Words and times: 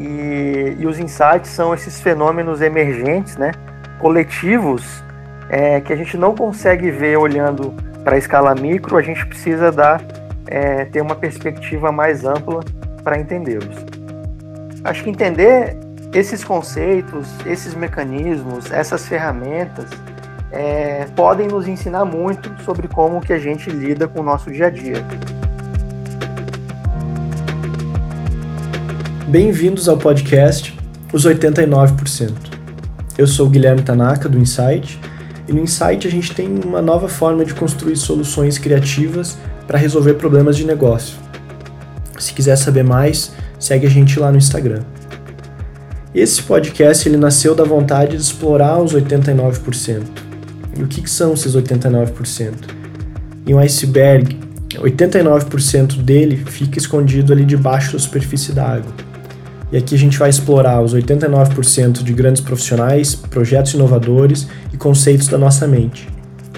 E, 0.00 0.76
e 0.78 0.86
os 0.86 0.98
insights 0.98 1.50
são 1.50 1.74
esses 1.74 2.00
fenômenos 2.00 2.62
emergentes, 2.62 3.36
né, 3.36 3.52
coletivos, 3.98 5.04
é, 5.50 5.78
que 5.82 5.92
a 5.92 5.96
gente 5.96 6.16
não 6.16 6.34
consegue 6.34 6.90
ver 6.90 7.18
olhando 7.18 7.74
para 8.02 8.14
a 8.14 8.18
escala 8.18 8.54
micro, 8.54 8.96
a 8.96 9.02
gente 9.02 9.26
precisa 9.26 9.70
dar, 9.70 10.00
é, 10.46 10.86
ter 10.86 11.02
uma 11.02 11.14
perspectiva 11.14 11.92
mais 11.92 12.24
ampla 12.24 12.60
para 13.04 13.18
entendê-los. 13.18 13.76
Acho 14.82 15.04
que 15.04 15.10
entender 15.10 15.76
esses 16.14 16.42
conceitos, 16.42 17.28
esses 17.44 17.74
mecanismos, 17.74 18.72
essas 18.72 19.06
ferramentas 19.06 19.90
é, 20.50 21.06
podem 21.14 21.46
nos 21.46 21.68
ensinar 21.68 22.06
muito 22.06 22.50
sobre 22.62 22.88
como 22.88 23.20
que 23.20 23.34
a 23.34 23.38
gente 23.38 23.68
lida 23.68 24.08
com 24.08 24.20
o 24.20 24.22
nosso 24.22 24.50
dia 24.50 24.68
a 24.68 24.70
dia. 24.70 25.04
Bem-vindos 29.30 29.88
ao 29.88 29.96
podcast 29.96 30.76
Os 31.12 31.24
89%. 31.24 32.32
Eu 33.16 33.28
sou 33.28 33.46
o 33.46 33.48
Guilherme 33.48 33.80
Tanaka 33.80 34.28
do 34.28 34.36
Insight 34.36 34.98
e 35.46 35.52
no 35.52 35.62
Insight 35.62 36.04
a 36.08 36.10
gente 36.10 36.34
tem 36.34 36.48
uma 36.48 36.82
nova 36.82 37.08
forma 37.08 37.44
de 37.44 37.54
construir 37.54 37.94
soluções 37.94 38.58
criativas 38.58 39.38
para 39.68 39.78
resolver 39.78 40.14
problemas 40.14 40.56
de 40.56 40.66
negócio. 40.66 41.16
Se 42.18 42.34
quiser 42.34 42.56
saber 42.56 42.82
mais, 42.82 43.30
segue 43.56 43.86
a 43.86 43.88
gente 43.88 44.18
lá 44.18 44.32
no 44.32 44.38
Instagram. 44.38 44.82
Esse 46.12 46.42
podcast 46.42 47.08
ele 47.08 47.16
nasceu 47.16 47.54
da 47.54 47.62
vontade 47.62 48.16
de 48.16 48.22
explorar 48.24 48.82
os 48.82 48.96
89%. 48.96 50.02
E 50.76 50.82
o 50.82 50.88
que, 50.88 51.02
que 51.02 51.10
são 51.10 51.34
esses 51.34 51.54
89%? 51.54 52.52
Em 53.46 53.54
um 53.54 53.60
iceberg, 53.60 54.36
89% 54.70 56.02
dele 56.02 56.36
fica 56.36 56.80
escondido 56.80 57.32
ali 57.32 57.44
debaixo 57.44 57.92
da 57.92 57.98
superfície 58.00 58.50
da 58.50 58.66
água. 58.66 59.09
E 59.72 59.76
aqui 59.76 59.94
a 59.94 59.98
gente 59.98 60.18
vai 60.18 60.28
explorar 60.28 60.80
os 60.82 60.94
89% 60.94 62.02
de 62.02 62.12
grandes 62.12 62.42
profissionais, 62.42 63.14
projetos 63.14 63.74
inovadores 63.74 64.48
e 64.72 64.76
conceitos 64.76 65.28
da 65.28 65.38
nossa 65.38 65.66
mente. 65.66 66.08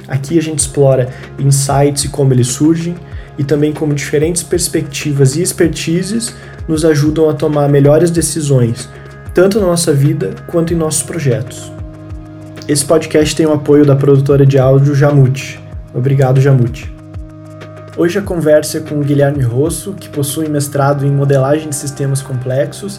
Aqui 0.08 0.38
a 0.38 0.42
gente 0.42 0.60
explora 0.60 1.10
insights 1.38 2.04
e 2.04 2.08
como 2.08 2.32
eles 2.32 2.48
surgem, 2.48 2.94
e 3.38 3.44
também 3.44 3.72
como 3.72 3.94
diferentes 3.94 4.42
perspectivas 4.42 5.36
e 5.36 5.42
expertises 5.42 6.34
nos 6.68 6.84
ajudam 6.84 7.28
a 7.28 7.34
tomar 7.34 7.68
melhores 7.68 8.10
decisões, 8.10 8.88
tanto 9.34 9.58
na 9.58 9.66
nossa 9.66 9.92
vida 9.92 10.34
quanto 10.46 10.72
em 10.72 10.76
nossos 10.76 11.02
projetos. 11.02 11.72
Esse 12.68 12.84
podcast 12.84 13.34
tem 13.34 13.46
o 13.46 13.52
apoio 13.52 13.84
da 13.84 13.96
produtora 13.96 14.46
de 14.46 14.58
áudio 14.58 14.94
Jamute. 14.94 15.60
Obrigado, 15.94 16.40
Jamute. 16.40 17.01
Hoje 17.94 18.18
a 18.18 18.22
conversa 18.22 18.78
é 18.78 18.80
com 18.80 18.98
o 18.98 19.04
Guilherme 19.04 19.42
Rosso, 19.42 19.92
que 19.92 20.08
possui 20.08 20.48
mestrado 20.48 21.04
em 21.04 21.10
modelagem 21.10 21.68
de 21.68 21.76
sistemas 21.76 22.22
complexos 22.22 22.98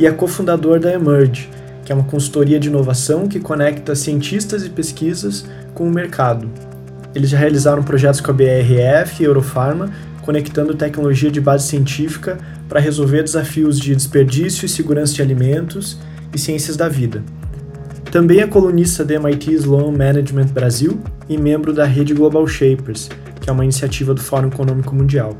e 0.00 0.06
é 0.06 0.10
cofundador 0.10 0.80
da 0.80 0.92
Emerge, 0.92 1.48
que 1.84 1.92
é 1.92 1.94
uma 1.94 2.02
consultoria 2.02 2.58
de 2.58 2.66
inovação 2.66 3.28
que 3.28 3.38
conecta 3.38 3.94
cientistas 3.94 4.64
e 4.64 4.68
pesquisas 4.70 5.44
com 5.72 5.86
o 5.86 5.90
mercado. 5.92 6.50
Eles 7.14 7.30
já 7.30 7.38
realizaram 7.38 7.84
projetos 7.84 8.20
com 8.20 8.32
a 8.32 8.34
BRF 8.34 9.22
e 9.22 9.26
Eurofarma, 9.26 9.90
conectando 10.22 10.74
tecnologia 10.74 11.30
de 11.30 11.40
base 11.40 11.68
científica 11.68 12.36
para 12.68 12.80
resolver 12.80 13.22
desafios 13.22 13.78
de 13.78 13.94
desperdício 13.94 14.66
e 14.66 14.68
segurança 14.68 15.14
de 15.14 15.22
alimentos 15.22 15.98
e 16.34 16.38
ciências 16.38 16.76
da 16.76 16.88
vida. 16.88 17.22
Também 18.10 18.40
é 18.40 18.46
colunista 18.48 19.04
da 19.04 19.14
MIT 19.14 19.52
Sloan 19.52 19.92
Management 19.92 20.46
Brasil 20.46 21.00
e 21.28 21.38
membro 21.38 21.72
da 21.72 21.84
rede 21.84 22.12
Global 22.12 22.46
Shapers, 22.46 23.08
que 23.42 23.50
é 23.50 23.52
uma 23.52 23.64
iniciativa 23.64 24.14
do 24.14 24.20
Fórum 24.22 24.48
Econômico 24.48 24.94
Mundial. 24.94 25.36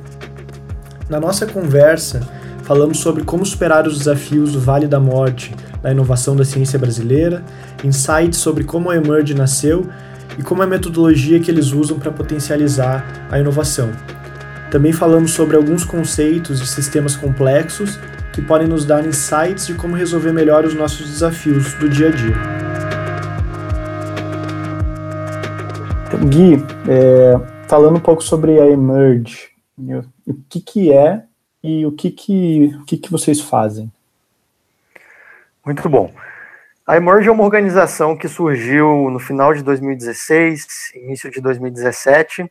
Na 1.08 1.20
nossa 1.20 1.46
conversa, 1.46 2.20
falamos 2.64 2.98
sobre 2.98 3.22
como 3.22 3.46
superar 3.46 3.86
os 3.86 3.96
desafios 3.96 4.52
do 4.52 4.60
Vale 4.60 4.88
da 4.88 4.98
Morte 4.98 5.54
na 5.82 5.92
inovação 5.92 6.34
da 6.34 6.44
ciência 6.44 6.78
brasileira, 6.78 7.42
insights 7.84 8.38
sobre 8.38 8.64
como 8.64 8.90
a 8.90 8.96
Emerge 8.96 9.34
nasceu 9.34 9.86
e 10.38 10.42
como 10.42 10.62
é 10.62 10.66
a 10.66 10.68
metodologia 10.68 11.38
que 11.38 11.50
eles 11.50 11.72
usam 11.72 11.98
para 11.98 12.10
potencializar 12.10 13.28
a 13.30 13.38
inovação. 13.38 13.90
Também 14.70 14.92
falamos 14.92 15.32
sobre 15.32 15.56
alguns 15.56 15.84
conceitos 15.84 16.60
de 16.60 16.66
sistemas 16.66 17.14
complexos 17.14 17.98
que 18.32 18.40
podem 18.40 18.66
nos 18.66 18.84
dar 18.84 19.06
insights 19.06 19.66
de 19.66 19.74
como 19.74 19.94
resolver 19.94 20.32
melhor 20.32 20.64
os 20.64 20.74
nossos 20.74 21.06
desafios 21.06 21.74
do 21.74 21.88
dia 21.88 22.08
a 22.08 22.10
dia. 22.10 22.62
Gui, 26.28 26.64
é, 26.88 27.51
falando 27.72 27.96
um 27.96 28.00
pouco 28.00 28.22
sobre 28.22 28.60
a 28.60 28.66
Emerge, 28.66 29.48
o 30.26 30.34
que, 30.46 30.60
que 30.60 30.92
é 30.92 31.24
e 31.64 31.86
o 31.86 31.92
que, 31.92 32.10
que, 32.10 32.66
o 32.82 32.84
que, 32.84 32.98
que 32.98 33.10
vocês 33.10 33.40
fazem? 33.40 33.90
Muito 35.64 35.88
bom. 35.88 36.12
A 36.86 36.98
Emerge 36.98 37.30
é 37.30 37.32
uma 37.32 37.44
organização 37.44 38.14
que 38.14 38.28
surgiu 38.28 39.08
no 39.08 39.18
final 39.18 39.54
de 39.54 39.62
2016, 39.62 40.92
início 40.96 41.30
de 41.30 41.40
2017, 41.40 42.44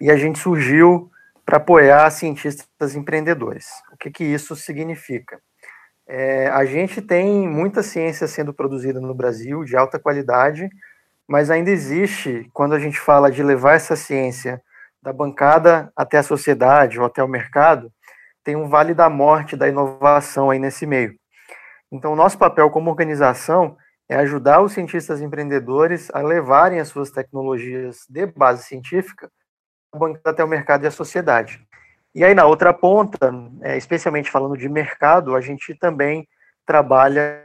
e 0.00 0.08
a 0.08 0.16
gente 0.16 0.38
surgiu 0.38 1.10
para 1.44 1.56
apoiar 1.56 2.08
cientistas 2.12 2.94
empreendedores. 2.94 3.66
O 3.92 3.96
que, 3.96 4.08
que 4.08 4.22
isso 4.22 4.54
significa? 4.54 5.40
É, 6.06 6.46
a 6.46 6.64
gente 6.64 7.02
tem 7.02 7.48
muita 7.48 7.82
ciência 7.82 8.28
sendo 8.28 8.54
produzida 8.54 9.00
no 9.00 9.16
Brasil, 9.16 9.64
de 9.64 9.76
alta 9.76 9.98
qualidade, 9.98 10.70
mas 11.28 11.50
ainda 11.50 11.70
existe, 11.70 12.48
quando 12.52 12.74
a 12.74 12.78
gente 12.78 12.98
fala 12.98 13.30
de 13.30 13.42
levar 13.42 13.74
essa 13.74 13.96
ciência 13.96 14.62
da 15.02 15.12
bancada 15.12 15.92
até 15.96 16.18
a 16.18 16.22
sociedade 16.22 16.98
ou 16.98 17.06
até 17.06 17.22
o 17.22 17.28
mercado, 17.28 17.92
tem 18.42 18.56
um 18.56 18.68
vale 18.68 18.94
da 18.94 19.08
morte 19.08 19.56
da 19.56 19.68
inovação 19.68 20.50
aí 20.50 20.58
nesse 20.58 20.86
meio. 20.86 21.14
Então, 21.90 22.16
nosso 22.16 22.36
papel 22.36 22.70
como 22.70 22.90
organização 22.90 23.76
é 24.08 24.16
ajudar 24.16 24.60
os 24.60 24.72
cientistas 24.72 25.20
empreendedores 25.20 26.10
a 26.12 26.20
levarem 26.20 26.78
as 26.78 26.88
suas 26.88 27.10
tecnologias 27.10 28.04
de 28.08 28.26
base 28.26 28.64
científica 28.64 29.30
até 30.24 30.44
o 30.44 30.48
mercado 30.48 30.84
e 30.84 30.86
a 30.86 30.90
sociedade. 30.90 31.64
E 32.14 32.22
aí, 32.22 32.34
na 32.34 32.46
outra 32.46 32.72
ponta, 32.72 33.32
é, 33.62 33.76
especialmente 33.76 34.30
falando 34.30 34.56
de 34.56 34.68
mercado, 34.68 35.34
a 35.34 35.40
gente 35.40 35.74
também 35.74 36.28
trabalha 36.66 37.44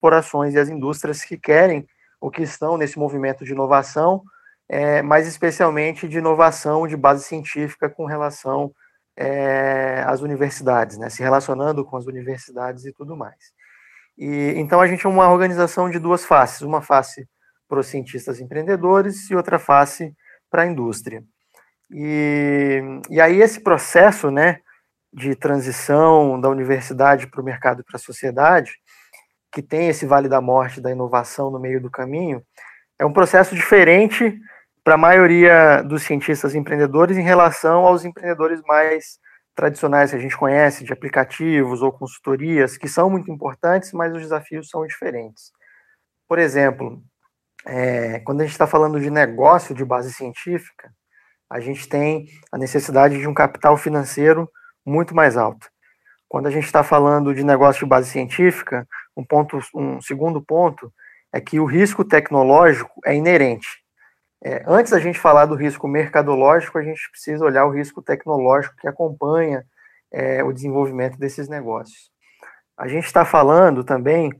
corporações 0.00 0.54
e 0.54 0.58
as 0.58 0.68
indústrias 0.68 1.22
que 1.22 1.36
querem 1.36 1.86
ou 2.20 2.30
que 2.30 2.42
estão 2.42 2.76
nesse 2.76 2.98
movimento 2.98 3.44
de 3.44 3.52
inovação, 3.52 4.22
é, 4.68 5.02
mas 5.02 5.26
especialmente 5.26 6.06
de 6.06 6.18
inovação 6.18 6.86
de 6.86 6.96
base 6.96 7.24
científica 7.24 7.88
com 7.88 8.04
relação 8.04 8.72
é, 9.16 10.04
as 10.06 10.20
universidades, 10.20 10.96
né, 10.96 11.10
se 11.10 11.22
relacionando 11.22 11.84
com 11.84 11.96
as 11.96 12.06
universidades 12.06 12.84
e 12.84 12.92
tudo 12.92 13.16
mais. 13.16 13.52
E, 14.16 14.54
então, 14.56 14.80
a 14.80 14.86
gente 14.86 15.06
é 15.06 15.08
uma 15.08 15.30
organização 15.30 15.90
de 15.90 15.98
duas 15.98 16.24
faces, 16.24 16.62
uma 16.62 16.82
face 16.82 17.26
para 17.68 17.80
os 17.80 17.86
cientistas 17.86 18.40
empreendedores 18.40 19.30
e 19.30 19.34
outra 19.34 19.58
face 19.58 20.14
para 20.50 20.62
a 20.62 20.66
indústria. 20.66 21.22
E, 21.90 22.80
e 23.08 23.20
aí 23.20 23.40
esse 23.40 23.60
processo 23.60 24.30
né, 24.30 24.60
de 25.12 25.34
transição 25.34 26.40
da 26.40 26.48
universidade 26.48 27.26
para 27.26 27.40
o 27.40 27.44
mercado 27.44 27.80
e 27.80 27.84
para 27.84 27.96
a 27.96 28.00
sociedade, 28.00 28.72
que 29.52 29.62
tem 29.62 29.88
esse 29.88 30.06
vale 30.06 30.28
da 30.28 30.40
morte 30.40 30.80
da 30.80 30.90
inovação 30.90 31.50
no 31.50 31.58
meio 31.58 31.80
do 31.80 31.90
caminho, 31.90 32.42
é 32.98 33.04
um 33.04 33.12
processo 33.12 33.54
diferente 33.54 34.38
para 34.84 34.94
a 34.94 34.98
maioria 34.98 35.82
dos 35.82 36.02
cientistas 36.02 36.54
empreendedores 36.54 37.16
em 37.16 37.22
relação 37.22 37.86
aos 37.86 38.04
empreendedores 38.04 38.60
mais 38.66 39.18
tradicionais 39.54 40.10
que 40.10 40.16
a 40.16 40.20
gente 40.20 40.36
conhece, 40.36 40.84
de 40.84 40.92
aplicativos 40.92 41.82
ou 41.82 41.92
consultorias, 41.92 42.76
que 42.76 42.88
são 42.88 43.10
muito 43.10 43.30
importantes, 43.30 43.92
mas 43.92 44.14
os 44.14 44.22
desafios 44.22 44.68
são 44.68 44.86
diferentes. 44.86 45.52
Por 46.26 46.38
exemplo, 46.38 47.02
é, 47.66 48.20
quando 48.20 48.40
a 48.40 48.44
gente 48.44 48.52
está 48.52 48.66
falando 48.66 49.00
de 49.00 49.10
negócio 49.10 49.74
de 49.74 49.84
base 49.84 50.12
científica, 50.12 50.90
a 51.50 51.60
gente 51.60 51.88
tem 51.88 52.26
a 52.50 52.56
necessidade 52.56 53.18
de 53.18 53.26
um 53.26 53.34
capital 53.34 53.76
financeiro 53.76 54.48
muito 54.86 55.14
mais 55.14 55.36
alto. 55.36 55.68
Quando 56.28 56.46
a 56.46 56.50
gente 56.50 56.64
está 56.64 56.84
falando 56.84 57.34
de 57.34 57.42
negócio 57.42 57.80
de 57.80 57.86
base 57.86 58.08
científica, 58.08 58.86
um, 59.20 59.24
ponto, 59.24 59.58
um 59.74 60.00
segundo 60.00 60.42
ponto 60.42 60.92
é 61.32 61.40
que 61.40 61.60
o 61.60 61.64
risco 61.64 62.04
tecnológico 62.04 63.00
é 63.04 63.14
inerente. 63.14 63.68
É, 64.42 64.64
antes 64.66 64.92
da 64.92 64.98
gente 64.98 65.18
falar 65.18 65.46
do 65.46 65.54
risco 65.54 65.86
mercadológico, 65.86 66.78
a 66.78 66.82
gente 66.82 67.10
precisa 67.10 67.44
olhar 67.44 67.66
o 67.66 67.70
risco 67.70 68.02
tecnológico 68.02 68.74
que 68.76 68.88
acompanha 68.88 69.64
é, 70.10 70.42
o 70.42 70.52
desenvolvimento 70.52 71.18
desses 71.18 71.48
negócios. 71.48 72.10
A 72.76 72.88
gente 72.88 73.04
está 73.04 73.24
falando 73.24 73.84
também 73.84 74.32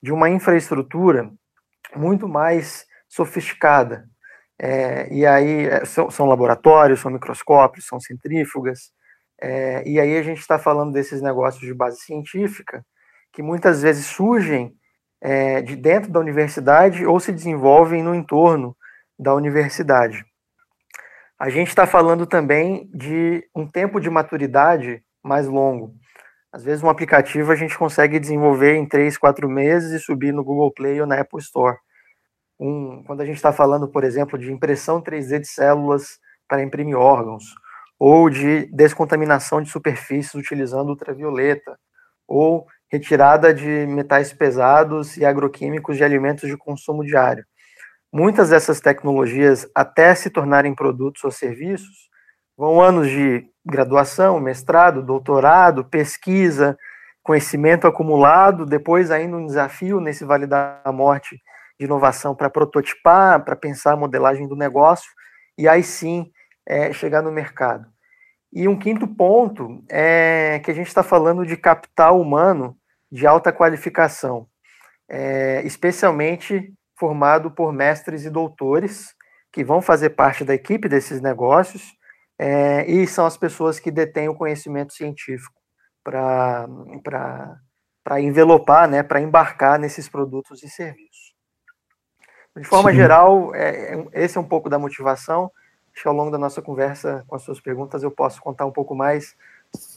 de 0.00 0.12
uma 0.12 0.30
infraestrutura 0.30 1.30
muito 1.96 2.28
mais 2.28 2.86
sofisticada. 3.08 4.08
É, 4.60 5.12
e 5.12 5.26
aí 5.26 5.66
é, 5.66 5.84
são, 5.84 6.10
são, 6.10 6.26
laboratórios, 6.26 7.00
são 7.00 7.10
microscópios, 7.10 7.86
são 7.86 7.98
centrífugas. 7.98 8.92
É, 9.40 9.86
e 9.88 9.98
aí 9.98 10.16
a 10.16 10.22
gente 10.22 10.38
está 10.38 10.58
falando 10.58 10.92
desses 10.92 11.20
negócios 11.20 11.64
de 11.64 11.74
base 11.74 11.98
científica 12.00 12.84
que 13.38 13.42
muitas 13.42 13.82
vezes 13.82 14.04
surgem 14.04 14.74
é, 15.20 15.62
de 15.62 15.76
dentro 15.76 16.10
da 16.10 16.18
universidade 16.18 17.06
ou 17.06 17.20
se 17.20 17.30
desenvolvem 17.30 18.02
no 18.02 18.12
entorno 18.12 18.76
da 19.16 19.32
universidade. 19.32 20.24
A 21.38 21.48
gente 21.48 21.68
está 21.68 21.86
falando 21.86 22.26
também 22.26 22.90
de 22.92 23.48
um 23.54 23.64
tempo 23.64 24.00
de 24.00 24.10
maturidade 24.10 25.04
mais 25.22 25.46
longo. 25.46 25.94
Às 26.52 26.64
vezes 26.64 26.82
um 26.82 26.90
aplicativo 26.90 27.52
a 27.52 27.54
gente 27.54 27.78
consegue 27.78 28.18
desenvolver 28.18 28.74
em 28.74 28.88
três, 28.88 29.16
quatro 29.16 29.48
meses 29.48 29.92
e 29.92 30.04
subir 30.04 30.32
no 30.32 30.42
Google 30.42 30.72
Play 30.72 31.00
ou 31.00 31.06
na 31.06 31.20
Apple 31.20 31.38
Store. 31.38 31.76
Um, 32.58 33.04
quando 33.06 33.20
a 33.20 33.24
gente 33.24 33.36
está 33.36 33.52
falando, 33.52 33.86
por 33.86 34.02
exemplo, 34.02 34.36
de 34.36 34.52
impressão 34.52 35.00
3D 35.00 35.38
de 35.38 35.46
células 35.46 36.18
para 36.48 36.60
imprimir 36.60 36.96
órgãos, 36.96 37.44
ou 38.00 38.28
de 38.28 38.66
descontaminação 38.72 39.62
de 39.62 39.70
superfícies 39.70 40.34
utilizando 40.34 40.88
ultravioleta, 40.88 41.78
ou 42.26 42.66
retirada 42.90 43.52
de 43.52 43.86
metais 43.86 44.32
pesados 44.32 45.16
e 45.16 45.24
agroquímicos 45.24 45.96
de 45.96 46.04
alimentos 46.04 46.48
de 46.48 46.56
consumo 46.56 47.04
diário. 47.04 47.44
Muitas 48.12 48.48
dessas 48.48 48.80
tecnologias, 48.80 49.68
até 49.74 50.14
se 50.14 50.30
tornarem 50.30 50.74
produtos 50.74 51.22
ou 51.24 51.30
serviços, 51.30 52.08
vão 52.56 52.80
anos 52.80 53.08
de 53.08 53.46
graduação, 53.64 54.40
mestrado, 54.40 55.02
doutorado, 55.02 55.84
pesquisa, 55.84 56.76
conhecimento 57.22 57.86
acumulado, 57.86 58.64
depois 58.64 59.10
ainda 59.10 59.36
um 59.36 59.44
desafio 59.44 60.00
nesse 60.00 60.24
Vale 60.24 60.46
da 60.46 60.80
Morte 60.86 61.38
de 61.78 61.84
inovação 61.84 62.34
para 62.34 62.48
prototipar, 62.48 63.44
para 63.44 63.54
pensar 63.54 63.92
a 63.92 63.96
modelagem 63.96 64.48
do 64.48 64.56
negócio, 64.56 65.10
e 65.56 65.68
aí 65.68 65.82
sim 65.82 66.32
é, 66.66 66.90
chegar 66.94 67.20
no 67.20 67.30
mercado. 67.30 67.86
E 68.50 68.66
um 68.66 68.78
quinto 68.78 69.06
ponto 69.06 69.84
é 69.90 70.58
que 70.64 70.70
a 70.70 70.74
gente 70.74 70.86
está 70.86 71.02
falando 71.02 71.44
de 71.44 71.58
capital 71.58 72.18
humano 72.18 72.77
de 73.10 73.26
alta 73.26 73.52
qualificação, 73.52 74.46
é, 75.08 75.62
especialmente 75.64 76.72
formado 76.98 77.50
por 77.50 77.72
mestres 77.72 78.24
e 78.24 78.30
doutores 78.30 79.14
que 79.52 79.64
vão 79.64 79.80
fazer 79.80 80.10
parte 80.10 80.44
da 80.44 80.54
equipe 80.54 80.88
desses 80.88 81.20
negócios 81.20 81.96
é, 82.38 82.88
e 82.88 83.06
são 83.06 83.26
as 83.26 83.36
pessoas 83.36 83.80
que 83.80 83.90
detêm 83.90 84.28
o 84.28 84.34
conhecimento 84.34 84.92
científico 84.92 85.60
para 86.04 86.68
envelopar, 88.20 88.88
né, 88.88 89.02
para 89.02 89.20
embarcar 89.20 89.78
nesses 89.78 90.08
produtos 90.08 90.62
e 90.62 90.68
serviços. 90.68 91.34
De 92.56 92.64
forma 92.64 92.90
Sim. 92.90 92.96
geral, 92.96 93.54
é, 93.54 93.94
é, 93.94 94.08
esse 94.12 94.36
é 94.36 94.40
um 94.40 94.48
pouco 94.48 94.68
da 94.68 94.78
motivação. 94.78 95.50
Acho 95.92 96.02
que 96.02 96.08
ao 96.08 96.14
longo 96.14 96.30
da 96.30 96.38
nossa 96.38 96.62
conversa, 96.62 97.24
com 97.26 97.36
as 97.36 97.42
suas 97.42 97.60
perguntas, 97.60 98.02
eu 98.02 98.10
posso 98.10 98.40
contar 98.40 98.66
um 98.66 98.72
pouco 98.72 98.94
mais 98.94 99.36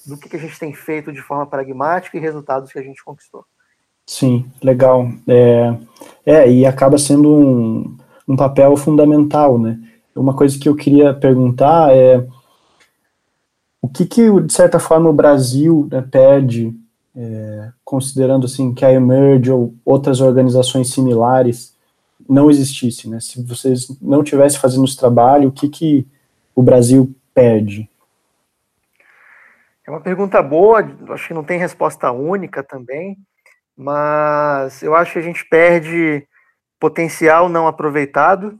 do 0.05 0.17
que, 0.17 0.29
que 0.29 0.35
a 0.35 0.39
gente 0.39 0.59
tem 0.59 0.73
feito 0.73 1.11
de 1.11 1.21
forma 1.21 1.45
pragmática 1.45 2.17
e 2.17 2.21
resultados 2.21 2.71
que 2.71 2.79
a 2.79 2.83
gente 2.83 3.03
conquistou. 3.03 3.45
Sim, 4.05 4.45
legal. 4.61 5.07
É, 5.27 5.77
é 6.25 6.51
e 6.51 6.65
acaba 6.65 6.97
sendo 6.97 7.33
um, 7.33 7.97
um 8.27 8.35
papel 8.35 8.75
fundamental, 8.75 9.57
né? 9.57 9.79
Uma 10.15 10.35
coisa 10.35 10.59
que 10.59 10.67
eu 10.67 10.75
queria 10.75 11.13
perguntar 11.13 11.95
é 11.95 12.25
o 13.81 13.87
que, 13.87 14.05
que 14.05 14.41
de 14.41 14.53
certa 14.53 14.79
forma, 14.79 15.09
o 15.09 15.13
Brasil 15.13 15.87
né, 15.89 16.01
pede, 16.01 16.73
é, 17.15 17.69
considerando 17.83 18.45
assim 18.45 18.73
que 18.73 18.85
a 18.85 18.91
Emerge 18.91 19.51
ou 19.51 19.73
outras 19.83 20.21
organizações 20.21 20.91
similares 20.93 21.73
não 22.29 22.49
existissem, 22.49 23.09
né? 23.09 23.19
Se 23.19 23.41
vocês 23.41 23.87
não 24.01 24.23
tivessem 24.23 24.59
fazendo 24.59 24.85
esse 24.85 24.95
trabalho, 24.95 25.49
o 25.49 25.51
que, 25.51 25.67
que 25.67 26.07
o 26.55 26.61
Brasil 26.61 27.13
perde? 27.33 27.89
Uma 29.91 29.99
pergunta 29.99 30.41
boa, 30.41 30.79
acho 31.09 31.27
que 31.27 31.33
não 31.33 31.43
tem 31.43 31.59
resposta 31.59 32.09
única 32.13 32.63
também, 32.63 33.17
mas 33.75 34.81
eu 34.81 34.95
acho 34.95 35.11
que 35.11 35.19
a 35.19 35.21
gente 35.21 35.45
perde 35.49 36.25
potencial 36.79 37.49
não 37.49 37.67
aproveitado. 37.67 38.57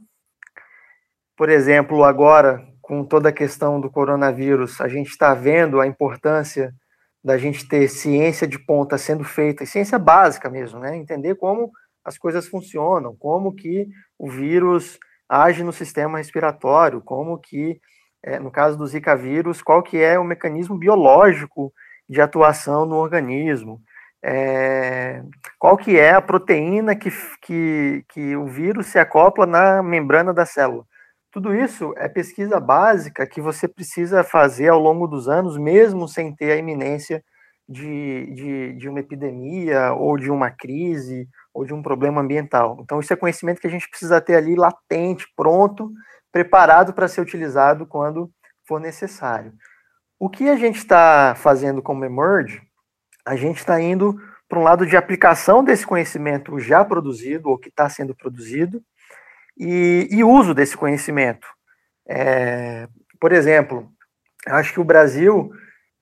Por 1.34 1.48
exemplo, 1.48 2.04
agora, 2.04 2.62
com 2.82 3.02
toda 3.02 3.30
a 3.30 3.32
questão 3.32 3.80
do 3.80 3.90
coronavírus, 3.90 4.78
a 4.78 4.88
gente 4.88 5.08
está 5.08 5.32
vendo 5.32 5.80
a 5.80 5.86
importância 5.86 6.70
da 7.24 7.38
gente 7.38 7.66
ter 7.66 7.88
ciência 7.88 8.46
de 8.46 8.58
ponta 8.58 8.98
sendo 8.98 9.24
feita, 9.24 9.64
ciência 9.64 9.98
básica 9.98 10.50
mesmo, 10.50 10.80
né? 10.80 10.94
Entender 10.94 11.36
como 11.36 11.70
as 12.04 12.18
coisas 12.18 12.46
funcionam, 12.46 13.16
como 13.18 13.54
que 13.54 13.88
o 14.18 14.28
vírus 14.28 14.98
age 15.26 15.64
no 15.64 15.72
sistema 15.72 16.18
respiratório, 16.18 17.00
como 17.00 17.38
que 17.38 17.80
é, 18.22 18.38
no 18.38 18.50
caso 18.50 18.78
do 18.78 18.86
Zika 18.86 19.16
vírus, 19.16 19.62
qual 19.62 19.82
que 19.82 19.98
é 19.98 20.18
o 20.18 20.24
mecanismo 20.24 20.76
biológico 20.76 21.72
de 22.08 22.20
atuação 22.20 22.86
no 22.86 22.96
organismo, 22.96 23.80
é, 24.24 25.22
qual 25.58 25.76
que 25.76 25.98
é 25.98 26.12
a 26.12 26.22
proteína 26.22 26.94
que, 26.94 27.10
que, 27.42 28.04
que 28.08 28.36
o 28.36 28.46
vírus 28.46 28.86
se 28.86 28.98
acopla 28.98 29.46
na 29.46 29.82
membrana 29.82 30.32
da 30.32 30.46
célula. 30.46 30.84
Tudo 31.32 31.54
isso 31.54 31.94
é 31.96 32.08
pesquisa 32.08 32.60
básica 32.60 33.26
que 33.26 33.40
você 33.40 33.66
precisa 33.66 34.22
fazer 34.22 34.68
ao 34.68 34.78
longo 34.78 35.06
dos 35.06 35.28
anos, 35.28 35.56
mesmo 35.56 36.06
sem 36.06 36.34
ter 36.34 36.52
a 36.52 36.56
iminência 36.56 37.24
de, 37.68 38.30
de, 38.34 38.72
de 38.74 38.88
uma 38.88 39.00
epidemia 39.00 39.94
ou 39.94 40.16
de 40.16 40.30
uma 40.30 40.50
crise 40.50 41.26
ou 41.54 41.64
de 41.64 41.72
um 41.72 41.82
problema 41.82 42.20
ambiental. 42.20 42.78
Então, 42.80 43.00
isso 43.00 43.12
é 43.12 43.16
conhecimento 43.16 43.60
que 43.60 43.66
a 43.66 43.70
gente 43.70 43.88
precisa 43.88 44.20
ter 44.20 44.36
ali 44.36 44.54
latente, 44.54 45.26
pronto, 45.34 45.90
preparado 46.32 46.92
para 46.94 47.06
ser 47.06 47.20
utilizado 47.20 47.86
quando 47.86 48.32
for 48.66 48.80
necessário. 48.80 49.52
O 50.18 50.30
que 50.30 50.48
a 50.48 50.56
gente 50.56 50.78
está 50.78 51.34
fazendo 51.36 51.82
como 51.82 52.04
Emerge, 52.04 52.62
a 53.26 53.36
gente 53.36 53.58
está 53.58 53.80
indo 53.80 54.16
para 54.48 54.58
um 54.58 54.62
lado 54.62 54.86
de 54.86 54.96
aplicação 54.96 55.62
desse 55.62 55.86
conhecimento 55.86 56.58
já 56.58 56.84
produzido 56.84 57.48
ou 57.48 57.58
que 57.58 57.68
está 57.68 57.88
sendo 57.88 58.14
produzido 58.14 58.82
e, 59.56 60.08
e, 60.10 60.24
uso 60.24 60.54
desse 60.54 60.76
conhecimento. 60.76 61.46
É, 62.08 62.88
por 63.20 63.32
exemplo, 63.32 63.90
acho 64.46 64.72
que 64.72 64.80
o 64.80 64.84
Brasil 64.84 65.52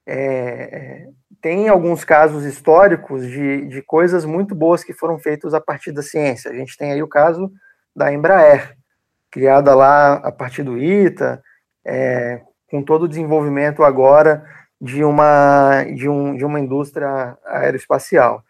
é, 0.06 1.06
tem 1.41 1.69
alguns 1.69 2.05
casos 2.05 2.44
históricos 2.44 3.26
de, 3.26 3.67
de 3.67 3.83
coisas 3.83 4.25
muito 4.25 4.55
boas 4.55 4.83
que 4.83 4.93
foram 4.93 5.19
feitas 5.19 5.55
a 5.55 5.61
partir 5.61 5.93
da 5.93 6.03
ciência. 6.03 6.50
A 6.50 6.55
gente 6.55 6.76
tem 6.76 6.93
aí 6.93 7.03
o 7.03 7.09
caso 7.09 7.50
da 7.94 8.12
Embraer, 8.12 8.76
criada 9.31 9.75
lá 9.75 10.15
a 10.15 10.32
partir 10.32 10.62
do 10.62 10.79
ITA, 10.79 11.43
é, 11.87 12.43
com 12.71 12.82
todo 12.82 13.05
o 13.05 13.09
desenvolvimento 13.09 13.82
agora 13.82 14.44
de 14.81 15.05
uma, 15.05 15.85
de, 15.85 16.09
um, 16.09 16.37
de 16.37 16.44
uma 16.44 16.59
indústria 16.59 17.37
aeroespacial. 17.47 18.43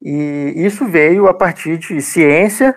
E 0.00 0.52
isso 0.56 0.86
veio 0.86 1.26
a 1.26 1.34
partir 1.34 1.78
de 1.78 2.00
ciência, 2.00 2.76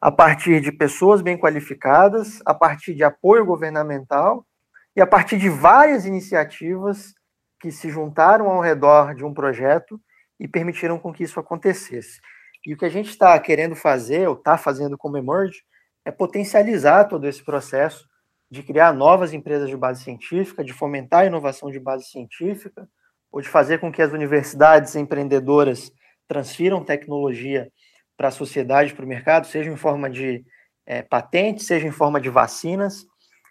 a 0.00 0.12
partir 0.12 0.60
de 0.60 0.70
pessoas 0.70 1.20
bem 1.20 1.36
qualificadas, 1.36 2.40
a 2.46 2.54
partir 2.54 2.94
de 2.94 3.02
apoio 3.02 3.44
governamental 3.44 4.46
e 4.94 5.00
a 5.00 5.06
partir 5.06 5.38
de 5.38 5.48
várias 5.48 6.06
iniciativas 6.06 7.14
que 7.60 7.72
se 7.72 7.90
juntaram 7.90 8.48
ao 8.48 8.60
redor 8.60 9.14
de 9.14 9.24
um 9.24 9.34
projeto 9.34 10.00
e 10.38 10.46
permitiram 10.46 10.98
com 10.98 11.12
que 11.12 11.24
isso 11.24 11.40
acontecesse. 11.40 12.20
E 12.64 12.74
o 12.74 12.76
que 12.76 12.84
a 12.84 12.88
gente 12.88 13.10
está 13.10 13.38
querendo 13.40 13.74
fazer, 13.74 14.28
ou 14.28 14.34
está 14.34 14.56
fazendo 14.56 14.96
como 14.96 15.16
Emerge, 15.16 15.62
é 16.08 16.10
potencializar 16.10 17.04
todo 17.04 17.28
esse 17.28 17.44
processo 17.44 18.08
de 18.50 18.62
criar 18.62 18.94
novas 18.94 19.34
empresas 19.34 19.68
de 19.68 19.76
base 19.76 20.02
científica, 20.02 20.64
de 20.64 20.72
fomentar 20.72 21.20
a 21.20 21.26
inovação 21.26 21.70
de 21.70 21.78
base 21.78 22.06
científica, 22.06 22.88
ou 23.30 23.42
de 23.42 23.48
fazer 23.48 23.78
com 23.78 23.92
que 23.92 24.00
as 24.00 24.10
universidades 24.10 24.96
empreendedoras 24.96 25.92
transfiram 26.26 26.82
tecnologia 26.82 27.70
para 28.16 28.28
a 28.28 28.30
sociedade, 28.30 28.94
para 28.94 29.04
o 29.04 29.08
mercado, 29.08 29.46
seja 29.46 29.70
em 29.70 29.76
forma 29.76 30.08
de 30.08 30.42
é, 30.86 31.02
patentes, 31.02 31.66
seja 31.66 31.86
em 31.86 31.92
forma 31.92 32.18
de 32.18 32.30
vacinas, 32.30 33.04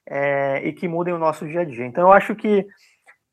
é, 0.09 0.67
e 0.67 0.73
que 0.73 0.87
mudem 0.87 1.13
o 1.13 1.19
nosso 1.19 1.47
dia 1.47 1.61
a 1.61 1.63
dia. 1.63 1.85
Então, 1.85 2.05
eu 2.05 2.11
acho 2.11 2.35
que 2.35 2.65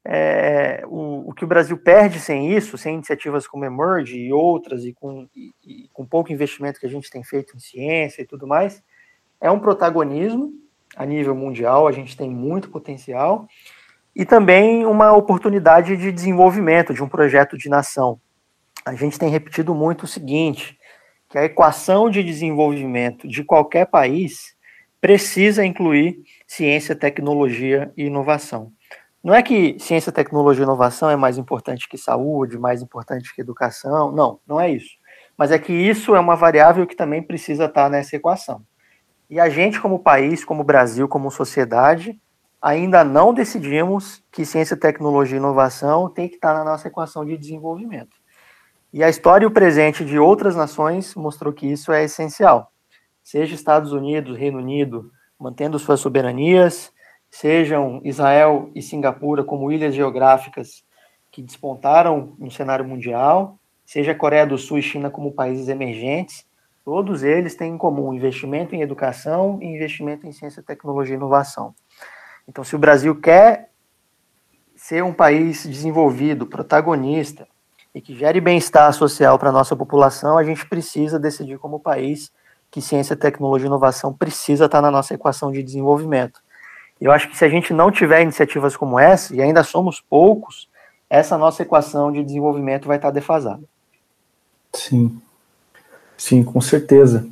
é, 0.06 0.82
o, 0.86 1.30
o, 1.30 1.32
que 1.32 1.44
o 1.44 1.48
Brasil 1.48 1.78
perde 1.78 2.20
sem 2.20 2.54
isso, 2.54 2.76
sem 2.76 2.96
iniciativas 2.96 3.46
como 3.46 3.64
Emerge 3.64 4.18
e 4.18 4.30
outras, 4.30 4.84
e 4.84 4.92
com, 4.92 5.26
e, 5.34 5.54
e 5.64 5.88
com 5.94 6.04
pouco 6.04 6.30
investimento 6.30 6.78
que 6.78 6.84
a 6.84 6.90
gente 6.90 7.08
tem 7.08 7.24
feito 7.24 7.56
em 7.56 7.58
ciência 7.58 8.20
e 8.20 8.26
tudo 8.26 8.46
mais, 8.46 8.82
é 9.44 9.50
um 9.50 9.60
protagonismo 9.60 10.54
a 10.96 11.04
nível 11.04 11.34
mundial, 11.34 11.86
a 11.86 11.92
gente 11.92 12.16
tem 12.16 12.30
muito 12.30 12.70
potencial, 12.70 13.46
e 14.16 14.24
também 14.24 14.86
uma 14.86 15.12
oportunidade 15.12 15.98
de 15.98 16.10
desenvolvimento 16.10 16.94
de 16.94 17.02
um 17.02 17.08
projeto 17.08 17.58
de 17.58 17.68
nação. 17.68 18.18
A 18.86 18.94
gente 18.94 19.18
tem 19.18 19.28
repetido 19.28 19.74
muito 19.74 20.04
o 20.04 20.06
seguinte, 20.06 20.78
que 21.28 21.36
a 21.36 21.44
equação 21.44 22.08
de 22.08 22.22
desenvolvimento 22.22 23.28
de 23.28 23.44
qualquer 23.44 23.86
país 23.86 24.56
precisa 24.98 25.62
incluir 25.62 26.22
ciência, 26.46 26.96
tecnologia 26.96 27.92
e 27.98 28.04
inovação. 28.04 28.72
Não 29.22 29.34
é 29.34 29.42
que 29.42 29.76
ciência, 29.78 30.10
tecnologia 30.10 30.62
e 30.62 30.64
inovação 30.64 31.10
é 31.10 31.16
mais 31.16 31.36
importante 31.36 31.86
que 31.86 31.98
saúde, 31.98 32.58
mais 32.58 32.80
importante 32.80 33.34
que 33.34 33.42
educação, 33.42 34.10
não, 34.10 34.40
não 34.46 34.58
é 34.58 34.70
isso. 34.70 34.96
Mas 35.36 35.50
é 35.50 35.58
que 35.58 35.72
isso 35.72 36.14
é 36.14 36.20
uma 36.20 36.34
variável 36.34 36.86
que 36.86 36.96
também 36.96 37.22
precisa 37.22 37.66
estar 37.66 37.90
nessa 37.90 38.16
equação. 38.16 38.64
E 39.34 39.40
a 39.40 39.48
gente, 39.48 39.80
como 39.80 39.98
país, 39.98 40.44
como 40.44 40.62
Brasil, 40.62 41.08
como 41.08 41.28
sociedade, 41.28 42.16
ainda 42.62 43.02
não 43.02 43.34
decidimos 43.34 44.22
que 44.30 44.44
ciência, 44.44 44.76
tecnologia 44.76 45.34
e 45.34 45.40
inovação 45.40 46.08
tem 46.08 46.28
que 46.28 46.36
estar 46.36 46.54
na 46.54 46.62
nossa 46.62 46.86
equação 46.86 47.24
de 47.24 47.36
desenvolvimento. 47.36 48.16
E 48.92 49.02
a 49.02 49.08
história 49.08 49.44
e 49.44 49.48
o 49.48 49.50
presente 49.50 50.04
de 50.04 50.20
outras 50.20 50.54
nações 50.54 51.16
mostrou 51.16 51.52
que 51.52 51.66
isso 51.66 51.90
é 51.90 52.04
essencial. 52.04 52.70
Seja 53.24 53.56
Estados 53.56 53.92
Unidos, 53.92 54.38
Reino 54.38 54.58
Unido, 54.58 55.10
mantendo 55.36 55.80
suas 55.80 55.98
soberanias, 55.98 56.92
sejam 57.28 58.00
Israel 58.04 58.70
e 58.72 58.80
Singapura 58.80 59.42
como 59.42 59.72
ilhas 59.72 59.96
geográficas 59.96 60.84
que 61.32 61.42
despontaram 61.42 62.36
no 62.38 62.52
cenário 62.52 62.84
mundial, 62.84 63.58
seja 63.84 64.14
Coreia 64.14 64.46
do 64.46 64.56
Sul 64.56 64.78
e 64.78 64.82
China 64.82 65.10
como 65.10 65.32
países 65.32 65.68
emergentes, 65.68 66.46
todos 66.84 67.22
eles 67.22 67.54
têm 67.54 67.72
em 67.72 67.78
comum 67.78 68.12
investimento 68.12 68.74
em 68.74 68.82
educação 68.82 69.58
e 69.62 69.66
investimento 69.66 70.26
em 70.26 70.32
ciência, 70.32 70.62
tecnologia 70.62 71.14
e 71.14 71.16
inovação. 71.16 71.74
Então, 72.46 72.62
se 72.62 72.76
o 72.76 72.78
Brasil 72.78 73.18
quer 73.18 73.70
ser 74.76 75.02
um 75.02 75.12
país 75.12 75.64
desenvolvido, 75.64 76.46
protagonista 76.46 77.48
e 77.94 78.00
que 78.00 78.14
gere 78.14 78.40
bem-estar 78.40 78.92
social 78.92 79.38
para 79.38 79.48
a 79.48 79.52
nossa 79.52 79.74
população, 79.74 80.36
a 80.36 80.44
gente 80.44 80.66
precisa 80.68 81.18
decidir 81.18 81.58
como 81.58 81.80
país 81.80 82.30
que 82.70 82.82
ciência, 82.82 83.16
tecnologia 83.16 83.66
e 83.66 83.68
inovação 83.68 84.12
precisa 84.12 84.66
estar 84.66 84.82
na 84.82 84.90
nossa 84.90 85.14
equação 85.14 85.52
de 85.52 85.62
desenvolvimento. 85.62 86.40
Eu 87.00 87.12
acho 87.12 87.30
que 87.30 87.36
se 87.36 87.44
a 87.44 87.48
gente 87.48 87.72
não 87.72 87.90
tiver 87.90 88.20
iniciativas 88.20 88.76
como 88.76 88.98
essa, 88.98 89.34
e 89.34 89.40
ainda 89.40 89.62
somos 89.62 90.00
poucos, 90.00 90.68
essa 91.08 91.38
nossa 91.38 91.62
equação 91.62 92.10
de 92.10 92.24
desenvolvimento 92.24 92.88
vai 92.88 92.96
estar 92.96 93.10
defasada. 93.10 93.62
Sim, 94.74 95.22
sim, 96.16 96.42
com 96.42 96.60
certeza. 96.60 97.26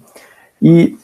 E 0.60 0.96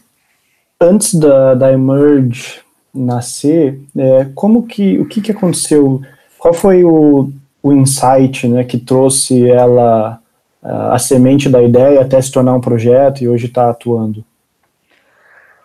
antes 0.80 1.14
da, 1.14 1.54
da 1.54 1.73
Emerge 1.73 2.61
nascer, 2.94 3.80
é, 3.97 4.26
como 4.35 4.66
que, 4.66 4.99
o 4.99 5.06
que, 5.06 5.20
que 5.20 5.32
aconteceu? 5.32 6.00
Qual 6.38 6.54
foi 6.54 6.85
o, 6.85 7.30
o 7.62 7.73
insight 7.73 8.47
né, 8.49 8.64
que 8.64 8.78
trouxe 8.78 9.49
ela, 9.49 10.20
a, 10.62 10.94
a 10.94 10.99
semente 10.99 11.49
da 11.49 11.62
ideia 11.62 12.00
até 12.00 12.20
se 12.20 12.32
tornar 12.32 12.54
um 12.54 12.61
projeto 12.61 13.23
e 13.23 13.28
hoje 13.28 13.47
está 13.47 13.70
atuando? 13.70 14.25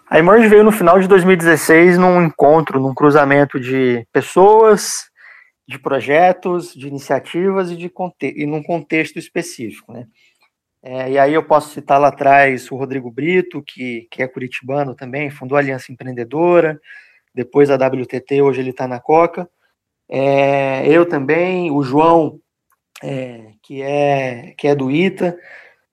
A 0.10 0.20
Emerge 0.20 0.48
veio 0.48 0.64
no 0.64 0.72
final 0.72 1.00
de 1.00 1.08
2016 1.08 1.98
num 1.98 2.22
encontro, 2.22 2.80
num 2.80 2.94
cruzamento 2.94 3.60
de 3.60 4.06
pessoas, 4.12 5.06
de 5.68 5.80
projetos, 5.80 6.74
de 6.74 6.88
iniciativas 6.88 7.72
e, 7.72 7.76
de 7.76 7.92
e 8.22 8.46
num 8.46 8.62
contexto 8.62 9.18
específico, 9.18 9.92
né? 9.92 10.06
É, 10.86 11.12
e 11.12 11.18
aí 11.18 11.34
eu 11.34 11.44
posso 11.44 11.74
citar 11.74 11.98
lá 12.00 12.10
atrás 12.10 12.70
o 12.70 12.76
Rodrigo 12.76 13.10
Brito, 13.10 13.64
que, 13.64 14.06
que 14.12 14.22
é 14.22 14.28
curitibano 14.28 14.94
também, 14.94 15.30
fundou 15.30 15.56
a 15.56 15.62
Aliança 15.62 15.94
Empreendedora, 15.94 16.78
depois 17.34 17.70
a 17.70 17.76
WTT, 17.76 18.42
hoje 18.42 18.60
ele 18.60 18.72
está 18.72 18.86
na 18.86 19.00
Coca. 19.00 19.50
É, 20.10 20.86
eu 20.88 21.06
também, 21.08 21.72
o 21.72 21.82
João, 21.82 22.38
é, 23.02 23.54
que, 23.64 23.82
é, 23.82 24.54
que 24.58 24.68
é 24.68 24.76
do 24.76 24.92
ITA, 24.92 25.38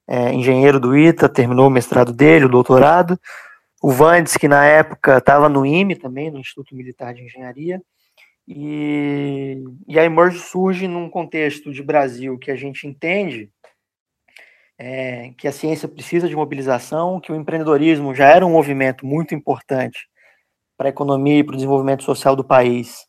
é, 0.09 0.33
engenheiro 0.33 0.81
do 0.81 0.97
ITA, 0.97 1.29
terminou 1.29 1.69
o 1.69 1.71
mestrado 1.71 2.13
dele, 2.13 2.47
o 2.47 2.51
doutorado. 2.51 3.19
O 3.81 3.93
Vandes, 3.93 4.37
que 4.37 4.49
na 4.49 4.65
época 4.67 5.19
estava 5.19 5.49
no 5.49 5.65
IME 5.65 5.95
também, 5.95 6.33
no 6.33 6.41
Instituto 6.41 6.75
Militar 6.75 7.15
de 7.15 7.23
Engenharia, 7.23 7.81
e, 8.47 9.63
e 9.87 9.99
a 9.99 10.05
Emerge 10.05 10.41
surge 10.41 10.89
num 10.89 11.09
contexto 11.09 11.73
de 11.73 11.83
Brasil 11.83 12.37
que 12.37 12.51
a 12.51 12.57
gente 12.57 12.87
entende 12.87 13.49
é, 14.83 15.35
que 15.37 15.47
a 15.47 15.53
ciência 15.53 15.87
precisa 15.87 16.27
de 16.27 16.35
mobilização, 16.35 17.21
que 17.21 17.31
o 17.31 17.37
empreendedorismo 17.37 18.15
já 18.15 18.29
era 18.29 18.47
um 18.47 18.53
movimento 18.53 19.05
muito 19.05 19.35
importante 19.35 20.09
para 20.75 20.89
a 20.89 20.91
economia 20.91 21.41
e 21.41 21.45
para 21.45 21.53
o 21.53 21.57
desenvolvimento 21.57 22.03
social 22.03 22.35
do 22.35 22.43
país, 22.43 23.05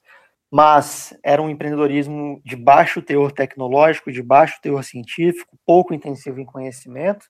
mas 0.51 1.17
era 1.23 1.41
um 1.41 1.49
empreendedorismo 1.49 2.41
de 2.43 2.57
baixo 2.57 3.01
teor 3.01 3.31
tecnológico, 3.31 4.11
de 4.11 4.21
baixo 4.21 4.59
teor 4.61 4.83
científico, 4.83 5.57
pouco 5.65 5.93
intensivo 5.93 6.41
em 6.41 6.45
conhecimento, 6.45 7.25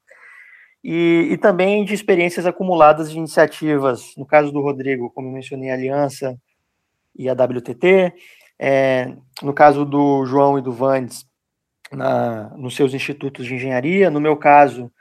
e, 0.83 1.27
e 1.29 1.37
também 1.37 1.85
de 1.85 1.93
experiências 1.93 2.47
acumuladas 2.47 3.11
de 3.11 3.19
iniciativas, 3.19 4.15
no 4.17 4.25
caso 4.25 4.51
do 4.51 4.59
Rodrigo, 4.59 5.11
como 5.11 5.27
eu 5.27 5.33
mencionei, 5.33 5.69
a 5.69 5.75
Aliança 5.75 6.35
e 7.15 7.29
a 7.29 7.33
WTT, 7.33 8.11
é, 8.57 9.15
no 9.43 9.53
caso 9.53 9.85
do 9.85 10.25
João 10.25 10.57
e 10.57 10.63
do 10.63 10.71
Vandes, 10.71 11.29
na, 11.91 12.49
nos 12.57 12.75
seus 12.75 12.93
institutos 12.93 13.45
de 13.45 13.55
engenharia, 13.55 14.09
no 14.09 14.21
meu 14.21 14.37
caso, 14.37 14.91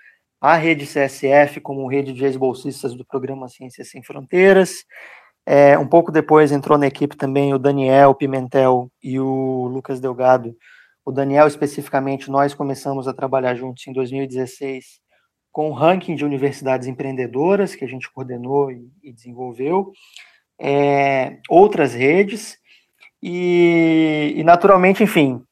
a 0.40 0.56
rede 0.56 0.86
CSF 0.86 1.60
como 1.60 1.88
rede 1.88 2.12
de 2.12 2.24
ex-bolsistas 2.24 2.94
do 2.94 3.04
programa 3.04 3.48
Ciências 3.48 3.90
Sem 3.90 4.02
Fronteiras, 4.02 4.84
é, 5.46 5.78
um 5.78 5.86
pouco 5.86 6.12
depois 6.12 6.52
entrou 6.52 6.78
na 6.78 6.86
equipe 6.86 7.16
também 7.16 7.52
o 7.52 7.58
Daniel 7.58 8.14
Pimentel 8.14 8.90
e 9.02 9.18
o 9.18 9.68
Lucas 9.68 10.00
Delgado. 10.00 10.54
O 11.04 11.10
Daniel, 11.10 11.46
especificamente, 11.46 12.30
nós 12.30 12.54
começamos 12.54 13.08
a 13.08 13.14
trabalhar 13.14 13.54
juntos 13.54 13.86
em 13.86 13.92
2016 13.92 15.00
com 15.50 15.70
o 15.70 15.72
ranking 15.72 16.14
de 16.14 16.24
universidades 16.24 16.86
empreendedoras 16.86 17.74
que 17.74 17.84
a 17.84 17.88
gente 17.88 18.10
coordenou 18.12 18.70
e, 18.70 18.88
e 19.02 19.12
desenvolveu, 19.12 19.90
é, 20.60 21.38
outras 21.48 21.94
redes, 21.94 22.56
e, 23.22 24.34
e, 24.36 24.44
naturalmente, 24.44 25.02
enfim, 25.02 25.42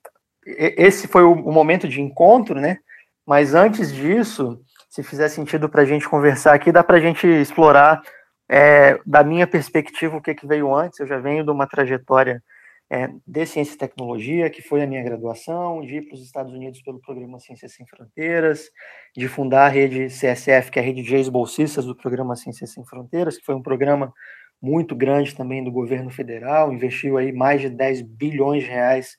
esse 0.77 1.09
foi 1.09 1.23
o, 1.23 1.35
momento 1.35 1.89
de 1.89 2.01
encontro, 2.01 2.61
né? 2.61 2.79
Mas 3.27 3.55
antes 3.55 3.93
disso, 3.93 4.61
se 4.89 5.03
fizer 5.03 5.29
sentido 5.29 5.69
para 5.69 5.83
a 5.83 5.85
gente 5.85 6.09
conversar 6.09 6.55
aqui, 6.55 6.73
dá 6.73 6.83
para 6.83 6.97
a 6.97 7.01
gente 7.01 7.27
explorar, 7.27 8.01
é, 8.49 8.99
da 9.05 9.23
minha 9.23 9.47
perspectiva, 9.47 10.17
o 10.17 10.23
que, 10.23 10.35
que 10.35 10.47
veio 10.47 10.75
antes. 10.75 10.99
Eu 10.99 11.07
já 11.07 11.19
venho 11.19 11.45
de 11.45 11.51
uma 11.51 11.67
trajetória 11.67 12.43
é, 12.91 13.11
de 13.27 13.47
Ciência 13.47 13.75
e 13.75 13.79
Tecnologia, 13.79 14.49
que 14.49 14.63
foi 14.63 14.83
a 14.83 14.87
minha 14.87 15.03
graduação, 15.03 15.83
de 15.83 15.97
ir 15.97 16.09
para 16.09 16.15
os 16.15 16.23
Estados 16.23 16.53
Unidos 16.53 16.81
pelo 16.81 16.99
programa 17.01 17.39
Ciências 17.39 17.75
Sem 17.75 17.87
Fronteiras, 17.87 18.71
de 19.15 19.29
fundar 19.29 19.67
a 19.67 19.69
rede 19.69 20.07
CSF, 20.07 20.71
que 20.71 20.79
é 20.79 20.83
a 20.83 20.85
rede 20.85 21.03
de 21.03 21.15
ex-bolsistas 21.15 21.85
do 21.85 21.95
programa 21.95 22.35
Ciências 22.35 22.73
Sem 22.73 22.85
Fronteiras, 22.87 23.37
que 23.37 23.45
foi 23.45 23.55
um 23.55 23.63
programa 23.63 24.13
muito 24.61 24.97
grande 24.97 25.35
também 25.35 25.63
do 25.63 25.71
governo 25.71 26.11
federal, 26.11 26.73
investiu 26.73 27.17
aí 27.17 27.31
mais 27.31 27.61
de 27.61 27.69
10 27.69 28.03
bilhões 28.03 28.65
de 28.65 28.71
reais 28.71 29.17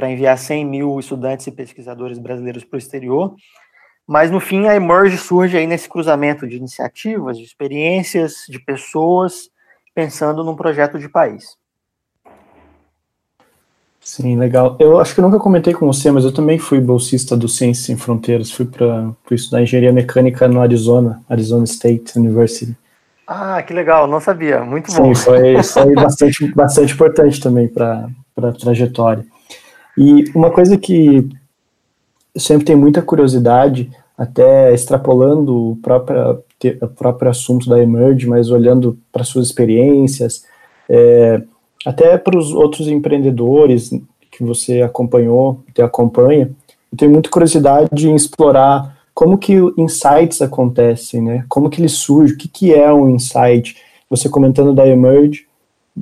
para 0.00 0.10
enviar 0.10 0.38
100 0.38 0.64
mil 0.64 0.98
estudantes 0.98 1.46
e 1.46 1.52
pesquisadores 1.52 2.18
brasileiros 2.18 2.64
para 2.64 2.76
o 2.76 2.78
exterior. 2.78 3.34
Mas, 4.08 4.30
no 4.30 4.40
fim, 4.40 4.66
a 4.66 4.74
Emerge 4.74 5.18
surge 5.18 5.58
aí 5.58 5.66
nesse 5.66 5.90
cruzamento 5.90 6.48
de 6.48 6.56
iniciativas, 6.56 7.36
de 7.36 7.44
experiências, 7.44 8.46
de 8.48 8.58
pessoas, 8.58 9.50
pensando 9.94 10.42
num 10.42 10.56
projeto 10.56 10.98
de 10.98 11.06
país. 11.06 11.54
Sim, 14.00 14.38
legal. 14.38 14.78
Eu 14.80 14.98
acho 14.98 15.12
que 15.14 15.20
eu 15.20 15.22
nunca 15.24 15.38
comentei 15.38 15.74
com 15.74 15.86
você, 15.86 16.10
mas 16.10 16.24
eu 16.24 16.32
também 16.32 16.58
fui 16.58 16.80
bolsista 16.80 17.36
do 17.36 17.46
Ciências 17.46 17.84
Sem 17.84 17.98
Fronteiras. 17.98 18.50
Fui 18.50 18.64
para 18.64 19.12
estudar 19.30 19.60
engenharia 19.60 19.92
mecânica 19.92 20.48
no 20.48 20.62
Arizona, 20.62 21.20
Arizona 21.28 21.64
State 21.64 22.18
University. 22.18 22.74
Ah, 23.26 23.62
que 23.62 23.74
legal, 23.74 24.06
não 24.06 24.18
sabia. 24.18 24.64
Muito 24.64 24.90
Sim, 24.90 25.02
bom. 25.02 25.14
foi, 25.14 25.62
foi 25.62 25.92
bastante, 26.02 26.54
bastante 26.54 26.94
importante 26.94 27.38
também 27.38 27.68
para 27.68 28.08
a 28.38 28.52
trajetória. 28.52 29.26
E 29.96 30.24
uma 30.34 30.50
coisa 30.50 30.76
que 30.76 31.28
eu 32.34 32.40
sempre 32.40 32.64
tenho 32.64 32.78
muita 32.78 33.02
curiosidade, 33.02 33.90
até 34.16 34.72
extrapolando 34.72 35.72
o 35.72 35.76
próprio, 35.76 36.42
o 36.82 36.88
próprio 36.88 37.30
assunto 37.30 37.68
da 37.68 37.82
Emerge, 37.82 38.28
mas 38.28 38.50
olhando 38.50 38.98
para 39.10 39.24
suas 39.24 39.46
experiências, 39.46 40.44
é, 40.88 41.42
até 41.86 42.18
para 42.18 42.38
os 42.38 42.52
outros 42.52 42.88
empreendedores 42.88 43.90
que 44.30 44.44
você 44.44 44.82
acompanhou, 44.82 45.62
que 45.74 45.82
acompanha, 45.82 46.50
eu 46.92 46.98
tenho 46.98 47.10
muita 47.10 47.30
curiosidade 47.30 48.08
em 48.08 48.14
explorar 48.14 48.98
como 49.14 49.38
que 49.38 49.54
insights 49.76 50.40
acontecem, 50.40 51.22
né? 51.22 51.44
Como 51.48 51.68
que 51.68 51.80
ele 51.80 51.88
surge, 51.88 52.34
o 52.34 52.38
que, 52.38 52.48
que 52.48 52.74
é 52.74 52.92
um 52.92 53.08
insight? 53.08 53.76
Você 54.08 54.28
comentando 54.28 54.74
da 54.74 54.86
Emerge, 54.86 55.46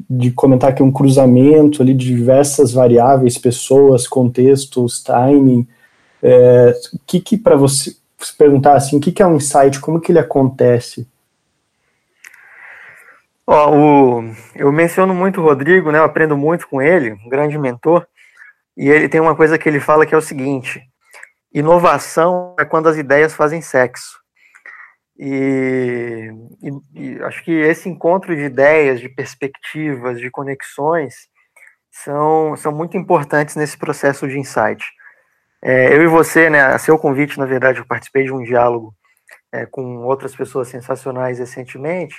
de 0.08 0.30
comentar 0.30 0.74
que 0.74 0.82
um 0.82 0.92
cruzamento 0.92 1.82
ali 1.82 1.94
de 1.94 2.06
diversas 2.06 2.72
variáveis, 2.72 3.38
pessoas, 3.38 4.06
contextos, 4.06 5.02
timing. 5.02 5.66
É, 6.22 6.74
que 7.06 7.20
que 7.20 7.36
para 7.36 7.56
você 7.56 7.94
se 8.18 8.36
perguntar 8.36 8.74
assim, 8.74 8.96
o 8.96 9.00
que 9.00 9.12
que 9.12 9.22
é 9.22 9.26
um 9.26 9.36
insight? 9.36 9.80
Como 9.80 10.00
que 10.00 10.12
ele 10.12 10.18
acontece? 10.18 11.06
Ó, 13.46 13.70
o, 13.74 14.34
eu 14.54 14.70
menciono 14.70 15.14
muito 15.14 15.40
o 15.40 15.44
Rodrigo, 15.44 15.90
né? 15.90 15.98
Eu 15.98 16.04
aprendo 16.04 16.36
muito 16.36 16.68
com 16.68 16.82
ele, 16.82 17.12
um 17.12 17.28
grande 17.30 17.56
mentor. 17.56 18.06
E 18.76 18.88
ele 18.88 19.08
tem 19.08 19.20
uma 19.20 19.34
coisa 19.34 19.58
que 19.58 19.68
ele 19.68 19.80
fala 19.80 20.04
que 20.04 20.14
é 20.14 20.18
o 20.18 20.22
seguinte: 20.22 20.82
inovação 21.52 22.54
é 22.58 22.64
quando 22.64 22.88
as 22.88 22.96
ideias 22.96 23.32
fazem 23.32 23.62
sexo. 23.62 24.17
E, 25.18 26.30
e, 26.62 26.70
e, 26.94 27.22
acho 27.24 27.42
que 27.44 27.50
esse 27.50 27.88
encontro 27.88 28.34
de 28.36 28.42
ideias, 28.42 29.00
de 29.00 29.08
perspectivas, 29.08 30.20
de 30.20 30.30
conexões 30.30 31.14
são, 31.90 32.56
são 32.56 32.72
muito 32.72 32.96
importantes 32.96 33.56
nesse 33.56 33.76
processo 33.76 34.28
de 34.28 34.38
insight. 34.38 34.84
É, 35.62 35.92
eu 35.92 36.02
e 36.02 36.06
você, 36.06 36.48
né, 36.48 36.60
a 36.60 36.78
seu 36.78 36.96
convite, 36.98 37.38
na 37.38 37.46
verdade, 37.46 37.80
eu 37.80 37.86
participei 37.86 38.24
de 38.24 38.32
um 38.32 38.42
diálogo 38.42 38.94
é, 39.52 39.66
com 39.66 40.04
outras 40.04 40.34
pessoas 40.36 40.68
sensacionais 40.68 41.38
recentemente, 41.40 42.16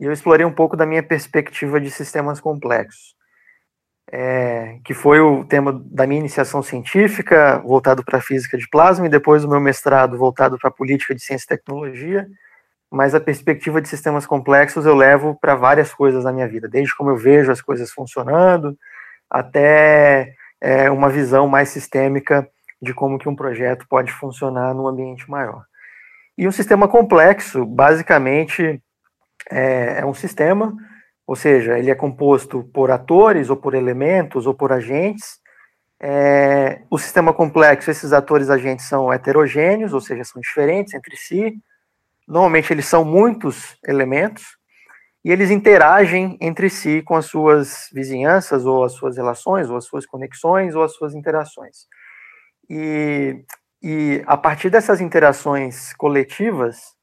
e 0.00 0.04
eu 0.04 0.12
explorei 0.12 0.44
um 0.44 0.52
pouco 0.52 0.76
da 0.76 0.84
minha 0.84 1.02
perspectiva 1.02 1.80
de 1.80 1.90
sistemas 1.90 2.40
complexos, 2.40 3.14
é, 4.12 4.78
que 4.84 4.94
foi 4.94 5.20
o 5.20 5.44
tema 5.44 5.72
da 5.84 6.06
minha 6.06 6.20
iniciação 6.20 6.62
científica, 6.62 7.58
voltado 7.58 8.04
para 8.04 8.18
a 8.18 8.22
física 8.22 8.56
de 8.56 8.68
plasma, 8.68 9.06
e 9.06 9.10
depois 9.10 9.44
o 9.44 9.48
meu 9.48 9.60
mestrado 9.60 10.16
voltado 10.16 10.58
para 10.58 10.68
a 10.68 10.72
política 10.72 11.14
de 11.14 11.22
ciência 11.22 11.46
e 11.46 11.56
tecnologia, 11.56 12.26
mas 12.90 13.14
a 13.14 13.20
perspectiva 13.20 13.80
de 13.80 13.88
sistemas 13.88 14.26
complexos 14.26 14.86
eu 14.86 14.94
levo 14.94 15.36
para 15.40 15.54
várias 15.56 15.92
coisas 15.92 16.24
na 16.24 16.32
minha 16.32 16.46
vida, 16.46 16.68
desde 16.68 16.94
como 16.94 17.10
eu 17.10 17.16
vejo 17.16 17.50
as 17.50 17.60
coisas 17.60 17.90
funcionando, 17.90 18.76
até 19.28 20.34
é, 20.60 20.90
uma 20.90 21.08
visão 21.08 21.48
mais 21.48 21.68
sistêmica 21.68 22.48
de 22.80 22.94
como 22.94 23.18
que 23.18 23.28
um 23.28 23.34
projeto 23.34 23.86
pode 23.88 24.12
funcionar 24.12 24.72
num 24.72 24.86
ambiente 24.86 25.28
maior. 25.28 25.64
E 26.38 26.46
um 26.46 26.52
sistema 26.52 26.86
complexo, 26.86 27.64
basicamente, 27.64 28.80
é, 29.50 30.00
é 30.00 30.06
um 30.06 30.14
sistema, 30.14 30.76
ou 31.26 31.34
seja, 31.34 31.78
ele 31.78 31.90
é 31.90 31.94
composto 31.94 32.62
por 32.72 32.90
atores, 32.90 33.50
ou 33.50 33.56
por 33.56 33.74
elementos, 33.74 34.46
ou 34.46 34.54
por 34.54 34.72
agentes. 34.72 35.40
É, 35.98 36.82
o 36.88 36.98
sistema 36.98 37.32
complexo, 37.32 37.90
esses 37.90 38.12
atores 38.12 38.48
agentes 38.48 38.86
são 38.86 39.12
heterogêneos, 39.12 39.92
ou 39.92 40.00
seja, 40.00 40.22
são 40.22 40.40
diferentes 40.40 40.94
entre 40.94 41.16
si. 41.16 41.58
Normalmente 42.28 42.72
eles 42.72 42.86
são 42.86 43.04
muitos 43.04 43.76
elementos, 43.84 44.56
e 45.24 45.32
eles 45.32 45.50
interagem 45.50 46.38
entre 46.40 46.70
si 46.70 47.02
com 47.02 47.16
as 47.16 47.26
suas 47.26 47.88
vizinhanças, 47.92 48.64
ou 48.64 48.84
as 48.84 48.92
suas 48.92 49.16
relações, 49.16 49.68
ou 49.68 49.76
as 49.76 49.84
suas 49.84 50.06
conexões, 50.06 50.76
ou 50.76 50.84
as 50.84 50.92
suas 50.94 51.14
interações. 51.14 51.86
E, 52.70 53.44
e 53.82 54.22
a 54.26 54.36
partir 54.36 54.70
dessas 54.70 55.00
interações 55.00 55.92
coletivas, 55.94 56.95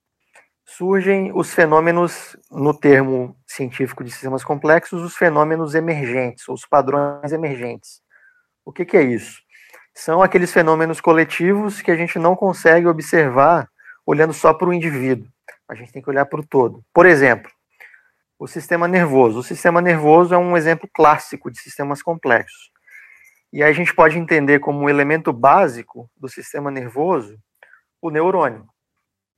surgem 0.66 1.32
os 1.34 1.54
fenômenos, 1.54 2.38
no 2.52 2.74
termo 2.74 3.36
científico 3.46 4.04
de 4.04 4.12
sistemas 4.12 4.44
complexos, 4.44 5.02
os 5.02 5.16
fenômenos 5.16 5.76
emergentes, 5.76 6.48
os 6.48 6.66
padrões 6.66 7.32
emergentes. 7.32 8.02
O 8.66 8.72
que, 8.72 8.86
que 8.86 8.98
é 8.98 9.04
isso? 9.04 9.42
São 9.94 10.22
aqueles 10.22 10.52
fenômenos 10.52 11.00
coletivos 11.00 11.82
que 11.82 11.92
a 11.92 11.96
gente 11.96 12.18
não 12.18 12.36
consegue 12.36 12.88
observar 12.88 13.70
olhando 14.06 14.34
só 14.34 14.54
para 14.54 14.70
o 14.70 14.74
indivíduo. 14.74 15.28
A 15.70 15.76
gente 15.76 15.92
tem 15.92 16.02
que 16.02 16.10
olhar 16.10 16.26
para 16.26 16.40
o 16.40 16.46
todo. 16.46 16.84
Por 16.94 17.06
exemplo, 17.06 17.52
o 18.40 18.48
sistema 18.48 18.88
nervoso. 18.88 19.40
O 19.40 19.44
sistema 19.44 19.82
nervoso 19.82 20.34
é 20.34 20.38
um 20.38 20.58
exemplo 20.58 20.90
clássico 20.94 21.52
de 21.52 21.60
sistemas 21.60 22.02
complexos. 22.02 22.72
E 23.52 23.62
aí 23.62 23.70
a 23.70 23.74
gente 23.74 23.94
pode 23.94 24.18
entender 24.18 24.60
como 24.60 24.80
um 24.80 24.90
elemento 24.90 25.32
básico 25.32 26.10
do 26.18 26.28
sistema 26.28 26.72
nervoso 26.72 27.38
o 28.02 28.10
neurônio. 28.10 28.68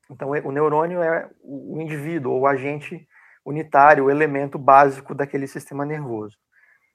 Então, 0.10 0.30
o 0.30 0.52
neurônio 0.52 1.02
é 1.02 1.28
o 1.44 1.80
indivíduo, 1.82 2.34
ou 2.34 2.42
o 2.42 2.48
agente 2.48 3.08
unitário, 3.46 4.06
o 4.06 4.12
elemento 4.12 4.58
básico 4.58 5.14
daquele 5.14 5.48
sistema 5.48 5.86
nervoso. 5.86 6.36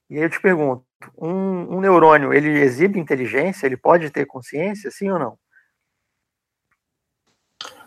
E 0.08 0.16
aí 0.16 0.22
eu 0.24 0.30
te 0.30 0.40
pergunto, 0.40 0.84
um, 1.16 1.76
um 1.76 1.80
neurônio, 1.80 2.32
ele 2.32 2.60
exibe 2.60 2.98
inteligência? 2.98 3.66
Ele 3.66 3.76
pode 3.76 4.10
ter 4.10 4.26
consciência, 4.26 4.90
sim 4.90 5.08
ou 5.10 5.18
não? 5.18 5.38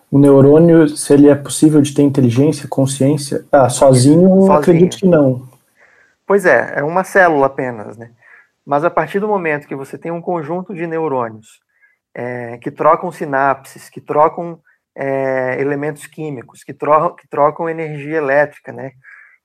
O 0.10 0.20
neurônio, 0.20 0.88
se 0.88 1.14
ele 1.14 1.28
é 1.28 1.36
possível 1.36 1.82
de 1.82 1.94
ter 1.94 2.04
inteligência, 2.04 2.70
consciência, 2.70 3.46
ah, 3.52 3.68
sozinho, 3.68 4.30
sozinho. 4.30 4.54
acredito 4.54 4.98
que 4.98 5.08
não. 5.08 5.48
Pois 6.26 6.46
é, 6.46 6.76
é 6.78 6.84
uma 6.84 7.04
célula 7.04 7.48
apenas, 7.48 7.98
né? 7.98 8.12
Mas 8.66 8.86
a 8.86 8.90
partir 8.90 9.20
do 9.20 9.28
momento 9.28 9.68
que 9.68 9.76
você 9.76 9.98
tem 9.98 10.12
um 10.12 10.22
conjunto 10.22 10.74
de 10.74 10.88
neurônios 10.88 11.60
é, 12.14 12.58
que 12.60 12.72
trocam 12.72 13.12
sinapses, 13.12 13.90
que 13.90 14.00
trocam 14.00 14.62
é, 14.96 15.60
elementos 15.60 16.06
químicos, 16.08 16.64
que, 16.64 16.74
que, 16.74 17.28
trocam 17.30 17.70
energia 17.70 18.18
elétrica, 18.18 18.72
né? 18.72 18.92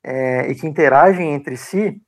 É, 0.04 0.50
e 0.50 0.54
que 0.54 0.66
interagem 0.66 1.32
entre 1.32 1.56
si, 1.56 2.00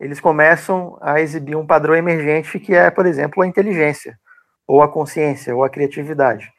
eles 0.00 0.20
começam 0.20 0.98
a 1.00 1.20
exibir 1.20 1.56
um 1.56 1.66
padrão 1.66 1.94
emergente 1.94 2.58
que 2.58 2.74
é, 2.74 2.90
por 2.90 3.06
exemplo, 3.06 3.42
a 3.42 3.46
inteligência, 3.46 4.18
ou 4.66 4.82
a 4.82 4.90
consciência, 4.90 5.54
ou 5.54 5.62
a 5.62 5.70
criatividade. 5.70 6.50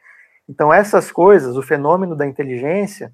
Então, 0.48 0.72
essas 0.72 1.12
coisas, 1.12 1.56
o 1.56 1.62
fenômeno 1.62 2.16
da 2.16 2.26
inteligência, 2.26 3.12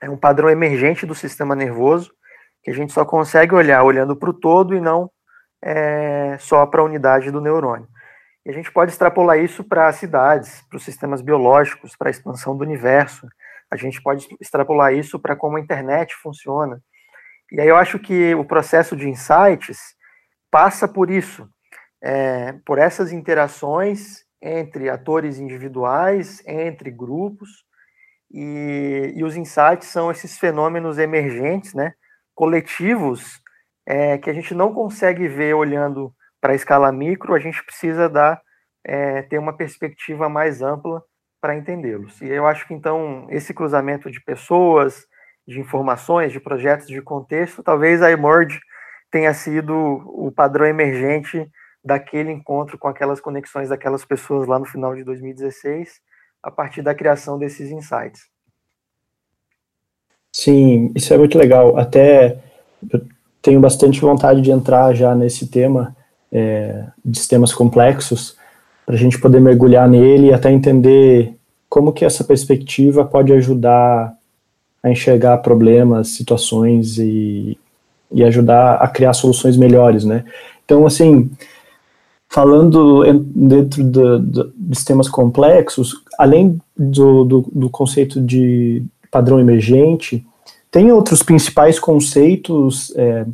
é 0.00 0.10
um 0.10 0.16
padrão 0.16 0.48
emergente 0.50 1.06
do 1.06 1.14
sistema 1.14 1.54
nervoso 1.54 2.12
que 2.62 2.70
a 2.70 2.74
gente 2.74 2.92
só 2.92 3.04
consegue 3.04 3.54
olhar 3.54 3.82
olhando 3.82 4.16
para 4.16 4.30
o 4.30 4.34
todo 4.34 4.74
e 4.74 4.80
não 4.80 5.10
é, 5.62 6.36
só 6.38 6.66
para 6.66 6.80
a 6.80 6.84
unidade 6.84 7.30
do 7.30 7.40
neurônio. 7.40 7.88
E 8.46 8.50
a 8.50 8.52
gente 8.52 8.70
pode 8.70 8.92
extrapolar 8.92 9.40
isso 9.40 9.64
para 9.64 9.92
cidades, 9.92 10.62
para 10.70 10.76
os 10.76 10.84
sistemas 10.84 11.20
biológicos, 11.20 11.96
para 11.96 12.08
a 12.08 12.12
expansão 12.12 12.56
do 12.56 12.62
universo. 12.62 13.26
A 13.68 13.76
gente 13.76 14.00
pode 14.00 14.28
extrapolar 14.40 14.94
isso 14.94 15.18
para 15.18 15.34
como 15.34 15.56
a 15.56 15.60
internet 15.60 16.14
funciona. 16.14 16.80
E 17.50 17.60
aí 17.60 17.66
eu 17.66 17.76
acho 17.76 17.98
que 17.98 18.36
o 18.36 18.44
processo 18.44 18.96
de 18.96 19.08
insights 19.08 19.96
passa 20.48 20.86
por 20.86 21.10
isso, 21.10 21.48
é, 22.00 22.52
por 22.64 22.78
essas 22.78 23.10
interações 23.10 24.24
entre 24.40 24.88
atores 24.88 25.40
individuais, 25.40 26.40
entre 26.46 26.88
grupos, 26.92 27.64
e, 28.30 29.12
e 29.16 29.24
os 29.24 29.34
insights 29.36 29.88
são 29.88 30.08
esses 30.08 30.38
fenômenos 30.38 30.98
emergentes, 30.98 31.74
né, 31.74 31.94
coletivos, 32.32 33.40
é, 33.84 34.18
que 34.18 34.30
a 34.30 34.32
gente 34.32 34.54
não 34.54 34.72
consegue 34.72 35.26
ver 35.26 35.54
olhando 35.54 36.14
para 36.40 36.52
a 36.52 36.56
escala 36.56 36.92
micro, 36.92 37.34
a 37.34 37.40
gente 37.40 37.64
precisa 37.64 38.08
dar, 38.08 38.40
é, 38.86 39.22
ter 39.22 39.38
uma 39.38 39.52
perspectiva 39.52 40.28
mais 40.28 40.62
ampla 40.62 41.02
para 41.40 41.56
entendê-los. 41.56 42.20
E 42.22 42.28
eu 42.28 42.46
acho 42.46 42.66
que 42.66 42.72
então 42.72 43.26
esse 43.30 43.52
cruzamento 43.52 44.10
de 44.10 44.22
pessoas, 44.22 45.04
de 45.46 45.60
informações, 45.60 46.32
de 46.32 46.40
projetos, 46.40 46.86
de 46.86 47.02
contexto, 47.02 47.62
talvez 47.62 48.00
a 48.00 48.10
Emerge 48.10 48.60
tenha 49.10 49.34
sido 49.34 49.74
o 50.06 50.30
padrão 50.30 50.66
emergente 50.66 51.50
daquele 51.84 52.30
encontro 52.30 52.78
com 52.78 52.88
aquelas 52.88 53.20
conexões 53.20 53.68
daquelas 53.68 54.04
pessoas 54.04 54.46
lá 54.46 54.58
no 54.58 54.64
final 54.64 54.94
de 54.94 55.04
2016, 55.04 56.00
a 56.42 56.50
partir 56.50 56.82
da 56.82 56.94
criação 56.94 57.38
desses 57.38 57.70
insights. 57.70 58.22
Sim, 60.32 60.92
isso 60.94 61.12
é 61.14 61.18
muito 61.18 61.38
legal. 61.38 61.78
Até 61.78 62.38
tenho 63.40 63.60
bastante 63.60 64.00
vontade 64.00 64.42
de 64.42 64.50
entrar 64.50 64.94
já 64.94 65.14
nesse 65.14 65.48
tema 65.48 65.96
é, 66.30 66.86
de 67.04 67.18
sistemas 67.18 67.54
complexos, 67.54 68.35
para 68.86 68.94
a 68.94 68.98
gente 68.98 69.18
poder 69.18 69.40
mergulhar 69.40 69.88
nele 69.88 70.28
e 70.28 70.32
até 70.32 70.52
entender 70.52 71.34
como 71.68 71.92
que 71.92 72.04
essa 72.04 72.22
perspectiva 72.22 73.04
pode 73.04 73.32
ajudar 73.32 74.14
a 74.80 74.90
enxergar 74.90 75.38
problemas, 75.38 76.10
situações 76.10 76.96
e, 76.96 77.58
e 78.12 78.22
ajudar 78.22 78.76
a 78.76 78.86
criar 78.86 79.12
soluções 79.12 79.56
melhores, 79.56 80.04
né? 80.04 80.24
Então, 80.64 80.86
assim, 80.86 81.28
falando 82.28 83.02
dentro 83.34 83.82
de, 83.82 84.20
de, 84.20 84.76
sistemas 84.76 85.08
complexos, 85.08 85.94
além 86.16 86.60
do, 86.76 87.24
do, 87.24 87.46
do, 87.52 87.70
conceito 87.70 88.20
de 88.20 88.84
padrão 89.10 89.40
emergente, 89.40 90.24
tem 90.70 90.92
outros 90.92 91.22
principais 91.22 91.80
conceitos 91.80 92.92
é, 92.96 93.26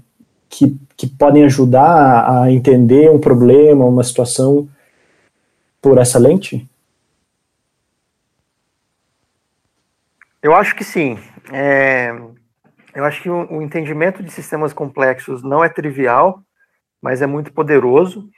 que, 0.48 0.74
que 0.96 1.06
podem 1.06 1.44
ajudar 1.44 2.24
a 2.28 2.50
entender 2.50 3.10
um 3.10 3.18
problema, 3.18 3.84
uma 3.84 4.04
situação 4.04 4.68
por 5.82 5.98
essa 5.98 6.18
lente? 6.18 6.66
Eu 10.40 10.54
acho 10.54 10.74
que 10.76 10.84
sim. 10.84 11.18
É, 11.52 12.10
eu 12.94 13.04
acho 13.04 13.20
que 13.20 13.28
o, 13.28 13.52
o, 13.52 13.62
entendimento 13.62 14.22
de 14.22 14.30
sistemas 14.30 14.72
complexos 14.72 15.42
não 15.42 15.62
é 15.62 15.68
trivial, 15.68 16.40
mas 17.02 17.20
é 17.20 17.26
muito 17.26 17.52
poderoso. 17.52 18.30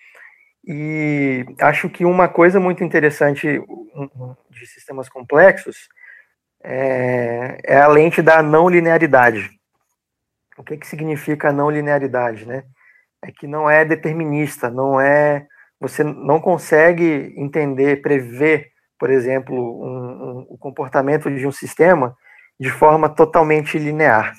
E 0.67 1.45
acho 1.61 1.91
que 1.91 2.07
uma 2.07 2.27
coisa 2.27 2.59
muito 2.59 2.83
interessante 2.83 3.61
de 4.51 4.67
sistemas 4.67 5.09
complexos 5.11 5.89
é, 6.63 7.59
é 7.63 7.77
a 7.79 7.87
lente 7.87 8.23
da 8.23 8.43
não 8.43 8.71
linearidade. 8.71 9.51
O 10.57 10.63
que, 10.65 10.79
que 10.79 10.87
significa 10.87 11.51
a 11.51 11.53
não 11.53 11.71
linearidade, 11.71 12.47
né? 12.47 12.65
É 13.23 13.31
que 13.31 13.47
não 13.47 13.69
é 13.69 13.85
determinista, 13.85 14.71
não 14.71 14.99
é. 14.99 15.47
Você 15.81 16.03
não 16.03 16.41
consegue 16.41 17.35
entender, 17.37 18.01
prever, 18.01 18.71
por 18.99 19.11
exemplo, 19.11 19.55
um, 19.55 19.89
um, 19.89 20.47
o 20.51 20.59
comportamento 20.59 21.31
de 21.31 21.47
um 21.47 21.53
sistema 21.53 22.17
de 22.59 22.71
forma 22.71 23.09
totalmente 23.09 23.79
linear. 23.79 24.33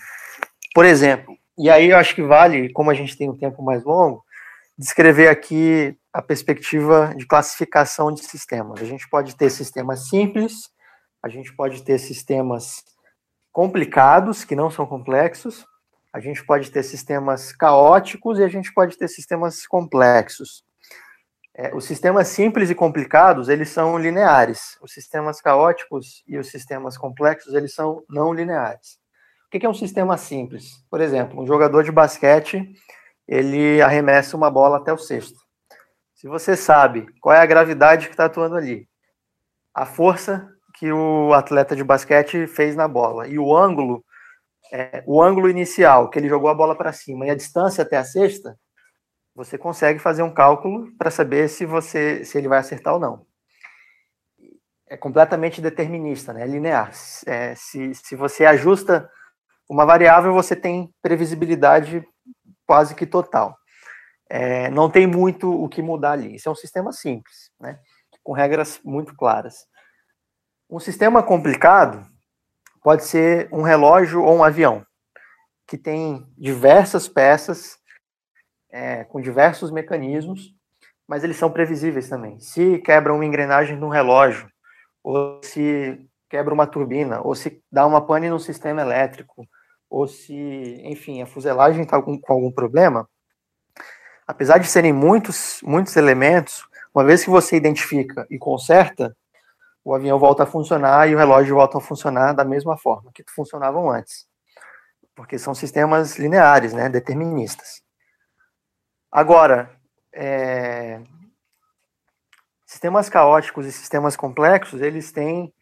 Por 0.73 0.85
exemplo, 0.85 1.35
e 1.57 1.69
aí 1.69 1.89
eu 1.89 1.97
acho 1.97 2.15
que 2.15 2.21
vale, 2.21 2.71
como 2.73 2.91
a 2.91 2.93
gente 2.93 3.17
tem 3.17 3.29
um 3.29 3.37
tempo 3.37 3.61
mais 3.63 3.83
longo, 3.83 4.23
descrever 4.77 5.29
aqui 5.29 5.97
a 6.11 6.21
perspectiva 6.21 7.13
de 7.15 7.25
classificação 7.25 8.11
de 8.11 8.23
sistemas. 8.23 8.81
A 8.81 8.85
gente 8.85 9.07
pode 9.09 9.35
ter 9.35 9.49
sistemas 9.49 10.07
simples, 10.09 10.69
a 11.23 11.29
gente 11.29 11.53
pode 11.55 11.81
ter 11.83 11.97
sistemas 11.97 12.83
complicados, 13.51 14.43
que 14.43 14.55
não 14.55 14.69
são 14.69 14.85
complexos, 14.85 15.65
a 16.13 16.19
gente 16.19 16.45
pode 16.45 16.71
ter 16.71 16.83
sistemas 16.83 17.51
caóticos 17.53 18.39
e 18.39 18.43
a 18.43 18.47
gente 18.47 18.73
pode 18.73 18.97
ter 18.97 19.07
sistemas 19.07 19.65
complexos. 19.65 20.63
É, 21.57 21.73
os 21.73 21.85
sistemas 21.85 22.27
simples 22.27 22.69
e 22.69 22.75
complicados, 22.75 23.47
eles 23.47 23.69
são 23.69 23.97
lineares. 23.97 24.77
Os 24.81 24.91
sistemas 24.91 25.39
caóticos 25.39 26.21
e 26.27 26.37
os 26.37 26.49
sistemas 26.49 26.97
complexos, 26.97 27.53
eles 27.53 27.73
são 27.73 28.03
não 28.09 28.33
lineares. 28.33 28.99
O 29.47 29.49
que 29.57 29.65
é 29.65 29.69
um 29.69 29.73
sistema 29.73 30.17
simples? 30.17 30.83
Por 30.89 30.99
exemplo, 30.99 31.41
um 31.41 31.47
jogador 31.47 31.83
de 31.83 31.91
basquete, 31.93 32.61
ele 33.25 33.81
arremessa 33.81 34.35
uma 34.35 34.51
bola 34.51 34.77
até 34.77 34.91
o 34.91 34.97
cesto. 34.97 35.39
Se 36.13 36.27
você 36.27 36.57
sabe 36.57 37.07
qual 37.21 37.33
é 37.33 37.39
a 37.39 37.45
gravidade 37.45 38.07
que 38.07 38.13
está 38.13 38.25
atuando 38.25 38.57
ali, 38.57 38.85
a 39.73 39.85
força 39.85 40.49
que 40.77 40.91
o 40.91 41.33
atleta 41.33 41.73
de 41.73 41.85
basquete 41.85 42.47
fez 42.47 42.75
na 42.75 42.87
bola 42.87 43.27
e 43.27 43.39
o 43.39 43.55
ângulo 43.55 44.03
é, 44.73 45.03
o 45.05 45.21
ângulo 45.21 45.49
inicial, 45.49 46.09
que 46.09 46.19
ele 46.19 46.27
jogou 46.27 46.49
a 46.49 46.53
bola 46.53 46.75
para 46.75 46.91
cima, 46.91 47.25
e 47.25 47.29
a 47.29 47.35
distância 47.35 47.83
até 47.83 47.97
a 47.97 48.03
cesta, 48.03 48.57
você 49.35 49.57
consegue 49.57 49.99
fazer 49.99 50.23
um 50.23 50.33
cálculo 50.33 50.95
para 50.97 51.11
saber 51.11 51.49
se 51.49 51.65
você 51.65 52.23
se 52.23 52.37
ele 52.37 52.47
vai 52.47 52.59
acertar 52.59 52.93
ou 52.93 52.99
não. 52.99 53.25
É 54.87 54.95
completamente 54.95 55.61
determinista, 55.61 56.31
né? 56.31 56.43
É 56.43 56.47
linear. 56.47 56.91
É, 57.25 57.53
se, 57.55 57.93
se 57.93 58.15
você 58.15 58.45
ajusta 58.45 59.09
uma 59.69 59.85
variável, 59.85 60.31
você 60.33 60.55
tem 60.55 60.93
previsibilidade 61.01 62.07
quase 62.65 62.95
que 62.95 63.05
total. 63.05 63.57
É, 64.29 64.69
não 64.69 64.89
tem 64.89 65.05
muito 65.05 65.51
o 65.51 65.67
que 65.67 65.81
mudar 65.81 66.13
ali. 66.13 66.35
Isso 66.35 66.47
é 66.47 66.51
um 66.51 66.55
sistema 66.55 66.91
simples, 66.91 67.51
né? 67.59 67.79
com 68.23 68.33
regras 68.33 68.79
muito 68.83 69.15
claras. 69.15 69.67
Um 70.69 70.79
sistema 70.79 71.21
complicado 71.21 72.03
pode 72.83 73.03
ser 73.05 73.47
um 73.51 73.61
relógio 73.61 74.23
ou 74.23 74.37
um 74.37 74.43
avião, 74.43 74.85
que 75.67 75.77
tem 75.77 76.25
diversas 76.35 77.07
peças 77.07 77.77
é, 78.75 79.05
com 79.05 79.21
diversos 79.21 79.71
mecanismos, 79.71 80.53
mas 81.07 81.23
eles 81.23 81.38
são 81.38 81.49
previsíveis 81.49 82.09
também. 82.09 82.38
Se 82.41 82.77
quebra 82.79 83.13
uma 83.13 83.23
engrenagem 83.23 83.77
no 83.77 83.88
relógio, 83.88 84.49
ou 85.01 85.39
se 85.41 85.97
quebra 86.29 86.53
uma 86.53 86.67
turbina, 86.67 87.21
ou 87.21 87.33
se 87.35 87.63
dá 87.71 87.88
uma 87.88 88.05
pane 88.05 88.29
no 88.29 88.38
sistema 88.38 88.81
elétrico, 88.81 89.47
ou 89.89 90.05
se, 90.07 90.35
enfim, 90.83 91.21
a 91.21 91.25
fuselagem 91.25 91.83
está 91.83 92.01
com, 92.01 92.19
com 92.19 92.33
algum 92.33 92.51
problema, 92.51 93.07
apesar 94.27 94.57
de 94.57 94.67
serem 94.67 94.91
muitos, 94.91 95.61
muitos 95.63 95.95
elementos, 95.95 96.67
uma 96.93 97.05
vez 97.05 97.23
que 97.23 97.29
você 97.29 97.55
identifica 97.55 98.27
e 98.29 98.38
conserta, 98.38 99.15
o 99.85 99.93
avião 99.93 100.19
volta 100.19 100.43
a 100.43 100.47
funcionar 100.47 101.07
e 101.07 101.15
o 101.15 101.17
relógio 101.17 101.55
volta 101.55 101.77
a 101.77 101.81
funcionar 101.81 102.33
da 102.33 102.43
mesma 102.43 102.77
forma 102.77 103.09
que 103.13 103.23
funcionavam 103.33 103.89
antes. 103.89 104.27
Porque 105.15 105.39
são 105.39 105.55
sistemas 105.55 106.17
lineares, 106.17 106.73
né, 106.73 106.89
deterministas. 106.89 107.84
Agora, 109.15 109.71
é, 110.13 110.99
sistemas 112.65 113.08
caóticos 113.08 113.65
e 113.65 113.71
sistemas 113.71 114.17
complexos, 114.17 114.82
eles 114.82 115.10
têm, 115.13 115.54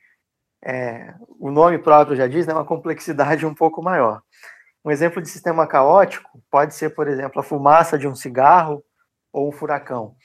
é, 0.65 1.13
o 1.39 1.51
nome 1.51 1.77
próprio 1.77 2.17
já 2.17 2.25
diz, 2.25 2.47
né, 2.47 2.53
uma 2.55 2.65
complexidade 2.65 3.45
um 3.45 3.53
pouco 3.53 3.79
maior. 3.79 4.23
Um 4.83 4.89
exemplo 4.89 5.21
de 5.21 5.29
sistema 5.29 5.67
caótico 5.67 6.41
pode 6.49 6.73
ser, 6.73 6.95
por 6.95 7.07
exemplo, 7.07 7.39
a 7.39 7.43
fumaça 7.43 7.95
de 7.95 8.07
um 8.07 8.15
cigarro 8.15 8.83
ou 9.31 9.49
um 9.49 9.51
furacão. 9.51 10.15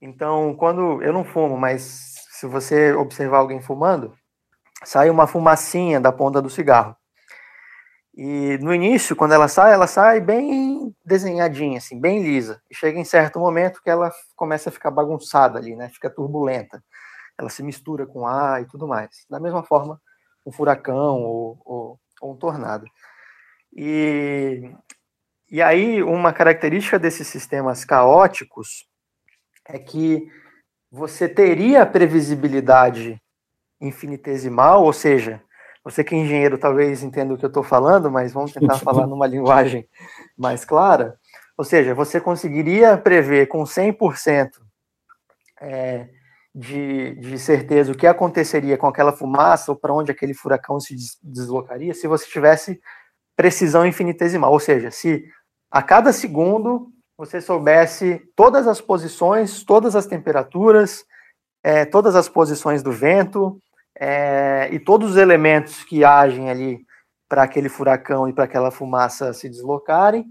Então, 0.00 0.56
quando 0.56 1.02
eu 1.02 1.12
não 1.12 1.26
fumo, 1.26 1.58
mas 1.58 2.14
se 2.30 2.46
você 2.46 2.94
observar 2.94 3.40
alguém 3.40 3.60
fumando, 3.60 4.16
sai 4.82 5.10
uma 5.10 5.26
fumacinha 5.26 6.00
da 6.00 6.10
ponta 6.10 6.40
do 6.40 6.48
cigarro. 6.48 6.96
E 8.14 8.58
no 8.58 8.74
início, 8.74 9.16
quando 9.16 9.32
ela 9.32 9.48
sai, 9.48 9.72
ela 9.72 9.86
sai 9.86 10.20
bem 10.20 10.94
desenhadinha, 11.04 11.78
assim, 11.78 11.98
bem 11.98 12.22
lisa. 12.22 12.60
E 12.70 12.74
chega 12.74 12.98
em 12.98 13.04
certo 13.04 13.38
momento 13.38 13.82
que 13.82 13.88
ela 13.88 14.12
começa 14.36 14.68
a 14.68 14.72
ficar 14.72 14.90
bagunçada 14.90 15.58
ali, 15.58 15.74
né? 15.74 15.88
Fica 15.88 16.10
turbulenta. 16.10 16.84
Ela 17.38 17.48
se 17.48 17.62
mistura 17.62 18.06
com 18.06 18.26
ar 18.26 18.60
e 18.60 18.66
tudo 18.66 18.86
mais. 18.86 19.24
Da 19.30 19.40
mesma 19.40 19.62
forma, 19.62 19.98
um 20.44 20.52
furacão 20.52 21.22
ou, 21.22 21.62
ou, 21.64 22.00
ou 22.20 22.32
um 22.32 22.36
tornado. 22.36 22.84
E, 23.74 24.70
e 25.50 25.62
aí, 25.62 26.02
uma 26.02 26.34
característica 26.34 26.98
desses 26.98 27.26
sistemas 27.28 27.82
caóticos 27.82 28.86
é 29.64 29.78
que 29.78 30.28
você 30.90 31.26
teria 31.26 31.86
previsibilidade 31.86 33.18
infinitesimal, 33.80 34.84
ou 34.84 34.92
seja, 34.92 35.42
você 35.84 36.04
que 36.04 36.14
é 36.14 36.18
engenheiro 36.18 36.58
talvez 36.58 37.02
entenda 37.02 37.34
o 37.34 37.38
que 37.38 37.44
eu 37.44 37.48
estou 37.48 37.62
falando, 37.62 38.10
mas 38.10 38.32
vamos 38.32 38.52
tentar 38.52 38.78
falar 38.80 39.06
numa 39.06 39.26
linguagem 39.26 39.88
mais 40.36 40.64
clara. 40.64 41.18
Ou 41.56 41.64
seja, 41.64 41.94
você 41.94 42.20
conseguiria 42.20 42.96
prever 42.96 43.46
com 43.46 43.64
100% 43.64 44.50
é, 45.60 46.08
de, 46.54 47.14
de 47.16 47.38
certeza 47.38 47.92
o 47.92 47.96
que 47.96 48.06
aconteceria 48.06 48.76
com 48.76 48.86
aquela 48.86 49.12
fumaça 49.12 49.72
ou 49.72 49.76
para 49.76 49.92
onde 49.92 50.10
aquele 50.10 50.34
furacão 50.34 50.78
se 50.80 50.94
deslocaria 51.22 51.94
se 51.94 52.06
você 52.06 52.26
tivesse 52.26 52.80
precisão 53.36 53.86
infinitesimal. 53.86 54.52
Ou 54.52 54.60
seja, 54.60 54.90
se 54.90 55.24
a 55.70 55.82
cada 55.82 56.12
segundo 56.12 56.90
você 57.16 57.40
soubesse 57.40 58.20
todas 58.34 58.66
as 58.66 58.80
posições, 58.80 59.64
todas 59.64 59.94
as 59.94 60.06
temperaturas, 60.06 61.04
é, 61.62 61.84
todas 61.84 62.16
as 62.16 62.28
posições 62.28 62.82
do 62.82 62.90
vento, 62.90 63.58
é, 64.04 64.68
e 64.72 64.80
todos 64.80 65.12
os 65.12 65.16
elementos 65.16 65.84
que 65.84 66.04
agem 66.04 66.50
ali 66.50 66.84
para 67.28 67.44
aquele 67.44 67.68
furacão 67.68 68.28
e 68.28 68.32
para 68.32 68.42
aquela 68.42 68.72
fumaça 68.72 69.32
se 69.32 69.48
deslocarem. 69.48 70.26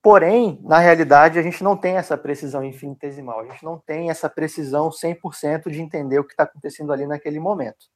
Porém, 0.00 0.60
na 0.62 0.78
realidade, 0.78 1.36
a 1.36 1.42
gente 1.42 1.64
não 1.64 1.76
tem 1.76 1.96
essa 1.96 2.16
precisão 2.16 2.62
infinitesimal, 2.62 3.40
a 3.40 3.44
gente 3.46 3.64
não 3.64 3.76
tem 3.76 4.08
essa 4.08 4.30
precisão 4.30 4.88
100% 4.88 5.68
de 5.68 5.82
entender 5.82 6.20
o 6.20 6.24
que 6.24 6.32
está 6.32 6.44
acontecendo 6.44 6.92
ali 6.92 7.04
naquele 7.04 7.40
momento. 7.40 7.86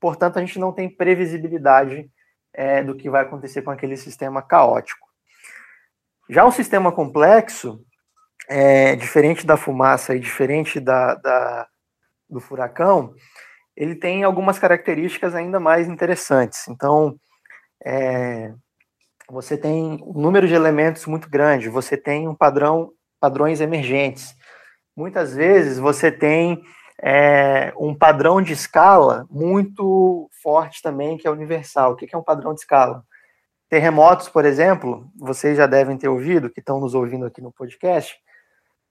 Portanto, 0.00 0.38
a 0.38 0.40
gente 0.40 0.58
não 0.58 0.72
tem 0.72 0.88
previsibilidade 0.88 2.10
é, 2.54 2.82
do 2.82 2.96
que 2.96 3.10
vai 3.10 3.24
acontecer 3.24 3.60
com 3.60 3.70
aquele 3.70 3.98
sistema 3.98 4.40
caótico. 4.40 5.06
Já 6.30 6.46
um 6.46 6.50
sistema 6.50 6.90
complexo, 6.90 7.84
é, 8.48 8.96
diferente 8.96 9.46
da 9.46 9.58
fumaça 9.58 10.14
e 10.14 10.18
diferente 10.18 10.80
da, 10.80 11.14
da 11.14 11.68
do 12.28 12.40
furacão, 12.40 13.14
ele 13.76 13.94
tem 13.94 14.24
algumas 14.24 14.58
características 14.58 15.34
ainda 15.34 15.60
mais 15.60 15.86
interessantes. 15.86 16.66
Então, 16.68 17.16
é, 17.84 18.52
você 19.28 19.56
tem 19.56 20.02
um 20.02 20.20
número 20.20 20.48
de 20.48 20.54
elementos 20.54 21.04
muito 21.06 21.28
grande, 21.28 21.68
você 21.68 21.96
tem 21.96 22.26
um 22.28 22.34
padrão, 22.34 22.92
padrões 23.20 23.60
emergentes. 23.60 24.34
Muitas 24.96 25.34
vezes 25.34 25.78
você 25.78 26.10
tem 26.10 26.62
é, 27.02 27.72
um 27.76 27.94
padrão 27.94 28.40
de 28.40 28.52
escala 28.52 29.26
muito 29.30 30.30
forte 30.42 30.80
também, 30.80 31.18
que 31.18 31.26
é 31.26 31.30
universal. 31.30 31.92
O 31.92 31.96
que 31.96 32.14
é 32.14 32.18
um 32.18 32.22
padrão 32.22 32.54
de 32.54 32.60
escala? 32.60 33.04
Terremotos, 33.68 34.28
por 34.28 34.44
exemplo, 34.44 35.10
vocês 35.18 35.56
já 35.56 35.66
devem 35.66 35.98
ter 35.98 36.08
ouvido, 36.08 36.48
que 36.48 36.60
estão 36.60 36.80
nos 36.80 36.94
ouvindo 36.94 37.26
aqui 37.26 37.42
no 37.42 37.52
podcast, 37.52 38.16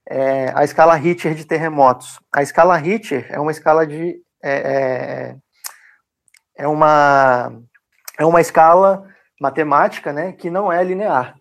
é, 0.07 0.51
a 0.53 0.63
escala 0.63 0.95
Richter 0.95 1.33
de 1.33 1.45
terremotos. 1.45 2.19
A 2.31 2.43
escala 2.43 2.75
Richter 2.77 3.25
é 3.31 3.39
uma 3.39 3.51
escala 3.51 3.87
de 3.87 4.21
é, 4.45 4.53
é, 4.53 5.35
é, 6.55 6.67
uma, 6.67 7.51
é 8.19 8.23
uma 8.23 8.39
escala 8.39 9.03
matemática 9.41 10.13
né, 10.13 10.33
que 10.33 10.51
não 10.51 10.71
é 10.71 10.83
linear. 10.83 11.35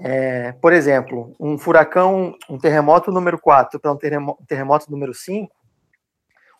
É, 0.00 0.52
por 0.52 0.72
exemplo, 0.72 1.34
um 1.40 1.58
furacão, 1.58 2.36
um 2.48 2.56
terremoto 2.56 3.10
número 3.10 3.40
4 3.40 3.80
para 3.80 3.92
um 3.92 3.96
terremoto, 3.96 4.44
terremoto 4.46 4.88
número 4.88 5.12
5, 5.12 5.52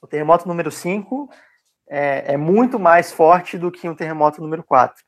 o 0.03 0.07
terremoto 0.09 0.49
número 0.49 0.73
5 0.73 1.29
é, 1.89 2.35
é, 2.35 2.37
muito 2.37 2.81
mais 2.81 3.13
forte 3.13 3.57
do 3.57 3.71
que 3.71 3.89
um 3.89 3.95
terremoto 3.95 4.43
número 4.43 4.65
4. 4.65 5.05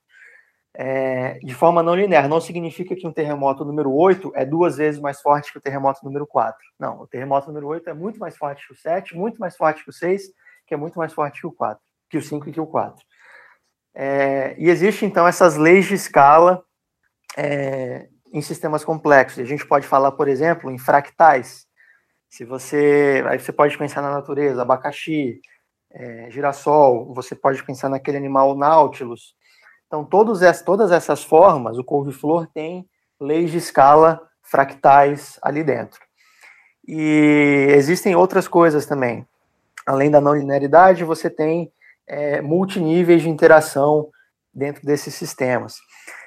É, 0.72 1.40
de 1.40 1.52
forma 1.52 1.82
não 1.82 1.96
linear, 1.96 2.28
não 2.28 2.40
significa 2.40 2.94
que 2.94 3.04
um 3.04 3.12
terremoto 3.12 3.64
número 3.64 3.92
8 3.92 4.30
é 4.36 4.46
duas 4.46 4.76
vezes 4.76 5.00
mais 5.00 5.20
forte 5.20 5.50
que 5.50 5.58
o 5.58 5.60
terremoto 5.60 6.04
número 6.04 6.24
4. 6.28 6.56
Não, 6.78 7.00
o 7.00 7.08
terremoto 7.08 7.48
número 7.48 7.66
8 7.66 7.90
é 7.90 7.92
muito 7.92 8.20
mais 8.20 8.36
forte 8.36 8.64
que 8.64 8.72
o 8.72 8.76
7, 8.76 9.16
muito 9.16 9.38
mais 9.40 9.56
forte 9.56 9.82
que 9.82 9.90
o 9.90 9.92
6 9.92 10.30
que 10.70 10.74
é 10.74 10.76
muito 10.76 10.96
mais 11.00 11.12
forte 11.12 11.40
que 11.40 11.48
o 11.48 11.50
4, 11.50 11.82
que 12.08 12.16
o 12.16 12.22
5 12.22 12.48
e 12.48 12.52
que 12.52 12.60
o 12.60 12.66
4. 12.66 13.04
É, 13.92 14.54
e 14.56 14.70
existem, 14.70 15.08
então, 15.08 15.26
essas 15.26 15.56
leis 15.56 15.86
de 15.86 15.94
escala 15.94 16.62
é, 17.36 18.06
em 18.32 18.40
sistemas 18.40 18.84
complexos. 18.84 19.40
A 19.40 19.44
gente 19.44 19.66
pode 19.66 19.84
falar, 19.84 20.12
por 20.12 20.28
exemplo, 20.28 20.70
em 20.70 20.78
fractais. 20.78 21.66
Se 22.28 22.44
você. 22.44 23.24
Aí 23.26 23.40
você 23.40 23.50
pode 23.50 23.76
pensar 23.76 24.00
na 24.00 24.12
natureza, 24.12 24.62
abacaxi, 24.62 25.40
é, 25.90 26.30
girassol, 26.30 27.12
você 27.12 27.34
pode 27.34 27.60
pensar 27.64 27.88
naquele 27.88 28.16
animal 28.16 28.56
Nautilus. 28.56 29.34
Então, 29.88 30.04
todos 30.04 30.38
todas 30.64 30.92
essas 30.92 31.24
formas, 31.24 31.78
o 31.78 31.84
couve-flor 31.84 32.46
tem 32.54 32.88
leis 33.20 33.50
de 33.50 33.58
escala 33.58 34.22
fractais 34.40 35.36
ali 35.42 35.64
dentro. 35.64 36.00
E 36.86 37.66
existem 37.70 38.14
outras 38.14 38.46
coisas 38.46 38.86
também 38.86 39.26
além 39.86 40.10
da 40.10 40.20
não 40.20 40.34
linearidade, 40.34 41.04
você 41.04 41.30
tem 41.30 41.72
é, 42.08 42.40
multiníveis 42.40 43.22
de 43.22 43.28
interação 43.28 44.08
dentro 44.52 44.84
desses 44.84 45.14
sistemas. 45.14 45.76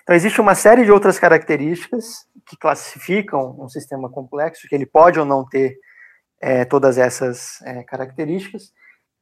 Então, 0.04 0.16
existe 0.16 0.42
uma 0.42 0.56
série 0.56 0.84
de 0.84 0.92
outras 0.92 1.18
características 1.18 2.26
que 2.46 2.58
classificam 2.58 3.56
um 3.60 3.70
sistema 3.70 4.10
complexo, 4.10 4.68
que 4.68 4.76
ele 4.76 4.86
pode 4.86 5.20
ou 5.20 5.26
não 5.26 5.46
ter 5.48 5.78
é, 6.42 6.66
todas 6.66 6.98
essas 6.98 7.62
é, 7.62 7.84
características. 7.84 8.74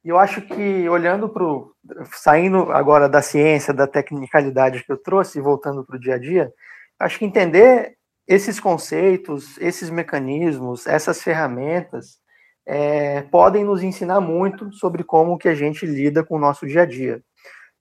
E 0.04 0.08
eu 0.08 0.18
acho 0.18 0.42
que, 0.42 0.88
olhando 0.88 1.28
para 1.28 1.44
o. 1.44 1.72
saindo 2.12 2.72
agora 2.72 3.08
da 3.08 3.22
ciência, 3.22 3.72
da 3.72 3.86
tecnicalidade 3.86 4.82
que 4.84 4.90
eu 4.90 4.96
trouxe 4.96 5.38
e 5.38 5.42
voltando 5.42 5.84
para 5.84 5.96
o 5.96 6.00
dia 6.00 6.16
a 6.16 6.18
dia, 6.18 6.52
acho 6.98 7.18
que 7.18 7.24
entender 7.24 7.96
esses 8.26 8.58
conceitos, 8.58 9.56
esses 9.58 9.90
mecanismos, 9.90 10.86
essas 10.86 11.22
ferramentas, 11.22 12.18
é, 12.66 13.22
podem 13.22 13.64
nos 13.64 13.82
ensinar 13.82 14.20
muito 14.20 14.72
sobre 14.72 15.02
como 15.02 15.38
que 15.38 15.48
a 15.48 15.54
gente 15.54 15.84
lida 15.84 16.24
com 16.24 16.36
o 16.36 16.40
nosso 16.40 16.66
dia 16.66 16.82
a 16.82 16.86
dia. 16.86 17.22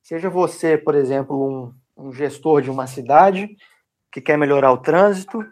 Seja 0.02 0.30
você, 0.30 0.78
por 0.78 0.96
exemplo, 0.96 1.74
um, 1.98 2.08
um 2.08 2.12
gestor 2.12 2.62
de 2.62 2.70
uma 2.70 2.88
cidade 2.88 3.50
que 4.12 4.20
quer 4.20 4.38
melhorar 4.38 4.72
o 4.72 4.78
trânsito, 4.78 5.46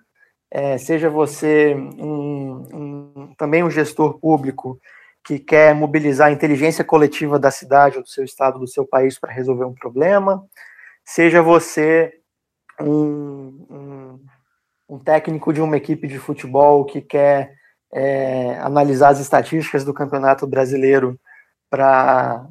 é, 0.51 0.77
seja 0.77 1.09
você 1.09 1.75
um, 1.75 2.67
um, 2.73 3.33
também 3.37 3.63
um 3.63 3.69
gestor 3.69 4.19
público 4.19 4.79
que 5.23 5.37
quer 5.37 5.75
mobilizar 5.75 6.29
a 6.29 6.31
inteligência 6.31 6.83
coletiva 6.83 7.37
da 7.37 7.51
cidade, 7.51 7.97
ou 7.97 8.03
do 8.03 8.09
seu 8.09 8.23
estado, 8.23 8.57
do 8.57 8.67
seu 8.67 8.85
país 8.85 9.19
para 9.19 9.31
resolver 9.31 9.65
um 9.65 9.73
problema, 9.73 10.43
seja 11.05 11.41
você 11.41 12.13
um, 12.81 13.65
um, 13.69 14.19
um, 14.89 14.99
técnico 14.99 15.53
de 15.53 15.61
uma 15.61 15.77
equipe 15.77 16.07
de 16.07 16.17
futebol 16.17 16.85
que 16.85 17.01
quer 17.01 17.58
é, 17.93 18.57
analisar 18.59 19.09
as 19.09 19.19
estatísticas 19.19 19.83
do 19.83 19.93
campeonato 19.93 20.45
brasileiro 20.45 21.19
para 21.69 22.47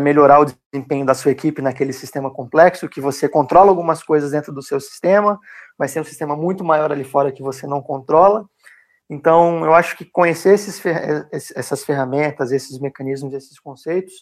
melhorar 0.00 0.40
o 0.40 0.44
desempenho 0.44 1.04
da 1.04 1.14
sua 1.14 1.30
equipe 1.30 1.62
naquele 1.62 1.92
sistema 1.92 2.30
complexo, 2.30 2.88
que 2.88 3.00
você 3.00 3.28
controla 3.28 3.70
algumas 3.70 4.02
coisas 4.02 4.30
dentro 4.30 4.52
do 4.52 4.62
seu 4.62 4.80
sistema, 4.80 5.38
mas 5.78 5.92
tem 5.92 6.02
um 6.02 6.04
sistema 6.04 6.36
muito 6.36 6.64
maior 6.64 6.92
ali 6.92 7.04
fora 7.04 7.32
que 7.32 7.42
você 7.42 7.66
não 7.66 7.80
controla. 7.80 8.46
Então, 9.10 9.64
eu 9.64 9.72
acho 9.72 9.96
que 9.96 10.04
conhecer 10.04 10.52
esses, 10.54 10.82
essas 11.56 11.82
ferramentas, 11.84 12.52
esses 12.52 12.78
mecanismos, 12.78 13.32
esses 13.32 13.58
conceitos, 13.58 14.12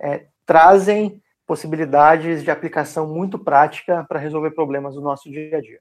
é, 0.00 0.26
trazem 0.46 1.20
possibilidades 1.46 2.42
de 2.42 2.50
aplicação 2.50 3.06
muito 3.06 3.38
prática 3.38 4.04
para 4.08 4.18
resolver 4.18 4.52
problemas 4.52 4.94
do 4.94 5.02
nosso 5.02 5.30
dia 5.30 5.58
a 5.58 5.60
dia. 5.60 5.80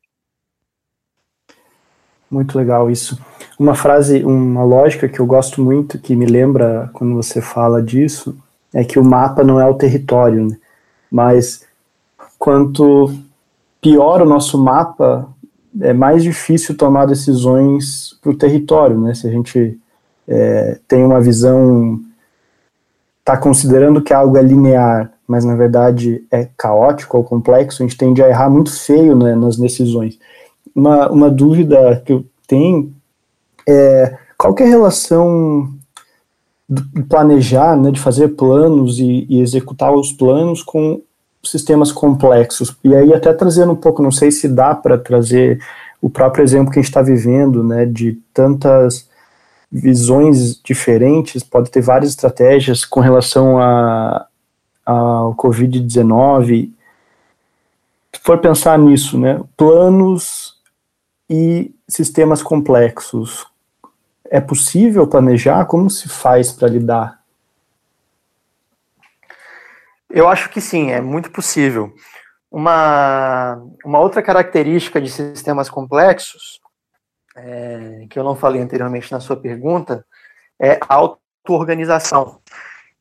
Muito 2.32 2.58
legal 2.58 2.90
isso. 2.90 3.20
Uma 3.60 3.76
frase, 3.76 4.24
uma 4.24 4.64
lógica 4.64 5.10
que 5.10 5.20
eu 5.20 5.26
gosto 5.26 5.62
muito, 5.62 6.00
que 6.00 6.16
me 6.16 6.26
lembra 6.26 6.90
quando 6.94 7.14
você 7.14 7.42
fala 7.42 7.84
disso, 7.84 8.36
é 8.74 8.86
que 8.86 8.98
o 8.98 9.04
mapa 9.04 9.44
não 9.44 9.60
é 9.60 9.66
o 9.66 9.74
território, 9.74 10.48
né? 10.48 10.58
mas 11.12 11.66
quanto 12.40 13.14
pior 13.82 14.22
o 14.22 14.26
nosso 14.26 14.58
mapa, 14.58 15.28
é 15.80 15.92
mais 15.92 16.24
difícil 16.24 16.78
tomar 16.78 17.06
decisões 17.06 18.18
para 18.22 18.32
o 18.32 18.38
território, 18.38 18.98
né? 19.00 19.14
Se 19.14 19.28
a 19.28 19.32
gente 19.32 19.78
é, 20.28 20.80
tem 20.88 21.04
uma 21.04 21.20
visão, 21.20 22.00
está 23.20 23.38
considerando 23.38 24.02
que 24.02 24.14
algo 24.14 24.38
é 24.38 24.42
linear, 24.42 25.12
mas 25.28 25.46
na 25.46 25.56
verdade 25.56 26.24
é 26.32 26.48
caótico 26.58 27.18
ou 27.18 27.24
complexo, 27.24 27.82
a 27.82 27.86
gente 27.86 27.98
tende 27.98 28.22
a 28.22 28.30
errar 28.30 28.50
muito 28.50 28.72
feio 28.72 29.16
né, 29.16 29.36
nas 29.36 29.58
decisões. 29.58 30.20
Uma, 30.76 31.10
uma 31.10 31.30
dúvida 31.30 32.02
que 32.06 32.14
eu 32.14 32.26
tenho 32.48 32.94
é 33.68 34.18
qual 34.38 34.54
que 34.54 34.64
é 34.64 34.66
a 34.66 34.70
relação 34.70 35.74
de 36.68 37.04
planejar, 37.04 37.76
né, 37.76 37.92
de 37.92 38.00
fazer 38.00 38.30
planos 38.30 38.98
e, 38.98 39.26
e 39.30 39.42
executar 39.42 39.94
os 39.94 40.14
planos 40.14 40.64
com 40.64 41.02
sistemas 41.44 41.92
complexos. 41.92 42.76
E 42.84 42.96
aí 42.96 43.14
até 43.14 43.34
trazendo 43.34 43.74
um 43.74 43.76
pouco, 43.76 44.02
não 44.02 44.12
sei 44.12 44.32
se 44.32 44.48
dá 44.48 44.74
para 44.74 44.98
trazer 44.98 45.60
o 46.02 46.10
próprio 46.10 46.44
exemplo 46.44 46.72
que 46.72 46.80
a 46.80 46.82
gente 46.82 46.90
está 46.90 47.02
vivendo, 47.02 47.64
né, 47.64 47.86
de 47.86 48.18
tantas 48.34 49.10
visões 49.72 50.60
diferentes, 50.64 51.44
pode 51.44 51.70
ter 51.70 51.82
várias 51.82 52.12
estratégias 52.12 52.84
com 52.84 53.00
relação 53.00 53.60
a, 53.60 54.26
ao 54.86 55.36
Covid-19. 55.36 56.70
Se 58.14 58.22
for 58.22 58.40
pensar 58.40 58.78
nisso, 58.78 59.18
né, 59.18 59.40
planos 59.56 60.51
e 61.34 61.74
sistemas 61.88 62.44
complexos, 62.44 63.48
é 64.26 64.42
possível 64.42 65.08
planejar? 65.08 65.64
Como 65.64 65.90
se 65.90 66.10
faz 66.10 66.52
para 66.52 66.68
lidar? 66.68 67.22
Eu 70.10 70.28
acho 70.28 70.50
que 70.50 70.60
sim, 70.60 70.92
é 70.92 71.00
muito 71.00 71.32
possível. 71.32 71.94
Uma, 72.52 73.64
uma 73.86 74.00
outra 74.00 74.22
característica 74.22 75.00
de 75.00 75.10
sistemas 75.10 75.70
complexos, 75.70 76.60
é, 77.34 78.08
que 78.10 78.20
eu 78.20 78.26
não 78.26 78.36
falei 78.36 78.62
anteriormente 78.62 79.10
na 79.10 79.22
sua 79.22 79.38
pergunta, 79.38 80.06
é 80.62 80.78
auto-organização. 80.86 82.42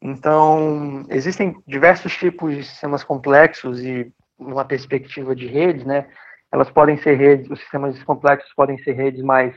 Então, 0.00 1.04
existem 1.08 1.60
diversos 1.66 2.16
tipos 2.16 2.54
de 2.54 2.62
sistemas 2.62 3.02
complexos 3.02 3.80
e, 3.80 4.12
numa 4.38 4.64
perspectiva 4.64 5.34
de 5.34 5.48
redes, 5.48 5.84
né, 5.84 6.06
elas 6.52 6.70
podem 6.70 6.96
ser 6.98 7.14
redes, 7.14 7.50
os 7.50 7.60
sistemas 7.60 8.02
complexos 8.02 8.52
podem 8.54 8.78
ser 8.78 8.92
redes 8.92 9.22
mais 9.22 9.54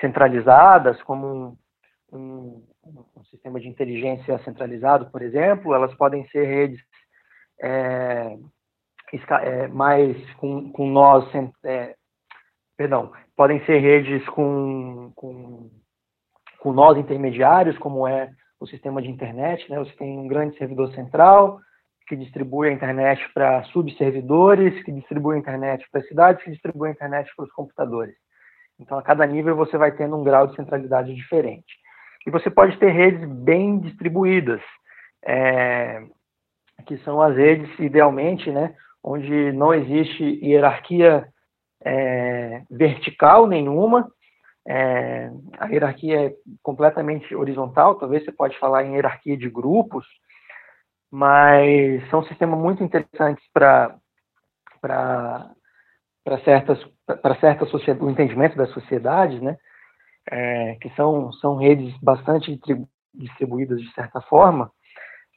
centralizadas, 0.00 1.00
como 1.02 1.26
um, 1.26 2.16
um, 2.16 2.64
um, 3.16 3.24
sistema 3.24 3.60
de 3.60 3.68
inteligência 3.68 4.38
centralizado, 4.38 5.10
por 5.10 5.22
exemplo, 5.22 5.74
elas 5.74 5.94
podem 5.94 6.26
ser 6.28 6.44
redes 6.44 6.80
é, 7.62 8.36
é, 9.42 9.68
mais 9.68 10.16
com, 10.34 10.70
com 10.72 10.90
nós, 10.90 11.24
é, 11.64 11.94
perdão, 12.76 13.12
podem 13.36 13.64
ser 13.64 13.78
redes 13.78 14.26
com, 14.30 15.12
com, 15.14 15.70
com 16.58 16.72
nós 16.72 16.98
intermediários, 16.98 17.78
como 17.78 18.06
é 18.06 18.30
o 18.58 18.66
sistema 18.66 19.00
de 19.00 19.08
internet, 19.08 19.68
né? 19.70 19.78
Você 19.78 19.92
tem 19.92 20.18
um 20.18 20.26
grande 20.26 20.56
servidor 20.56 20.92
central 20.92 21.60
que 22.06 22.16
distribui 22.16 22.68
a 22.68 22.72
internet 22.72 23.20
para 23.34 23.64
subservidores, 23.64 24.82
que 24.84 24.92
distribui 24.92 25.36
a 25.36 25.38
internet 25.38 25.86
para 25.90 26.02
cidades, 26.02 26.42
que 26.42 26.50
distribui 26.50 26.88
a 26.88 26.92
internet 26.92 27.30
para 27.36 27.44
os 27.44 27.52
computadores. 27.52 28.14
Então, 28.78 28.98
a 28.98 29.02
cada 29.02 29.26
nível 29.26 29.56
você 29.56 29.76
vai 29.76 29.92
tendo 29.92 30.16
um 30.16 30.24
grau 30.24 30.46
de 30.46 30.56
centralidade 30.56 31.14
diferente. 31.14 31.74
E 32.26 32.30
você 32.30 32.50
pode 32.50 32.76
ter 32.78 32.90
redes 32.90 33.26
bem 33.28 33.78
distribuídas, 33.78 34.60
é, 35.24 36.02
que 36.86 36.98
são 36.98 37.20
as 37.20 37.36
redes, 37.36 37.68
idealmente, 37.78 38.50
né, 38.50 38.74
onde 39.02 39.52
não 39.52 39.72
existe 39.72 40.22
hierarquia 40.42 41.28
é, 41.84 42.62
vertical 42.70 43.46
nenhuma, 43.46 44.10
é, 44.68 45.30
a 45.58 45.66
hierarquia 45.66 46.26
é 46.26 46.34
completamente 46.62 47.34
horizontal, 47.34 47.94
talvez 47.94 48.24
você 48.24 48.32
pode 48.32 48.58
falar 48.58 48.84
em 48.84 48.94
hierarquia 48.94 49.36
de 49.36 49.48
grupos, 49.48 50.04
mas 51.10 52.08
são 52.10 52.22
sistemas 52.24 52.58
muito 52.58 52.82
interessantes 52.82 53.44
para 53.52 53.96
para 54.80 56.38
certas 56.44 56.78
para 57.22 57.36
certa 57.36 57.64
o 57.64 58.10
entendimento 58.10 58.56
das 58.56 58.70
sociedades, 58.70 59.40
né? 59.40 59.56
É, 60.30 60.76
que 60.80 60.90
são 60.90 61.32
são 61.34 61.56
redes 61.56 61.96
bastante 62.00 62.58
distribuídas 63.14 63.80
de 63.80 63.92
certa 63.92 64.20
forma. 64.22 64.70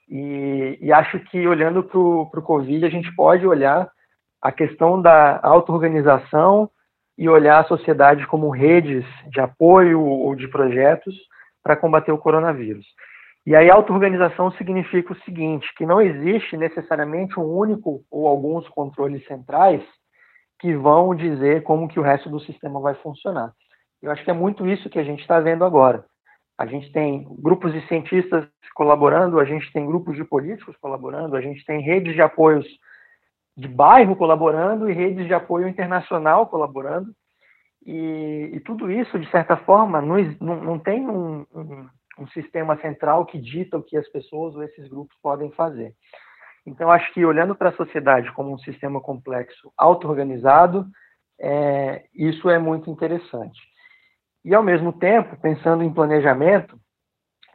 E, 0.10 0.78
e 0.82 0.92
acho 0.92 1.20
que 1.26 1.48
olhando 1.48 1.84
para 1.84 2.00
o 2.00 2.44
Covid 2.44 2.86
a 2.86 2.90
gente 2.90 3.14
pode 3.16 3.46
olhar 3.46 3.90
a 4.42 4.52
questão 4.52 5.00
da 5.02 5.40
auto-organização 5.44 6.70
e 7.18 7.28
olhar 7.28 7.60
a 7.60 7.68
sociedade 7.68 8.26
como 8.26 8.50
redes 8.50 9.06
de 9.30 9.40
apoio 9.40 10.02
ou 10.02 10.34
de 10.36 10.48
projetos 10.48 11.16
para 11.62 11.76
combater 11.76 12.12
o 12.12 12.18
coronavírus. 12.18 12.86
E 13.50 13.56
aí, 13.56 13.68
auto-organização 13.68 14.52
significa 14.52 15.12
o 15.12 15.20
seguinte: 15.22 15.68
que 15.76 15.84
não 15.84 16.00
existe 16.00 16.56
necessariamente 16.56 17.40
um 17.40 17.46
único 17.46 18.04
ou 18.12 18.28
alguns 18.28 18.68
controles 18.70 19.26
centrais 19.26 19.82
que 20.60 20.76
vão 20.76 21.16
dizer 21.16 21.64
como 21.64 21.88
que 21.88 22.00
o 22.00 22.04
resto 22.04 22.30
do 22.30 22.40
sistema 22.42 22.80
vai 22.80 22.94
funcionar. 22.94 23.52
Eu 24.04 24.12
acho 24.12 24.24
que 24.24 24.30
é 24.30 24.36
muito 24.36 24.68
isso 24.68 24.88
que 24.88 25.00
a 25.00 25.04
gente 25.04 25.22
está 25.22 25.40
vendo 25.40 25.66
agora. 25.66 26.06
A 26.60 26.68
gente 26.68 26.92
tem 26.92 27.26
grupos 27.40 27.74
de 27.74 27.82
cientistas 27.88 28.48
colaborando, 28.76 29.40
a 29.40 29.46
gente 29.46 29.74
tem 29.74 29.84
grupos 29.84 30.16
de 30.16 30.24
políticos 30.24 30.78
colaborando, 30.80 31.36
a 31.36 31.42
gente 31.42 31.66
tem 31.66 31.82
redes 31.82 32.14
de 32.14 32.22
apoios 32.22 32.68
de 33.58 33.68
bairro 33.68 34.16
colaborando 34.16 34.88
e 34.88 34.94
redes 34.94 35.26
de 35.26 35.34
apoio 35.34 35.68
internacional 35.68 36.46
colaborando. 36.46 37.12
E, 37.84 38.52
e 38.54 38.60
tudo 38.60 38.92
isso, 38.92 39.18
de 39.18 39.28
certa 39.32 39.58
forma, 39.58 40.00
não, 40.00 40.18
não, 40.40 40.78
tem 40.78 41.10
um, 41.10 41.48
um 42.20 42.28
sistema 42.28 42.78
central 42.78 43.26
que 43.26 43.40
dita 43.40 43.78
o 43.78 43.84
que 43.84 43.98
as 43.98 44.08
pessoas 44.10 44.56
ou 44.56 44.64
esses 44.64 44.88
grupos 44.88 45.16
podem 45.22 45.52
fazer. 45.52 45.94
Então, 46.66 46.92
acho 46.92 47.12
que 47.14 47.26
olhando 47.26 47.56
para 47.56 47.70
a 47.70 47.76
sociedade 47.76 48.32
como 48.34 48.54
um 48.54 48.60
sistema 48.60 49.00
complexo, 49.02 49.72
auto-organizado, 49.78 50.86
é, 51.40 52.04
isso 52.14 52.50
é 52.50 52.60
muito 52.60 52.90
interessante. 52.90 53.60
E, 54.44 54.54
ao 54.54 54.62
mesmo 54.62 54.94
tempo, 54.94 55.38
pensando 55.42 55.84
em 55.84 55.94
planejamento, 55.94 56.78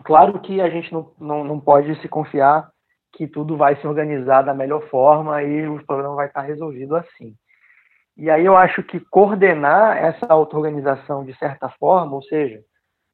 claro 0.04 0.40
que 0.40 0.60
a 0.60 0.68
gente 0.68 0.92
não, 0.92 1.12
não, 1.18 1.44
não 1.44 1.60
pode 1.60 1.94
se 2.00 2.08
confiar 2.08 2.68
que 3.12 3.28
tudo 3.28 3.56
vai 3.56 3.76
se 3.76 3.86
organizar 3.86 4.42
da 4.42 4.54
melhor 4.54 4.82
forma 4.88 5.42
e 5.42 5.68
o 5.68 5.84
problema 5.84 6.14
vai 6.14 6.26
estar 6.26 6.42
resolvido 6.42 6.96
assim. 6.96 7.34
E 8.16 8.30
aí 8.30 8.44
eu 8.44 8.56
acho 8.56 8.82
que 8.82 9.00
coordenar 9.00 9.96
essa 9.96 10.26
auto-organização 10.28 11.24
de 11.24 11.36
certa 11.36 11.68
forma, 11.68 12.14
ou 12.14 12.22
seja, 12.22 12.60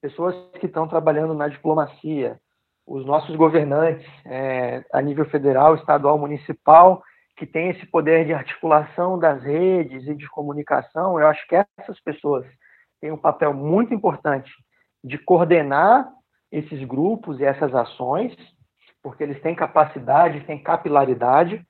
pessoas 0.01 0.35
que 0.59 0.67
estão 0.67 0.89
trabalhando 0.89 1.35
na 1.35 1.49
diplomacia, 1.49 2.41
os 2.87 3.05
nossos 3.05 3.35
governantes 3.37 4.07
é, 4.25 4.85
a 4.93 5.01
nível 5.01 5.25
federal, 5.27 5.75
estadual, 5.75 6.19
municipal, 6.19 7.03
que 7.37 7.47
têm 7.47 7.71
esse 7.71 7.87
poder 7.87 8.27
de 8.27 8.35
articulação 8.35 9.19
das 9.19 9.43
redes 9.43 10.07
e 10.07 10.15
de 10.15 10.29
comunicação, 10.29 11.19
eu 11.19 11.27
acho 11.27 11.47
que 11.47 11.57
essas 11.79 12.01
pessoas 12.01 12.45
têm 13.01 13.11
um 13.11 13.17
papel 13.17 13.55
muito 13.55 13.95
importante 13.95 14.51
de 15.03 15.17
coordenar 15.17 16.07
esses 16.53 16.85
grupos 16.85 17.41
e 17.41 17.45
essas 17.45 17.75
ações, 17.75 18.37
porque 19.03 19.23
eles 19.23 19.41
têm 19.41 19.55
capacidade, 19.55 20.45
têm 20.45 20.63
capilaridade, 20.63 21.65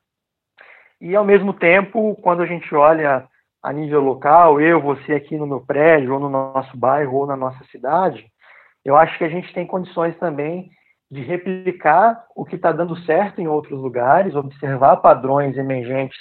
e 1.00 1.14
ao 1.14 1.24
mesmo 1.24 1.54
tempo, 1.54 2.16
quando 2.16 2.42
a 2.42 2.46
gente 2.46 2.74
olha 2.74 3.26
a 3.62 3.72
nível 3.72 4.00
local, 4.00 4.60
eu, 4.60 4.80
você 4.80 5.12
aqui 5.12 5.36
no 5.36 5.46
meu 5.46 5.60
prédio, 5.60 6.14
ou 6.14 6.20
no 6.20 6.28
nosso 6.28 6.76
bairro, 6.76 7.16
ou 7.18 7.26
na 7.26 7.36
nossa 7.36 7.62
cidade, 7.64 8.26
eu 8.84 8.96
acho 8.96 9.16
que 9.18 9.24
a 9.24 9.28
gente 9.28 9.52
tem 9.52 9.66
condições 9.66 10.16
também 10.18 10.70
de 11.10 11.20
replicar 11.22 12.24
o 12.34 12.44
que 12.44 12.56
está 12.56 12.72
dando 12.72 12.96
certo 13.04 13.40
em 13.40 13.48
outros 13.48 13.78
lugares, 13.80 14.34
observar 14.34 14.96
padrões 14.98 15.56
emergentes, 15.56 16.18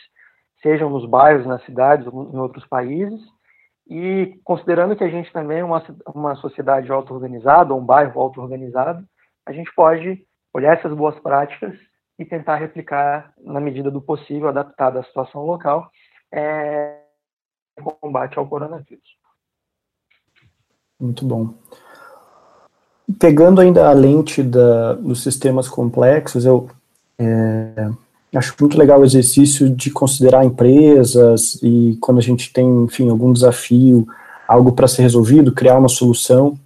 sejam 0.62 0.90
nos 0.90 1.06
bairros, 1.06 1.46
nas 1.46 1.64
cidades, 1.64 2.06
ou 2.08 2.34
em 2.34 2.38
outros 2.38 2.66
países, 2.68 3.22
e 3.90 4.40
considerando 4.44 4.96
que 4.96 5.04
a 5.04 5.10
gente 5.10 5.32
também 5.32 5.60
é 5.60 5.64
uma, 5.64 5.84
uma 6.14 6.36
sociedade 6.36 6.92
auto-organizada, 6.92 7.74
um 7.74 7.86
bairro 7.86 8.20
auto-organizado, 8.20 9.04
a 9.48 9.52
gente 9.52 9.74
pode 9.74 10.22
olhar 10.54 10.78
essas 10.78 10.94
boas 10.94 11.18
práticas 11.20 11.76
e 12.18 12.26
tentar 12.26 12.58
replicar 12.58 13.34
na 13.40 13.60
medida 13.60 13.90
do 13.90 14.02
possível, 14.02 14.50
adaptada 14.50 15.00
à 15.00 15.04
situação 15.04 15.44
local, 15.44 15.90
é, 16.32 17.00
combate 17.80 18.38
ao 18.38 18.48
coronavírus. 18.48 19.18
Muito 21.00 21.26
bom. 21.26 21.54
Pegando 23.18 23.62
ainda 23.62 23.90
a 23.90 23.94
lente 23.94 24.44
da, 24.44 24.94
dos 24.94 25.24
sistemas 25.24 25.68
complexos, 25.68 26.46
eu 26.46 26.70
é, 27.18 27.90
acho 28.36 28.56
muito 28.60 28.78
legal 28.78 29.00
o 29.00 29.06
exercício 29.06 29.70
de 29.70 29.90
considerar 29.90 30.46
empresas 30.46 31.60
e 31.64 31.98
quando 32.02 32.20
a 32.20 32.22
gente 32.22 32.54
tem, 32.54 32.84
enfim, 32.84 33.10
algum 33.10 33.34
desafio, 33.34 34.08
algo 34.48 34.74
para 34.74 34.88
ser 34.88 35.02
resolvido, 35.02 35.54
criar 35.54 35.78
uma 35.78 35.90
solução. 35.90 36.58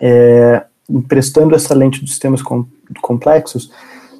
É, 0.00 0.64
emprestando 0.88 1.54
essa 1.54 1.74
lente 1.74 2.00
dos 2.00 2.10
sistemas 2.10 2.42
com, 2.42 2.66
complexos, 3.00 3.70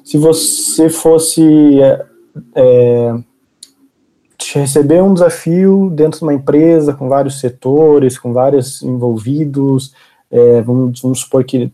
se 0.03 0.17
você 0.17 0.89
fosse 0.89 1.81
é, 1.81 2.05
é 2.55 3.15
receber 4.53 5.01
um 5.01 5.13
desafio 5.13 5.91
dentro 5.93 6.19
de 6.19 6.23
uma 6.23 6.33
empresa 6.33 6.93
com 6.93 7.07
vários 7.07 7.39
setores, 7.39 8.17
com 8.17 8.33
vários 8.33 8.81
envolvidos, 8.81 9.93
é, 10.31 10.61
vamos, 10.61 11.01
vamos, 11.01 11.19
supor 11.19 11.43
que 11.43 11.71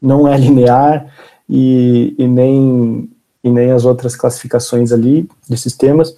não 0.00 0.26
é 0.26 0.36
linear 0.38 1.06
e, 1.48 2.14
e, 2.18 2.26
nem, 2.26 3.08
e 3.42 3.50
nem 3.50 3.70
as 3.70 3.84
outras 3.84 4.16
classificações 4.16 4.92
ali 4.92 5.28
de 5.48 5.56
sistemas, 5.56 6.16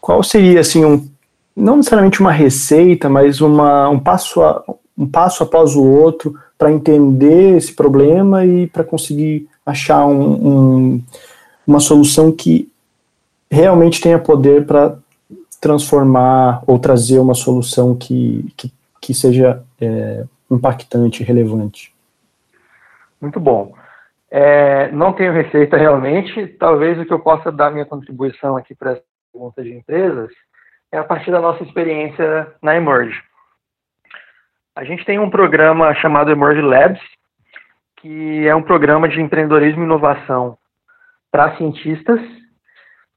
qual 0.00 0.22
seria, 0.22 0.60
assim, 0.60 0.84
um, 0.84 1.08
não 1.56 1.76
necessariamente 1.76 2.20
uma 2.20 2.32
receita, 2.32 3.08
mas 3.08 3.40
uma, 3.40 3.88
um, 3.88 3.98
passo 3.98 4.42
a, 4.42 4.62
um 4.96 5.06
passo 5.06 5.42
após 5.42 5.74
o 5.74 5.84
outro 5.84 6.34
para 6.56 6.72
entender 6.72 7.56
esse 7.56 7.72
problema 7.72 8.44
e 8.44 8.66
para 8.66 8.82
conseguir 8.82 9.48
achar 9.64 10.06
um, 10.06 10.48
um, 10.48 11.02
uma 11.66 11.78
solução 11.78 12.32
que 12.32 12.68
realmente 13.50 14.00
tenha 14.00 14.18
poder 14.18 14.66
para 14.66 14.96
transformar 15.60 16.62
ou 16.66 16.78
trazer 16.78 17.18
uma 17.18 17.34
solução 17.34 17.96
que, 17.96 18.52
que, 18.56 18.72
que 19.00 19.14
seja 19.14 19.62
é, 19.80 20.24
impactante, 20.50 21.24
relevante? 21.24 21.94
Muito 23.20 23.40
bom. 23.40 23.74
É, 24.30 24.90
não 24.92 25.12
tenho 25.12 25.32
receita 25.32 25.76
realmente. 25.76 26.46
Talvez 26.58 26.98
o 26.98 27.04
que 27.04 27.12
eu 27.12 27.18
possa 27.18 27.50
dar 27.50 27.70
minha 27.70 27.86
contribuição 27.86 28.56
aqui 28.56 28.74
para 28.74 28.92
essa 28.92 29.02
pergunta 29.32 29.62
de 29.62 29.74
empresas 29.74 30.30
é 30.92 30.98
a 30.98 31.04
partir 31.04 31.30
da 31.30 31.40
nossa 31.40 31.62
experiência 31.62 32.54
na 32.62 32.76
Emerge. 32.76 33.20
A 34.74 34.84
gente 34.84 35.04
tem 35.04 35.18
um 35.18 35.30
programa 35.30 35.94
chamado 35.94 36.30
Emerge 36.30 36.62
Labs, 36.62 37.00
que 37.96 38.46
é 38.46 38.54
um 38.54 38.62
programa 38.62 39.08
de 39.08 39.20
empreendedorismo 39.20 39.82
e 39.82 39.84
inovação 39.84 40.56
para 41.30 41.56
cientistas, 41.56 42.20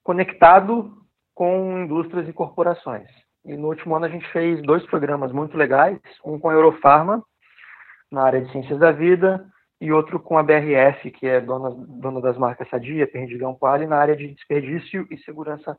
conectado 0.03 1.00
com 1.41 1.79
indústrias 1.79 2.29
e 2.29 2.33
corporações. 2.33 3.09
E 3.43 3.57
no 3.57 3.69
último 3.69 3.95
ano 3.95 4.05
a 4.05 4.09
gente 4.09 4.31
fez 4.31 4.61
dois 4.61 4.85
programas 4.85 5.31
muito 5.31 5.57
legais, 5.57 5.97
um 6.23 6.37
com 6.37 6.51
a 6.51 6.53
Eurofarma, 6.53 7.23
na 8.11 8.21
área 8.21 8.41
de 8.41 8.51
ciências 8.51 8.77
da 8.77 8.91
vida, 8.91 9.43
e 9.81 9.91
outro 9.91 10.19
com 10.19 10.37
a 10.37 10.43
BRF, 10.43 11.09
que 11.09 11.25
é 11.25 11.41
dona, 11.41 11.71
dona 11.71 12.21
das 12.21 12.37
marcas 12.37 12.69
Sadia, 12.69 13.07
Perdigão 13.07 13.55
Quali, 13.55 13.87
na 13.87 13.97
área 13.97 14.15
de 14.15 14.27
desperdício 14.27 15.07
e 15.09 15.17
segurança 15.17 15.75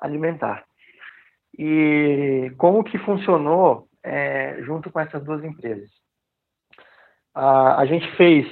alimentar. 0.00 0.64
E 1.58 2.50
como 2.56 2.82
que 2.82 2.96
funcionou 2.96 3.88
é, 4.02 4.62
junto 4.62 4.90
com 4.90 4.98
essas 4.98 5.22
duas 5.22 5.44
empresas? 5.44 5.90
A, 7.34 7.82
a 7.82 7.84
gente 7.84 8.10
fez 8.16 8.46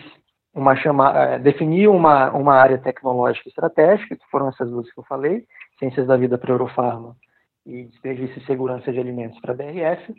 uma 0.53 0.77
chamada, 0.77 1.21
é, 1.21 1.39
definiu 1.39 1.95
uma, 1.95 2.31
uma 2.33 2.53
área 2.53 2.77
tecnológica 2.77 3.49
estratégica, 3.49 4.15
que 4.15 4.31
foram 4.31 4.51
essas 4.51 4.71
duas 4.71 4.93
que 4.93 5.01
eu 5.01 5.05
falei, 5.05 5.47
Ciências 5.81 6.07
da 6.07 6.17
Vida 6.17 6.37
para 6.37 6.53
Eurofarma 6.53 7.17
e 7.65 7.85
Desperdício 7.85 8.39
e 8.39 8.45
Segurança 8.45 8.93
de 8.93 9.01
Alimentos 9.01 9.41
para 9.41 9.53
a 9.53 9.57
BRF. 9.57 10.15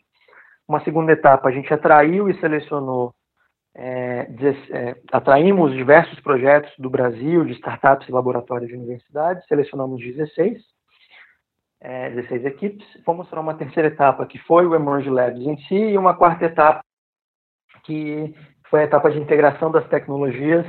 Uma 0.68 0.84
segunda 0.84 1.12
etapa, 1.12 1.48
a 1.48 1.52
gente 1.52 1.72
atraiu 1.72 2.28
e 2.30 2.40
selecionou, 2.40 3.14
é, 3.76 4.28
é, 4.72 4.96
atraímos 5.12 5.72
diversos 5.74 6.20
projetos 6.22 6.72
do 6.80 6.90
Brasil, 6.90 7.46
de 7.46 7.54
startups 7.54 8.10
e 8.10 8.12
laboratórios 8.12 8.70
de 8.70 8.76
universidades, 8.76 9.46
selecionamos 9.48 10.02
16, 10.02 10.58
é, 11.80 12.10
16 12.10 12.46
equipes. 12.46 12.88
Fomos 13.06 13.30
para 13.30 13.40
uma 13.40 13.54
terceira 13.54 13.88
etapa, 13.88 14.26
que 14.26 14.40
foi 14.40 14.66
o 14.66 14.74
Emerge 14.74 15.12
Labs 15.12 15.46
em 15.46 15.58
si, 15.68 15.76
e 15.76 15.98
uma 15.98 16.16
quarta 16.16 16.46
etapa, 16.46 16.84
que 17.84 18.34
foi 18.68 18.82
a 18.82 18.86
etapa 18.86 19.12
de 19.12 19.20
integração 19.20 19.72
das 19.72 19.88
tecnologias 19.90 20.66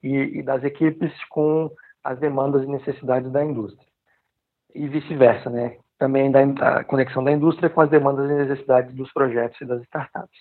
e, 0.00 0.38
e 0.38 0.42
das 0.44 0.62
equipes 0.62 1.12
com 1.28 1.68
as 2.04 2.20
demandas 2.20 2.62
e 2.62 2.66
necessidades 2.66 3.32
da 3.32 3.44
indústria 3.44 3.87
e 4.74 4.86
vice-versa, 4.88 5.50
né? 5.50 5.76
Também 5.98 6.30
da 6.30 6.84
conexão 6.84 7.24
da 7.24 7.32
indústria 7.32 7.70
com 7.70 7.80
as 7.80 7.90
demandas 7.90 8.30
e 8.30 8.34
necessidades 8.34 8.94
dos 8.94 9.12
projetos 9.12 9.60
e 9.60 9.64
das 9.64 9.82
startups. 9.82 10.38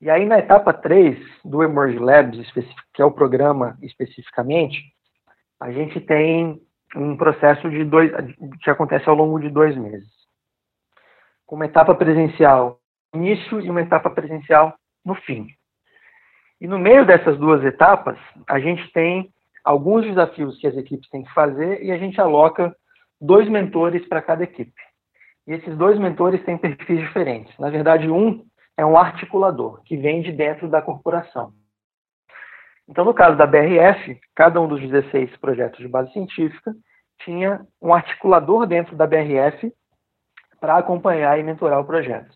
E 0.00 0.08
aí, 0.08 0.24
na 0.24 0.38
etapa 0.38 0.72
3 0.72 1.18
do 1.44 1.62
Emerge 1.62 1.98
Labs, 1.98 2.50
que 2.94 3.02
é 3.02 3.04
o 3.04 3.12
programa 3.12 3.76
especificamente, 3.82 4.82
a 5.60 5.70
gente 5.70 6.00
tem 6.00 6.60
um 6.96 7.16
processo 7.16 7.68
de 7.70 7.84
dois, 7.84 8.10
que 8.62 8.70
acontece 8.70 9.08
ao 9.08 9.14
longo 9.14 9.38
de 9.38 9.50
dois 9.50 9.76
meses. 9.76 10.08
Com 11.46 11.56
uma 11.56 11.66
etapa 11.66 11.94
presencial 11.94 12.80
no 13.12 13.20
início 13.20 13.60
e 13.60 13.68
uma 13.68 13.82
etapa 13.82 14.08
presencial 14.10 14.74
no 15.04 15.14
fim. 15.14 15.48
E 16.60 16.66
no 16.66 16.78
meio 16.78 17.04
dessas 17.06 17.38
duas 17.38 17.64
etapas, 17.64 18.18
a 18.48 18.58
gente 18.58 18.90
tem 18.92 19.30
alguns 19.64 20.04
desafios 20.04 20.58
que 20.58 20.66
as 20.66 20.76
equipes 20.76 21.08
têm 21.10 21.22
que 21.22 21.32
fazer 21.32 21.82
e 21.82 21.90
a 21.90 21.98
gente 21.98 22.20
aloca 22.20 22.74
dois 23.20 23.48
mentores 23.48 24.06
para 24.08 24.22
cada 24.22 24.44
equipe. 24.44 24.72
E 25.46 25.52
esses 25.52 25.76
dois 25.76 25.98
mentores 25.98 26.42
têm 26.44 26.56
perfis 26.56 27.00
diferentes. 27.00 27.56
Na 27.58 27.70
verdade, 27.70 28.08
um 28.08 28.44
é 28.76 28.86
um 28.86 28.96
articulador, 28.96 29.82
que 29.84 29.96
vem 29.96 30.22
de 30.22 30.32
dentro 30.32 30.68
da 30.68 30.80
corporação. 30.80 31.52
Então, 32.88 33.04
no 33.04 33.14
caso 33.14 33.36
da 33.36 33.46
BRF, 33.46 34.18
cada 34.34 34.60
um 34.60 34.66
dos 34.66 34.80
16 34.80 35.36
projetos 35.36 35.78
de 35.78 35.88
base 35.88 36.12
científica 36.12 36.74
tinha 37.20 37.60
um 37.80 37.92
articulador 37.92 38.66
dentro 38.66 38.96
da 38.96 39.06
BRF 39.06 39.72
para 40.58 40.76
acompanhar 40.76 41.38
e 41.38 41.42
mentorar 41.42 41.80
o 41.80 41.84
projeto. 41.84 42.34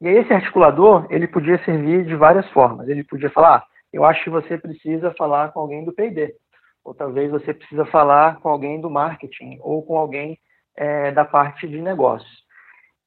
E 0.00 0.08
esse 0.08 0.32
articulador, 0.32 1.06
ele 1.10 1.26
podia 1.26 1.62
servir 1.64 2.04
de 2.04 2.14
várias 2.14 2.48
formas. 2.50 2.88
Ele 2.88 3.02
podia 3.04 3.30
falar, 3.30 3.58
ah, 3.58 3.66
eu 3.92 4.04
acho 4.04 4.24
que 4.24 4.30
você 4.30 4.58
precisa 4.58 5.14
falar 5.14 5.52
com 5.52 5.60
alguém 5.60 5.84
do 5.84 5.92
P&D 5.94 6.34
ou 6.86 6.94
talvez 6.94 7.30
você 7.32 7.52
precisa 7.52 7.84
falar 7.86 8.38
com 8.38 8.48
alguém 8.48 8.80
do 8.80 8.88
marketing 8.88 9.58
ou 9.60 9.82
com 9.82 9.98
alguém 9.98 10.38
é, 10.76 11.10
da 11.10 11.24
parte 11.24 11.66
de 11.66 11.82
negócios. 11.82 12.44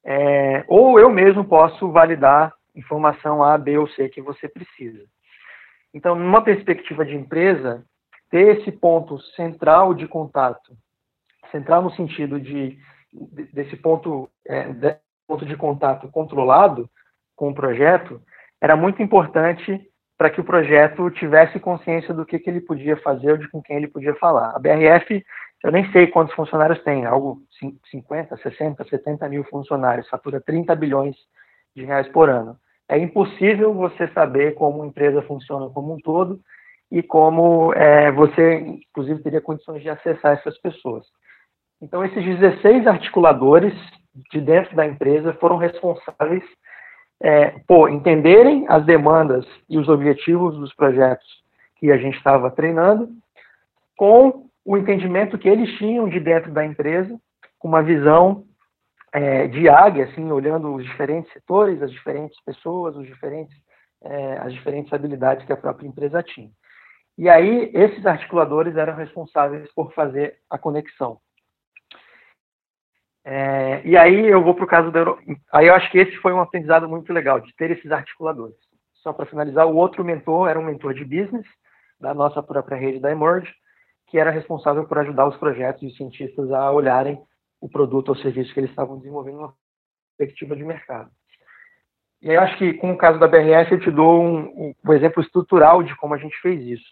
É, 0.04 0.66
ou 0.68 1.00
eu 1.00 1.10
mesmo 1.10 1.46
posso 1.46 1.90
validar 1.90 2.54
informação 2.76 3.42
A, 3.42 3.58
B 3.58 3.78
ou 3.78 3.88
C 3.88 4.10
que 4.10 4.22
você 4.22 4.50
precisa. 4.50 5.06
Então, 5.94 6.14
numa 6.14 6.44
perspectiva 6.44 7.06
de 7.06 7.16
empresa, 7.16 7.86
ter 8.30 8.58
esse 8.58 8.72
ponto 8.72 9.18
central 9.36 9.94
de 9.94 10.08
contato, 10.08 10.76
central 11.50 11.82
no 11.82 11.92
sentido 11.96 12.40
de 12.40 12.78
desse 13.54 13.76
ponto, 13.78 14.30
é, 14.46 14.72
de, 14.74 14.96
ponto 15.26 15.46
de 15.46 15.56
contato 15.56 16.10
controlado 16.10 16.88
com 17.36 17.50
o 17.50 17.56
projeto, 17.56 18.22
era 18.62 18.76
muito 18.76 19.02
importante 19.02 19.89
para 20.20 20.30
que 20.30 20.42
o 20.42 20.44
projeto 20.44 21.10
tivesse 21.12 21.58
consciência 21.62 22.14
do 22.14 22.26
que, 22.26 22.38
que 22.38 22.50
ele 22.50 22.60
podia 22.60 22.98
fazer 22.98 23.32
ou 23.32 23.38
de 23.38 23.48
com 23.48 23.62
quem 23.62 23.78
ele 23.78 23.88
podia 23.88 24.14
falar. 24.16 24.54
A 24.54 24.60
BRF, 24.60 25.26
eu 25.64 25.72
nem 25.72 25.90
sei 25.94 26.08
quantos 26.08 26.36
funcionários 26.36 26.84
tem, 26.84 27.06
algo 27.06 27.42
50, 27.90 28.36
60, 28.36 28.84
70 28.84 29.30
mil 29.30 29.46
funcionários, 29.46 30.10
fatura 30.10 30.42
30 30.42 30.76
bilhões 30.76 31.16
de 31.74 31.86
reais 31.86 32.06
por 32.10 32.30
ano. 32.30 32.58
É 32.90 32.98
impossível 32.98 33.74
você 33.74 34.10
saber 34.10 34.56
como 34.56 34.80
uma 34.80 34.88
empresa 34.88 35.22
funciona 35.22 35.70
como 35.70 35.94
um 35.94 35.98
todo 35.98 36.42
e 36.92 37.02
como 37.02 37.74
é, 37.74 38.12
você, 38.12 38.56
inclusive, 38.56 39.24
teria 39.24 39.40
condições 39.40 39.82
de 39.82 39.90
acessar 39.90 40.34
essas 40.34 40.58
pessoas. 40.58 41.06
Então, 41.82 42.04
esses 42.04 42.26
16 42.26 42.88
articuladores 42.88 43.74
de 44.34 44.42
dentro 44.42 44.76
da 44.76 44.86
empresa 44.86 45.34
foram 45.36 45.56
responsáveis 45.56 46.44
é, 47.22 47.60
por 47.68 47.90
entenderem 47.90 48.66
as 48.70 48.86
demandas 48.86 49.46
e 49.70 49.78
os 49.78 49.90
objetivos 49.90 50.58
dos 50.58 50.74
projetos 50.74 51.28
que 51.76 51.92
a 51.92 51.98
gente 51.98 52.18
estava 52.18 52.50
treinando, 52.50 53.10
com 53.98 54.46
o 54.66 54.78
entendimento 54.78 55.38
que 55.38 55.50
eles 55.50 55.78
tinham 55.78 56.08
de 56.08 56.20
dentro 56.20 56.52
da 56.52 56.66
empresa, 56.66 57.20
com 57.58 57.68
uma 57.68 57.84
visão 57.84 58.46
é, 59.12 59.48
de 59.48 59.68
águia, 59.68 60.06
assim, 60.06 60.32
olhando 60.32 60.74
os 60.74 60.84
diferentes 60.84 61.32
setores, 61.34 61.82
as 61.82 61.92
diferentes 61.92 62.40
pessoas, 62.44 62.96
os 62.96 63.06
diferentes, 63.06 63.56
é, 64.04 64.38
as 64.38 64.54
diferentes 64.54 64.94
habilidades 64.94 65.46
que 65.46 65.54
a 65.54 65.58
própria 65.58 65.88
empresa 65.88 66.24
tinha. 66.24 66.50
E 67.18 67.28
aí, 67.28 67.70
esses 67.74 68.06
articuladores 68.06 68.78
eram 68.78 68.96
responsáveis 68.96 69.70
por 69.74 69.94
fazer 69.94 70.38
a 70.50 70.58
conexão. 70.58 71.20
É, 73.32 73.84
e 73.86 73.96
aí 73.96 74.26
eu 74.26 74.44
vou 74.44 74.56
para 74.56 74.64
o 74.64 74.68
caso 74.68 74.90
da. 74.90 75.02
Aí 75.54 75.68
eu 75.68 75.76
acho 75.76 75.92
que 75.92 76.00
esse 76.00 76.16
foi 76.18 76.34
um 76.34 76.42
aprendizado 76.42 76.90
muito 76.90 77.14
legal, 77.14 77.40
de 77.40 77.56
ter 77.56 77.70
esses 77.70 77.92
articuladores. 77.92 78.56
Só 79.04 79.14
para 79.14 79.28
finalizar, 79.28 79.68
o 79.68 79.76
outro 79.76 80.04
mentor 80.04 80.50
era 80.50 80.60
um 80.60 80.66
mentor 80.66 80.96
de 80.96 81.06
business, 81.06 81.46
da 82.02 82.12
nossa 82.12 82.42
própria 82.42 82.76
rede 82.76 83.00
da 83.00 83.12
Emerge, 83.12 83.54
que 84.08 84.18
era 84.18 84.32
responsável 84.32 84.84
por 84.88 84.98
ajudar 84.98 85.28
os 85.28 85.38
projetos 85.38 85.84
e 85.84 85.86
os 85.86 85.96
cientistas 85.96 86.52
a 86.52 86.72
olharem 86.72 87.22
o 87.62 87.70
produto 87.70 88.10
ou 88.10 88.16
serviço 88.16 88.52
que 88.52 88.62
eles 88.62 88.72
estavam 88.72 88.98
desenvolvendo 88.98 89.36
numa 89.36 89.54
perspectiva 90.18 90.56
de 90.56 90.64
mercado. 90.64 91.12
E 92.24 92.32
aí 92.32 92.36
eu 92.36 92.42
acho 92.42 92.58
que 92.58 92.74
com 92.74 92.94
o 92.94 92.98
caso 92.98 93.20
da 93.20 93.28
BRF 93.28 93.74
eu 93.74 93.80
te 93.80 93.92
dou 93.92 94.24
um, 94.24 94.74
um, 94.84 94.94
exemplo 94.94 95.22
estrutural 95.22 95.84
de 95.84 95.96
como 95.98 96.16
a 96.16 96.18
gente 96.18 96.36
fez 96.42 96.66
isso. 96.66 96.90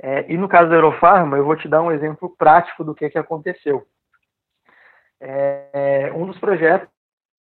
É, 0.00 0.32
e 0.32 0.38
no 0.38 0.48
caso 0.48 0.70
da 0.70 0.76
Eurofarma, 0.76 1.36
eu 1.36 1.44
vou 1.44 1.54
te 1.54 1.68
dar 1.68 1.82
um 1.82 1.92
exemplo 1.92 2.34
prático 2.34 2.82
do 2.82 2.94
que, 2.94 3.10
que 3.10 3.18
aconteceu. 3.18 3.86
É, 5.20 6.12
um 6.14 6.26
dos 6.26 6.38
projetos, 6.38 6.88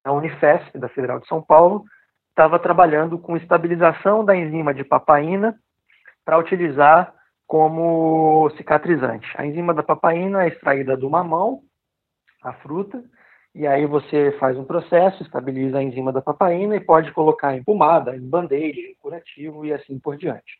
a 0.04 0.12
Unifesp, 0.12 0.78
da 0.78 0.90
Federal 0.90 1.20
de 1.20 1.28
São 1.28 1.42
Paulo, 1.42 1.84
estava 2.30 2.58
trabalhando 2.60 3.18
com 3.20 3.36
estabilização 3.36 4.24
da 4.24 4.36
enzima 4.36 4.74
de 4.74 4.84
papaina 4.84 5.58
para 6.24 6.38
utilizar 6.38 7.14
como 7.46 8.50
cicatrizante. 8.52 9.28
A 9.36 9.46
enzima 9.46 9.74
da 9.74 9.84
papaina 9.84 10.44
é 10.44 10.48
extraída 10.48 10.96
do 10.96 11.10
mamão, 11.10 11.62
a 12.44 12.54
fruta, 12.54 13.04
e 13.54 13.66
aí 13.66 13.86
você 13.86 14.32
faz 14.40 14.58
um 14.58 14.64
processo, 14.64 15.24
estabiliza 15.24 15.80
a 15.80 15.84
enzima 15.84 16.14
da 16.14 16.22
papaina 16.22 16.76
e 16.76 16.80
pode 16.80 17.12
colocar 17.12 17.56
em 17.56 17.64
pomada, 17.64 18.16
em 18.16 18.22
band-aid, 18.22 18.80
em 18.80 18.96
curativo 18.96 19.66
e 19.66 19.74
assim 19.74 20.00
por 20.00 20.16
diante. 20.16 20.60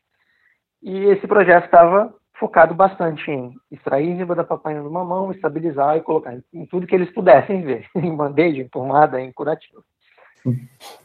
E 0.82 1.04
esse 1.04 1.26
projeto 1.26 1.66
estava 1.66 2.12
focado 2.40 2.74
bastante 2.74 3.30
em 3.30 3.54
extrair 3.70 4.08
enzima 4.08 4.34
da 4.34 4.42
papaina 4.42 4.82
do 4.82 4.90
mamão, 4.90 5.30
estabilizar 5.30 5.98
e 5.98 6.00
colocar 6.00 6.34
em 6.52 6.66
tudo 6.66 6.86
que 6.86 6.94
eles 6.94 7.12
pudessem 7.12 7.60
ver, 7.62 7.86
em 7.94 8.16
band-aid, 8.16 8.62
em 8.62 8.68
pomada, 8.68 9.20
em 9.20 9.30
curativo. 9.30 9.84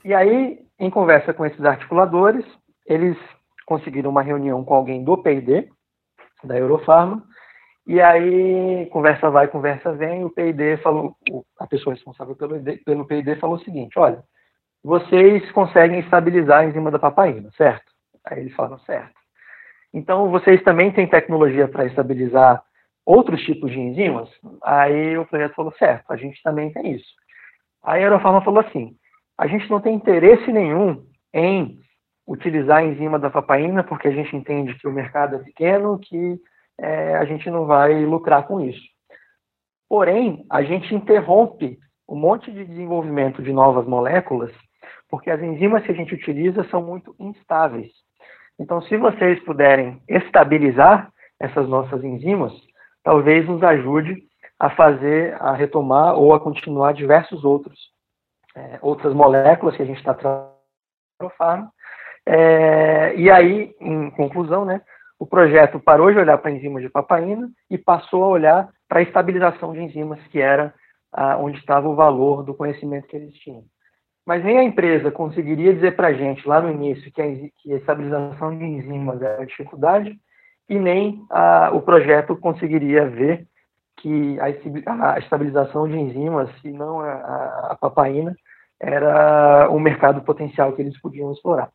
E 0.03 0.13
aí, 0.13 0.65
em 0.79 0.89
conversa 0.89 1.33
com 1.33 1.45
esses 1.45 1.63
articuladores, 1.63 2.45
eles 2.87 3.17
conseguiram 3.65 4.09
uma 4.09 4.21
reunião 4.21 4.63
com 4.63 4.73
alguém 4.73 5.03
do 5.03 5.17
P&D, 5.17 5.69
da 6.41 6.57
Eurofarma, 6.57 7.21
e 7.85 8.01
aí, 8.01 8.87
conversa 8.87 9.29
vai, 9.29 9.47
conversa 9.47 9.91
vem, 9.91 10.23
o 10.23 10.29
P&D 10.29 10.77
falou, 10.77 11.15
a 11.59 11.67
pessoa 11.67 11.93
responsável 11.93 12.35
pelo, 12.35 12.59
pelo 12.83 13.05
P&D 13.05 13.35
falou 13.35 13.57
o 13.57 13.63
seguinte, 13.63 13.99
olha, 13.99 14.23
vocês 14.83 15.51
conseguem 15.51 15.99
estabilizar 15.99 16.59
a 16.59 16.65
enzima 16.65 16.89
da 16.89 16.97
papaina, 16.97 17.49
certo? 17.57 17.91
Aí 18.23 18.39
eles 18.39 18.55
falaram, 18.55 18.79
certo. 18.79 19.24
Então, 19.95 20.29
vocês 20.29 20.61
também 20.61 20.91
têm 20.91 21.07
tecnologia 21.07 21.69
para 21.69 21.85
estabilizar 21.85 22.61
outros 23.05 23.41
tipos 23.43 23.71
de 23.71 23.79
enzimas? 23.79 24.29
Aí 24.61 25.17
o 25.17 25.25
projeto 25.25 25.55
falou, 25.55 25.71
certo, 25.79 26.11
a 26.11 26.17
gente 26.17 26.43
também 26.43 26.69
tem 26.73 26.91
isso. 26.91 27.07
Aí 27.81 28.03
a 28.03 28.07
Eurofarma 28.07 28.43
falou 28.43 28.59
assim, 28.59 28.93
a 29.37 29.47
gente 29.47 29.69
não 29.71 29.79
tem 29.79 29.95
interesse 29.95 30.51
nenhum 30.51 31.05
em 31.33 31.79
utilizar 32.27 32.79
a 32.79 32.83
enzima 32.83 33.17
da 33.17 33.29
papaina, 33.29 33.85
porque 33.85 34.09
a 34.09 34.11
gente 34.11 34.35
entende 34.35 34.77
que 34.77 34.85
o 34.85 34.91
mercado 34.91 35.37
é 35.37 35.39
pequeno, 35.39 35.97
que 35.97 36.41
é, 36.77 37.15
a 37.15 37.23
gente 37.23 37.49
não 37.49 37.65
vai 37.65 38.03
lucrar 38.03 38.45
com 38.45 38.59
isso. 38.59 38.83
Porém, 39.87 40.45
a 40.49 40.61
gente 40.61 40.93
interrompe 40.93 41.79
um 42.09 42.17
monte 42.17 42.51
de 42.51 42.65
desenvolvimento 42.65 43.41
de 43.41 43.53
novas 43.53 43.87
moléculas, 43.87 44.51
porque 45.09 45.29
as 45.29 45.41
enzimas 45.41 45.85
que 45.85 45.91
a 45.91 45.95
gente 45.95 46.13
utiliza 46.13 46.65
são 46.65 46.83
muito 46.83 47.15
instáveis. 47.17 47.93
Então, 48.59 48.81
se 48.83 48.97
vocês 48.97 49.43
puderem 49.43 50.01
estabilizar 50.07 51.11
essas 51.39 51.67
nossas 51.67 52.03
enzimas, 52.03 52.53
talvez 53.03 53.47
nos 53.47 53.61
ajude 53.63 54.23
a 54.59 54.69
fazer, 54.69 55.35
a 55.41 55.53
retomar 55.53 56.15
ou 56.15 56.33
a 56.33 56.39
continuar 56.39 56.93
diversos 56.93 57.43
outros, 57.43 57.77
é, 58.55 58.79
outras 58.81 59.13
moléculas 59.13 59.75
que 59.75 59.83
a 59.83 59.85
gente 59.85 59.97
está 59.97 60.13
trabalhando 60.13 61.69
é, 62.27 63.15
e 63.15 63.29
aí, 63.29 63.75
em 63.79 64.09
conclusão, 64.11 64.65
né, 64.65 64.81
o 65.19 65.25
projeto 65.25 65.79
parou 65.79 66.11
de 66.11 66.17
olhar 66.17 66.37
para 66.39 66.51
enzimas 66.51 66.81
de 66.81 66.89
papaina 66.89 67.49
e 67.69 67.77
passou 67.77 68.23
a 68.23 68.27
olhar 68.27 68.69
para 68.87 68.99
a 68.99 69.03
estabilização 69.03 69.73
de 69.73 69.81
enzimas, 69.81 70.19
que 70.27 70.41
era 70.41 70.73
ah, 71.13 71.37
onde 71.37 71.59
estava 71.59 71.87
o 71.87 71.95
valor 71.95 72.43
do 72.43 72.53
conhecimento 72.53 73.07
que 73.07 73.15
eles 73.15 73.33
tinham. 73.35 73.63
Mas 74.25 74.43
nem 74.43 74.57
a 74.57 74.63
empresa 74.63 75.11
conseguiria 75.11 75.73
dizer 75.73 75.95
para 75.95 76.07
a 76.07 76.13
gente 76.13 76.47
lá 76.47 76.59
no 76.59 76.71
início 76.71 77.11
que 77.11 77.21
a, 77.21 77.25
que 77.25 77.73
a, 77.73 77.77
estabilização 77.77 78.57
de 78.57 78.63
enzimas 78.63 79.21
era 79.21 79.45
dificuldade, 79.45 80.17
e 80.67 80.79
nem 80.79 81.23
o 81.73 81.81
projeto 81.81 82.35
conseguiria 82.35 83.07
ver 83.07 83.47
que 83.97 84.37
a, 84.39 85.13
a 85.13 85.19
estabilização 85.19 85.87
de 85.87 85.95
enzimas, 85.95 86.49
se 86.59 86.71
não 86.71 86.99
a, 86.99 87.69
a 87.71 87.77
papaina, 87.79 88.35
era 88.79 89.69
o 89.69 89.79
mercado 89.79 90.21
potencial 90.21 90.73
que 90.73 90.81
eles 90.81 90.99
podiam 90.99 91.31
explorar. 91.31 91.69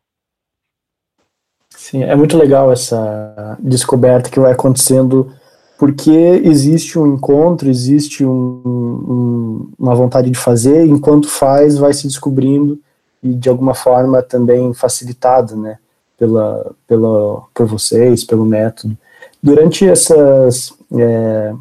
Sim, 1.69 2.03
é 2.03 2.15
muito 2.15 2.37
legal 2.37 2.71
essa 2.71 3.57
descoberta 3.59 4.29
que 4.29 4.39
vai 4.39 4.51
acontecendo 4.51 5.33
porque 5.81 6.11
existe 6.43 6.99
um 6.99 7.15
encontro, 7.15 7.67
existe 7.67 8.23
um, 8.23 8.29
um, 8.29 9.69
uma 9.79 9.95
vontade 9.95 10.29
de 10.29 10.37
fazer, 10.37 10.85
enquanto 10.85 11.27
faz, 11.27 11.75
vai 11.75 11.91
se 11.91 12.05
descobrindo 12.05 12.79
e 13.23 13.33
de 13.33 13.49
alguma 13.49 13.73
forma 13.73 14.21
também 14.21 14.75
facilitado, 14.75 15.55
né, 15.55 15.79
pela, 16.19 16.71
pela, 16.85 17.41
por 17.51 17.65
vocês, 17.65 18.23
pelo 18.23 18.45
método. 18.45 18.95
Durante 19.41 19.89
essas, 19.89 20.71
é, 20.95 21.51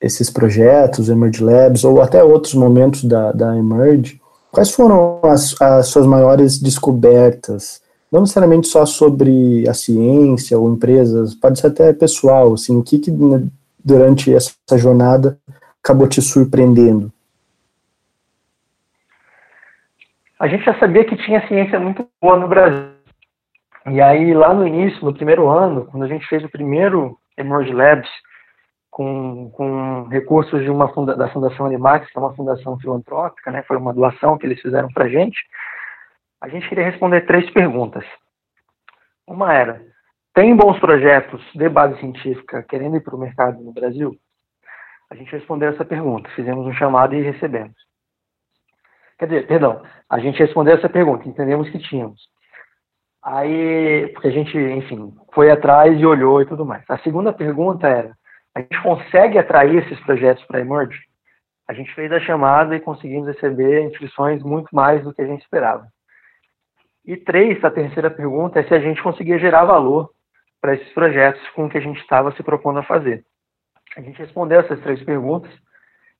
esses 0.00 0.30
projetos, 0.30 1.10
Emerge 1.10 1.44
Labs, 1.44 1.84
ou 1.84 2.00
até 2.00 2.24
outros 2.24 2.54
momentos 2.54 3.04
da, 3.04 3.32
da 3.32 3.54
Emerge, 3.54 4.18
quais 4.50 4.70
foram 4.70 5.20
as, 5.24 5.60
as 5.60 5.88
suas 5.88 6.06
maiores 6.06 6.58
descobertas? 6.58 7.82
Não 8.10 8.20
necessariamente 8.20 8.68
só 8.68 8.86
sobre 8.86 9.68
a 9.68 9.74
ciência 9.74 10.58
ou 10.58 10.72
empresas, 10.72 11.34
pode 11.34 11.58
ser 11.58 11.68
até 11.68 11.92
pessoal, 11.92 12.54
assim, 12.54 12.76
o 12.76 12.82
que, 12.82 12.98
que 12.98 13.10
né, 13.10 13.46
durante 13.84 14.34
essa 14.34 14.54
jornada 14.76 15.38
acabou 15.82 16.08
te 16.08 16.22
surpreendendo? 16.22 17.12
A 20.38 20.48
gente 20.48 20.64
já 20.64 20.78
sabia 20.78 21.04
que 21.04 21.16
tinha 21.16 21.46
ciência 21.48 21.80
muito 21.80 22.06
boa 22.20 22.38
no 22.38 22.46
Brasil. 22.46 22.90
E 23.86 24.00
aí, 24.00 24.34
lá 24.34 24.52
no 24.52 24.66
início, 24.66 25.04
no 25.04 25.14
primeiro 25.14 25.48
ano, 25.48 25.86
quando 25.86 26.02
a 26.02 26.08
gente 26.08 26.26
fez 26.26 26.44
o 26.44 26.48
primeiro 26.48 27.16
Emerge 27.38 27.72
Labs, 27.72 28.10
com, 28.90 29.50
com 29.50 30.08
recursos 30.08 30.62
de 30.62 30.70
uma 30.70 30.88
funda, 30.88 31.14
da 31.14 31.28
Fundação 31.28 31.66
Animax, 31.66 32.10
que 32.10 32.18
é 32.18 32.20
uma 32.20 32.34
fundação 32.34 32.78
filantrópica, 32.78 33.50
né, 33.50 33.62
foi 33.68 33.76
uma 33.76 33.92
doação 33.92 34.38
que 34.38 34.46
eles 34.46 34.60
fizeram 34.60 34.88
para 34.88 35.04
a 35.04 35.08
gente, 35.08 35.38
a 36.46 36.48
gente 36.48 36.68
queria 36.68 36.84
responder 36.84 37.26
três 37.26 37.50
perguntas. 37.50 38.04
Uma 39.26 39.52
era: 39.52 39.82
tem 40.32 40.54
bons 40.54 40.78
projetos 40.78 41.42
de 41.52 41.68
base 41.68 41.98
científica 41.98 42.64
querendo 42.68 42.96
ir 42.96 43.00
para 43.02 43.16
o 43.16 43.18
mercado 43.18 43.60
no 43.60 43.72
Brasil? 43.72 44.14
A 45.10 45.16
gente 45.16 45.32
respondeu 45.32 45.70
essa 45.70 45.84
pergunta, 45.84 46.30
fizemos 46.36 46.64
um 46.64 46.72
chamado 46.72 47.16
e 47.16 47.20
recebemos. 47.20 47.74
Quer 49.18 49.26
dizer, 49.26 49.46
perdão, 49.48 49.82
a 50.08 50.20
gente 50.20 50.38
respondeu 50.38 50.76
essa 50.76 50.88
pergunta, 50.88 51.28
entendemos 51.28 51.68
que 51.68 51.80
tínhamos. 51.80 52.20
Aí, 53.24 54.08
porque 54.12 54.28
a 54.28 54.30
gente, 54.30 54.56
enfim, 54.56 55.12
foi 55.34 55.50
atrás 55.50 55.98
e 55.98 56.06
olhou 56.06 56.40
e 56.40 56.46
tudo 56.46 56.64
mais. 56.64 56.84
A 56.88 56.98
segunda 56.98 57.32
pergunta 57.32 57.88
era: 57.88 58.16
a 58.54 58.60
gente 58.60 58.80
consegue 58.82 59.36
atrair 59.36 59.82
esses 59.82 59.98
projetos 60.04 60.44
para 60.44 60.58
a 60.58 60.60
Emerge? 60.60 61.00
A 61.68 61.72
gente 61.72 61.92
fez 61.92 62.12
a 62.12 62.20
chamada 62.20 62.76
e 62.76 62.80
conseguimos 62.80 63.26
receber 63.26 63.82
inscrições 63.82 64.44
muito 64.44 64.68
mais 64.72 65.02
do 65.02 65.12
que 65.12 65.22
a 65.22 65.26
gente 65.26 65.42
esperava. 65.42 65.88
E 67.06 67.16
três, 67.16 67.62
a 67.64 67.70
terceira 67.70 68.10
pergunta 68.10 68.58
é 68.58 68.64
se 68.64 68.74
a 68.74 68.80
gente 68.80 69.00
conseguia 69.00 69.38
gerar 69.38 69.64
valor 69.64 70.10
para 70.60 70.74
esses 70.74 70.92
projetos 70.92 71.40
com 71.50 71.66
o 71.66 71.70
que 71.70 71.78
a 71.78 71.80
gente 71.80 72.00
estava 72.00 72.32
se 72.32 72.42
propondo 72.42 72.80
a 72.80 72.82
fazer. 72.82 73.24
A 73.96 74.00
gente 74.00 74.18
respondeu 74.18 74.60
essas 74.60 74.80
três 74.80 75.00
perguntas 75.04 75.52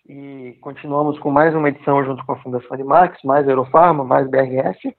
e 0.09 0.57
continuamos 0.61 1.19
com 1.19 1.31
mais 1.31 1.53
uma 1.55 1.69
edição 1.69 2.05
junto 2.05 2.25
com 2.25 2.33
a 2.33 2.39
Fundação 2.39 2.73
Animax, 2.73 3.21
mais 3.25 3.49
Eurofarma, 3.49 4.05
mais 4.05 4.31
BRF. 4.31 4.97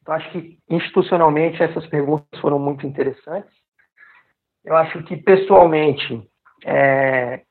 Então, 0.00 0.14
acho 0.14 0.30
que 0.30 0.58
institucionalmente 0.70 1.60
essas 1.60 1.84
perguntas 1.88 2.40
foram 2.40 2.60
muito 2.60 2.86
interessantes. 2.86 3.52
Eu 4.64 4.76
acho 4.76 5.02
que 5.02 5.16
pessoalmente, 5.16 6.22
é, 6.64 7.42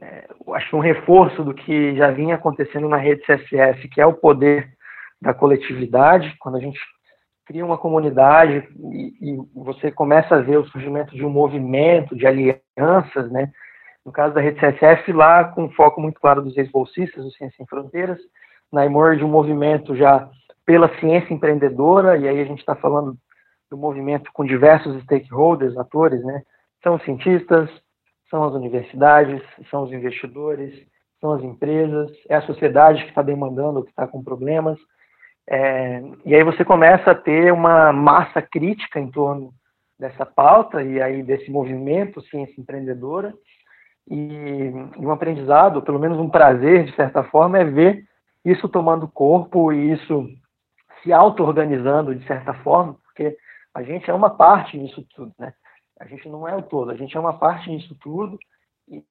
é, 0.00 0.28
acho 0.54 0.76
um 0.76 0.80
reforço 0.80 1.42
do 1.42 1.52
que 1.52 1.96
já 1.96 2.12
vinha 2.12 2.36
acontecendo 2.36 2.88
na 2.88 2.96
rede 2.96 3.22
CSF, 3.22 3.88
que 3.88 4.00
é 4.00 4.06
o 4.06 4.14
poder 4.14 4.72
da 5.20 5.34
coletividade, 5.34 6.34
quando 6.38 6.56
a 6.56 6.60
gente 6.60 6.78
cria 7.44 7.64
uma 7.66 7.76
comunidade 7.76 8.68
e, 8.92 9.32
e, 9.32 9.38
você 9.54 9.90
começa 9.90 10.36
a 10.36 10.40
ver 10.40 10.58
o 10.58 10.66
surgimento 10.66 11.14
de 11.14 11.24
um 11.24 11.30
movimento, 11.30 12.16
de 12.16 12.26
alianças, 12.26 13.30
né, 13.30 13.50
No 14.06 14.12
caso 14.12 14.34
da 14.34 14.40
rede 14.40 14.60
CSF, 14.60 15.12
lá 15.12 15.44
com 15.44 15.68
foco 15.70 16.00
muito 16.00 16.20
claro 16.20 16.42
dos 16.42 16.56
ex-bolsistas, 16.56 17.24
do 17.24 17.30
Ciência 17.32 17.56
Sem 17.56 17.66
Fronteiras. 17.66 18.18
Na 18.72 18.86
Emerge, 18.86 19.24
um 19.24 19.28
movimento 19.28 19.96
já 19.96 20.30
pela 20.64 20.88
ciência 21.00 21.34
empreendedora, 21.34 22.16
e 22.16 22.28
aí 22.28 22.40
a 22.40 22.44
gente 22.44 22.60
está 22.60 22.76
falando 22.76 23.16
do 23.68 23.76
movimento 23.76 24.30
com 24.32 24.44
diversos 24.44 25.02
stakeholders, 25.02 25.76
atores, 25.76 26.22
né? 26.24 26.42
São 26.82 26.94
os 26.94 27.02
cientistas, 27.02 27.68
são 28.30 28.44
as 28.44 28.54
universidades, 28.54 29.42
são 29.68 29.82
os 29.82 29.92
investidores, 29.92 30.72
são 31.20 31.32
as 31.32 31.42
empresas, 31.42 32.10
é 32.28 32.36
a 32.36 32.42
sociedade 32.42 33.02
que 33.02 33.08
está 33.08 33.22
demandando, 33.22 33.82
que 33.82 33.90
está 33.90 34.06
com 34.06 34.22
problemas. 34.22 34.78
É, 35.52 36.00
e 36.24 36.32
aí 36.32 36.44
você 36.44 36.64
começa 36.64 37.10
a 37.10 37.14
ter 37.14 37.52
uma 37.52 37.92
massa 37.92 38.40
crítica 38.40 39.00
em 39.00 39.10
torno 39.10 39.52
dessa 39.98 40.24
pauta 40.24 40.80
e 40.80 41.02
aí 41.02 41.24
desse 41.24 41.50
movimento 41.50 42.22
ciência 42.22 42.60
empreendedora 42.60 43.34
e 44.08 44.70
um 44.96 45.10
aprendizado, 45.10 45.82
pelo 45.82 45.98
menos 45.98 46.18
um 46.18 46.30
prazer 46.30 46.84
de 46.84 46.94
certa 46.94 47.24
forma, 47.24 47.58
é 47.58 47.64
ver 47.64 48.04
isso 48.44 48.68
tomando 48.68 49.08
corpo 49.08 49.72
e 49.72 49.92
isso 49.92 50.28
se 51.02 51.12
auto-organizando 51.12 52.14
de 52.14 52.24
certa 52.26 52.54
forma, 52.54 52.96
porque 53.04 53.36
a 53.74 53.82
gente 53.82 54.08
é 54.08 54.14
uma 54.14 54.30
parte 54.30 54.78
nisso 54.78 55.04
tudo, 55.14 55.32
né? 55.38 55.52
A 55.98 56.06
gente 56.06 56.28
não 56.28 56.46
é 56.46 56.54
o 56.54 56.62
todo, 56.62 56.90
a 56.90 56.96
gente 56.96 57.16
é 57.16 57.20
uma 57.20 57.38
parte 57.38 57.70
nisso 57.70 57.96
tudo 58.00 58.38
e 58.88 59.02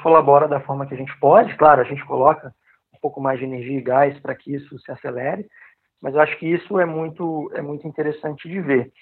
colabora 0.00 0.46
da 0.46 0.60
forma 0.60 0.86
que 0.86 0.94
a 0.94 0.96
gente 0.96 1.16
pode. 1.18 1.56
Claro, 1.56 1.80
a 1.80 1.84
gente 1.84 2.04
coloca 2.06 2.54
um 2.94 2.98
pouco 3.00 3.20
mais 3.20 3.38
de 3.38 3.44
energia 3.44 3.78
e 3.78 3.82
gás 3.82 4.18
para 4.20 4.34
que 4.34 4.54
isso 4.54 4.78
se 4.78 4.90
acelere, 4.90 5.46
mas 6.00 6.14
eu 6.14 6.20
acho 6.20 6.36
que 6.38 6.46
isso 6.46 6.78
é 6.78 6.84
muito 6.84 7.50
é 7.54 7.62
muito 7.62 7.86
interessante 7.86 8.48
de 8.48 8.60
ver. 8.60 8.92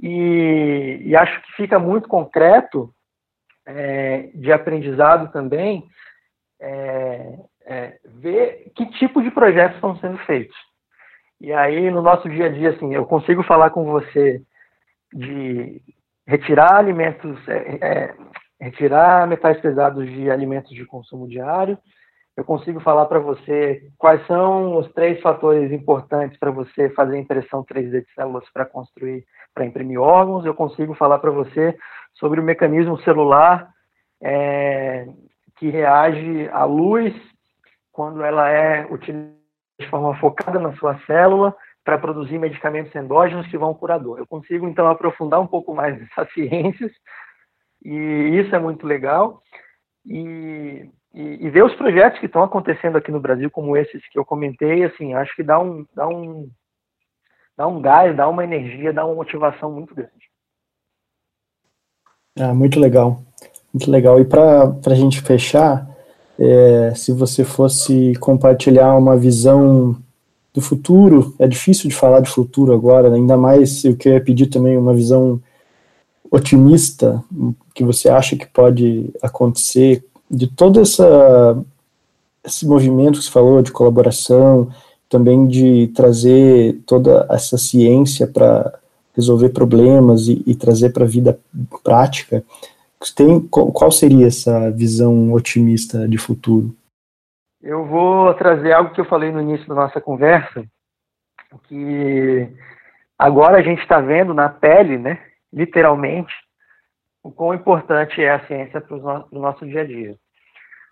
E, 0.00 1.00
e 1.04 1.16
acho 1.16 1.40
que 1.42 1.52
fica 1.52 1.78
muito 1.78 2.08
concreto 2.08 2.92
é, 3.66 4.30
de 4.34 4.52
aprendizado 4.52 5.32
também 5.32 5.88
é, 6.60 7.38
é, 7.66 7.98
ver 8.04 8.72
que 8.74 8.86
tipo 8.92 9.22
de 9.22 9.30
projetos 9.30 9.76
estão 9.76 9.96
sendo 9.96 10.18
feitos. 10.18 10.56
E 11.40 11.52
aí, 11.52 11.90
no 11.90 12.00
nosso 12.00 12.28
dia 12.28 12.46
a 12.46 12.48
dia, 12.48 12.70
assim, 12.70 12.94
eu 12.94 13.04
consigo 13.04 13.42
falar 13.42 13.70
com 13.70 13.84
você 13.84 14.40
de 15.12 15.82
retirar 16.26 16.76
alimentos, 16.76 17.36
é, 17.48 17.78
é, 17.80 18.14
retirar 18.60 19.26
metais 19.26 19.60
pesados 19.60 20.06
de 20.06 20.30
alimentos 20.30 20.70
de 20.70 20.84
consumo 20.86 21.28
diário. 21.28 21.78
Eu 22.36 22.44
consigo 22.44 22.80
falar 22.80 23.06
para 23.06 23.18
você 23.18 23.90
quais 23.96 24.24
são 24.26 24.76
os 24.76 24.92
três 24.92 25.20
fatores 25.22 25.72
importantes 25.72 26.38
para 26.38 26.50
você 26.50 26.90
fazer 26.90 27.18
impressão 27.18 27.64
3D 27.64 28.04
de 28.04 28.14
células 28.14 28.44
para 28.52 28.66
construir, 28.66 29.24
para 29.54 29.64
imprimir 29.64 30.00
órgãos. 30.00 30.44
Eu 30.44 30.54
consigo 30.54 30.94
falar 30.94 31.18
para 31.18 31.30
você 31.30 31.76
sobre 32.14 32.38
o 32.38 32.44
mecanismo 32.44 33.00
celular 33.02 33.70
é, 34.22 35.06
que 35.56 35.70
reage 35.70 36.48
à 36.52 36.64
luz 36.64 37.14
quando 37.90 38.22
ela 38.22 38.50
é 38.50 38.86
utilizada 38.92 39.36
de 39.78 39.88
forma 39.88 40.16
focada 40.18 40.58
na 40.58 40.74
sua 40.76 40.98
célula 41.06 41.54
para 41.84 41.98
produzir 41.98 42.38
medicamentos 42.38 42.94
endógenos 42.94 43.46
que 43.46 43.58
vão 43.58 43.74
curar 43.74 43.98
dor. 43.98 44.18
Eu 44.18 44.26
consigo, 44.26 44.66
então, 44.66 44.88
aprofundar 44.88 45.40
um 45.40 45.46
pouco 45.46 45.74
mais 45.74 46.00
essas 46.10 46.32
ciências, 46.32 46.92
e 47.84 47.94
isso 48.40 48.54
é 48.54 48.58
muito 48.58 48.86
legal. 48.86 49.40
E, 50.04 50.90
e, 51.16 51.46
e, 51.46 51.50
ver 51.50 51.64
os 51.64 51.74
projetos 51.74 52.20
que 52.20 52.26
estão 52.26 52.42
acontecendo 52.42 52.96
aqui 52.98 53.10
no 53.10 53.18
Brasil, 53.18 53.50
como 53.50 53.74
esses 53.74 54.06
que 54.10 54.18
eu 54.18 54.24
comentei, 54.24 54.84
assim, 54.84 55.14
acho 55.14 55.34
que 55.34 55.42
dá 55.42 55.58
um, 55.58 55.86
dá 55.94 56.06
um, 56.06 56.50
dá 57.56 57.66
um 57.66 57.80
gás, 57.80 58.14
dá 58.14 58.28
uma 58.28 58.44
energia, 58.44 58.92
dá 58.92 59.06
uma 59.06 59.14
motivação 59.14 59.72
muito 59.72 59.94
grande. 59.94 60.12
Ah, 62.38 62.52
muito 62.52 62.78
legal, 62.78 63.22
muito 63.72 63.90
legal. 63.90 64.20
E 64.20 64.26
para 64.26 64.74
a 64.86 64.94
gente 64.94 65.22
fechar, 65.22 65.88
é, 66.38 66.92
se 66.94 67.12
você 67.12 67.44
fosse 67.44 68.12
compartilhar 68.20 68.94
uma 68.94 69.16
visão 69.16 69.96
do 70.52 70.60
futuro, 70.60 71.34
é 71.38 71.48
difícil 71.48 71.88
de 71.88 71.96
falar 71.96 72.20
de 72.20 72.28
futuro 72.28 72.74
agora, 72.74 73.08
né? 73.08 73.16
ainda 73.16 73.38
mais 73.38 73.82
eu 73.86 73.96
queria 73.96 74.20
pedir 74.20 74.48
também 74.48 74.76
uma 74.76 74.92
visão 74.92 75.40
otimista 76.30 77.24
que 77.74 77.82
você 77.82 78.10
acha 78.10 78.36
que 78.36 78.46
pode 78.46 79.10
acontecer 79.22 80.04
de 80.30 80.46
todo 80.46 80.80
essa, 80.80 81.62
esse 82.44 82.66
movimento 82.66 83.18
que 83.18 83.24
você 83.24 83.30
falou 83.30 83.62
de 83.62 83.72
colaboração, 83.72 84.70
também 85.08 85.46
de 85.46 85.88
trazer 85.88 86.80
toda 86.86 87.26
essa 87.30 87.56
ciência 87.56 88.26
para 88.26 88.78
resolver 89.14 89.50
problemas 89.50 90.28
e, 90.28 90.42
e 90.46 90.54
trazer 90.54 90.90
para 90.90 91.04
a 91.04 91.08
vida 91.08 91.38
prática. 91.82 92.44
Tem, 93.14 93.40
qual 93.40 93.90
seria 93.92 94.26
essa 94.26 94.70
visão 94.70 95.32
otimista 95.32 96.08
de 96.08 96.18
futuro? 96.18 96.74
Eu 97.62 97.84
vou 97.84 98.32
trazer 98.34 98.72
algo 98.72 98.92
que 98.92 99.00
eu 99.00 99.04
falei 99.04 99.30
no 99.30 99.40
início 99.40 99.66
da 99.66 99.74
nossa 99.74 100.00
conversa, 100.00 100.64
que 101.68 102.48
agora 103.18 103.58
a 103.58 103.62
gente 103.62 103.80
está 103.80 104.00
vendo 104.00 104.34
na 104.34 104.48
pele, 104.48 104.98
né, 104.98 105.18
literalmente, 105.52 106.32
o 107.26 107.32
quão 107.32 107.54
importante 107.54 108.22
é 108.22 108.30
a 108.30 108.46
ciência 108.46 108.80
para 108.80 108.96
o 108.96 109.28
no, 109.32 109.40
nosso 109.40 109.66
dia 109.66 109.80
a 109.80 109.84
dia. 109.84 110.16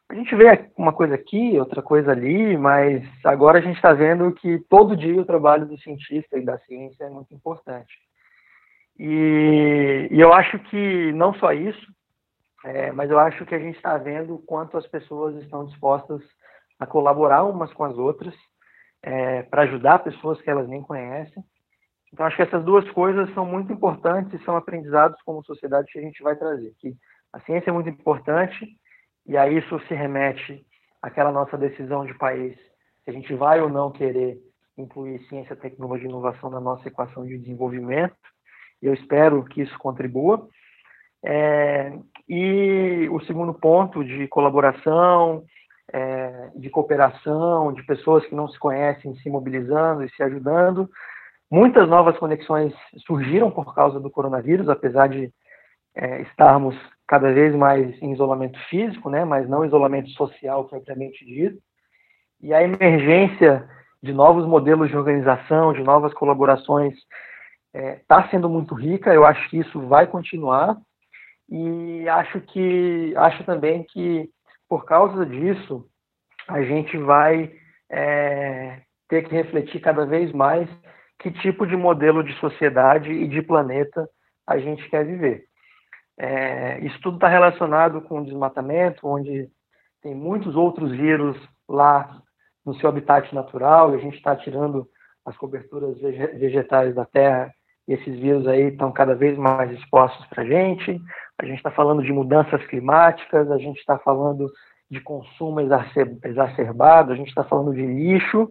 A 0.08 0.14
gente 0.14 0.34
vê 0.34 0.68
uma 0.76 0.92
coisa 0.92 1.14
aqui, 1.14 1.58
outra 1.58 1.80
coisa 1.80 2.10
ali, 2.10 2.56
mas 2.58 3.02
agora 3.24 3.58
a 3.58 3.62
gente 3.62 3.76
está 3.76 3.92
vendo 3.92 4.32
que 4.32 4.58
todo 4.68 4.96
dia 4.96 5.20
o 5.20 5.24
trabalho 5.24 5.64
do 5.64 5.78
cientista 5.78 6.36
e 6.36 6.44
da 6.44 6.58
ciência 6.58 7.04
é 7.04 7.10
muito 7.10 7.32
importante. 7.32 7.94
E, 8.98 10.08
e 10.10 10.20
eu 10.20 10.32
acho 10.32 10.58
que 10.58 11.12
não 11.12 11.32
só 11.34 11.52
isso, 11.52 11.86
é, 12.64 12.90
mas 12.92 13.10
eu 13.10 13.18
acho 13.18 13.46
que 13.46 13.54
a 13.54 13.58
gente 13.58 13.76
está 13.76 13.96
vendo 13.96 14.38
quanto 14.46 14.76
as 14.76 14.86
pessoas 14.88 15.36
estão 15.36 15.66
dispostas 15.66 16.20
a 16.78 16.86
colaborar 16.86 17.44
umas 17.44 17.72
com 17.72 17.84
as 17.84 17.96
outras 17.96 18.34
é, 19.02 19.42
para 19.44 19.62
ajudar 19.62 20.00
pessoas 20.00 20.40
que 20.42 20.50
elas 20.50 20.68
nem 20.68 20.82
conhecem. 20.82 21.42
Então, 22.14 22.24
acho 22.26 22.36
que 22.36 22.42
essas 22.42 22.64
duas 22.64 22.88
coisas 22.92 23.28
são 23.34 23.44
muito 23.44 23.72
importantes 23.72 24.40
e 24.40 24.44
são 24.44 24.56
aprendizados 24.56 25.20
como 25.22 25.44
sociedade 25.44 25.90
que 25.90 25.98
a 25.98 26.02
gente 26.02 26.22
vai 26.22 26.36
trazer. 26.36 26.72
Que 26.78 26.94
a 27.32 27.40
ciência 27.40 27.70
é 27.70 27.72
muito 27.72 27.88
importante 27.88 28.68
e 29.26 29.36
a 29.36 29.48
isso 29.48 29.80
se 29.88 29.94
remete 29.94 30.64
àquela 31.02 31.32
nossa 31.32 31.58
decisão 31.58 32.06
de 32.06 32.14
país, 32.14 32.56
se 33.02 33.10
a 33.10 33.12
gente 33.12 33.34
vai 33.34 33.60
ou 33.60 33.68
não 33.68 33.90
querer 33.90 34.38
incluir 34.78 35.26
ciência, 35.28 35.56
tecnologia 35.56 36.06
e 36.06 36.08
inovação 36.08 36.50
na 36.50 36.60
nossa 36.60 36.86
equação 36.86 37.26
de 37.26 37.36
desenvolvimento. 37.36 38.14
Eu 38.80 38.94
espero 38.94 39.44
que 39.44 39.62
isso 39.62 39.76
contribua. 39.80 40.48
É, 41.24 41.98
e 42.28 43.08
o 43.10 43.18
segundo 43.24 43.52
ponto 43.52 44.04
de 44.04 44.28
colaboração, 44.28 45.44
é, 45.92 46.50
de 46.54 46.70
cooperação, 46.70 47.72
de 47.72 47.82
pessoas 47.82 48.24
que 48.26 48.36
não 48.36 48.46
se 48.46 48.58
conhecem 48.58 49.16
se 49.16 49.28
mobilizando 49.28 50.04
e 50.04 50.10
se 50.10 50.22
ajudando. 50.22 50.88
Muitas 51.54 51.88
novas 51.88 52.18
conexões 52.18 52.74
surgiram 53.06 53.48
por 53.48 53.76
causa 53.76 54.00
do 54.00 54.10
coronavírus, 54.10 54.68
apesar 54.68 55.08
de 55.08 55.32
é, 55.94 56.22
estarmos 56.22 56.74
cada 57.06 57.32
vez 57.32 57.54
mais 57.54 57.96
em 58.02 58.12
isolamento 58.12 58.58
físico, 58.68 59.08
né, 59.08 59.24
mas 59.24 59.48
não 59.48 59.64
isolamento 59.64 60.10
social 60.10 60.64
propriamente 60.64 61.24
dito. 61.24 61.56
E 62.42 62.52
a 62.52 62.60
emergência 62.60 63.70
de 64.02 64.12
novos 64.12 64.44
modelos 64.44 64.88
de 64.88 64.96
organização, 64.96 65.72
de 65.72 65.84
novas 65.84 66.12
colaborações, 66.12 66.92
está 67.72 68.22
é, 68.22 68.28
sendo 68.32 68.48
muito 68.48 68.74
rica. 68.74 69.14
Eu 69.14 69.24
acho 69.24 69.48
que 69.48 69.58
isso 69.58 69.80
vai 69.86 70.08
continuar 70.08 70.76
e 71.48 72.08
acho 72.08 72.40
que 72.40 73.14
acho 73.16 73.44
também 73.44 73.84
que 73.84 74.28
por 74.68 74.84
causa 74.84 75.24
disso 75.24 75.86
a 76.48 76.60
gente 76.64 76.98
vai 76.98 77.52
é, 77.88 78.80
ter 79.08 79.22
que 79.22 79.32
refletir 79.32 79.80
cada 79.80 80.04
vez 80.04 80.32
mais 80.32 80.68
que 81.24 81.30
tipo 81.40 81.66
de 81.66 81.74
modelo 81.74 82.22
de 82.22 82.38
sociedade 82.38 83.10
e 83.10 83.26
de 83.26 83.40
planeta 83.40 84.06
a 84.46 84.58
gente 84.58 84.86
quer 84.90 85.06
viver. 85.06 85.44
É, 86.18 86.78
isso 86.80 87.00
tudo 87.00 87.16
está 87.16 87.28
relacionado 87.28 88.02
com 88.02 88.20
o 88.20 88.24
desmatamento, 88.24 89.08
onde 89.08 89.48
tem 90.02 90.14
muitos 90.14 90.54
outros 90.54 90.92
vírus 90.92 91.36
lá 91.66 92.20
no 92.64 92.74
seu 92.74 92.90
habitat 92.90 93.34
natural 93.34 93.92
e 93.92 93.96
a 93.96 93.98
gente 93.98 94.16
está 94.16 94.36
tirando 94.36 94.86
as 95.24 95.34
coberturas 95.38 95.98
vegetais 95.98 96.94
da 96.94 97.06
Terra 97.06 97.50
e 97.88 97.94
esses 97.94 98.20
vírus 98.20 98.46
aí 98.46 98.68
estão 98.68 98.92
cada 98.92 99.14
vez 99.14 99.36
mais 99.38 99.70
expostos 99.72 100.26
para 100.26 100.42
a 100.42 100.46
gente 100.46 101.00
a 101.40 101.46
gente 101.46 101.56
está 101.56 101.70
falando 101.70 102.02
de 102.02 102.12
mudanças 102.12 102.64
climáticas, 102.66 103.50
a 103.50 103.58
gente 103.58 103.78
está 103.78 103.98
falando 103.98 104.50
de 104.90 105.00
consumo 105.00 105.60
exacerbado, 105.60 107.12
a 107.12 107.16
gente 107.16 107.28
está 107.28 107.42
falando 107.42 107.74
de 107.74 107.84
lixo, 107.84 108.50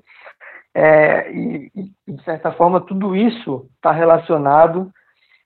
é, 0.75 1.31
e, 1.31 1.71
e, 2.07 2.11
de 2.11 2.23
certa 2.23 2.51
forma, 2.51 2.81
tudo 2.81 3.15
isso 3.15 3.69
está 3.75 3.91
relacionado 3.91 4.91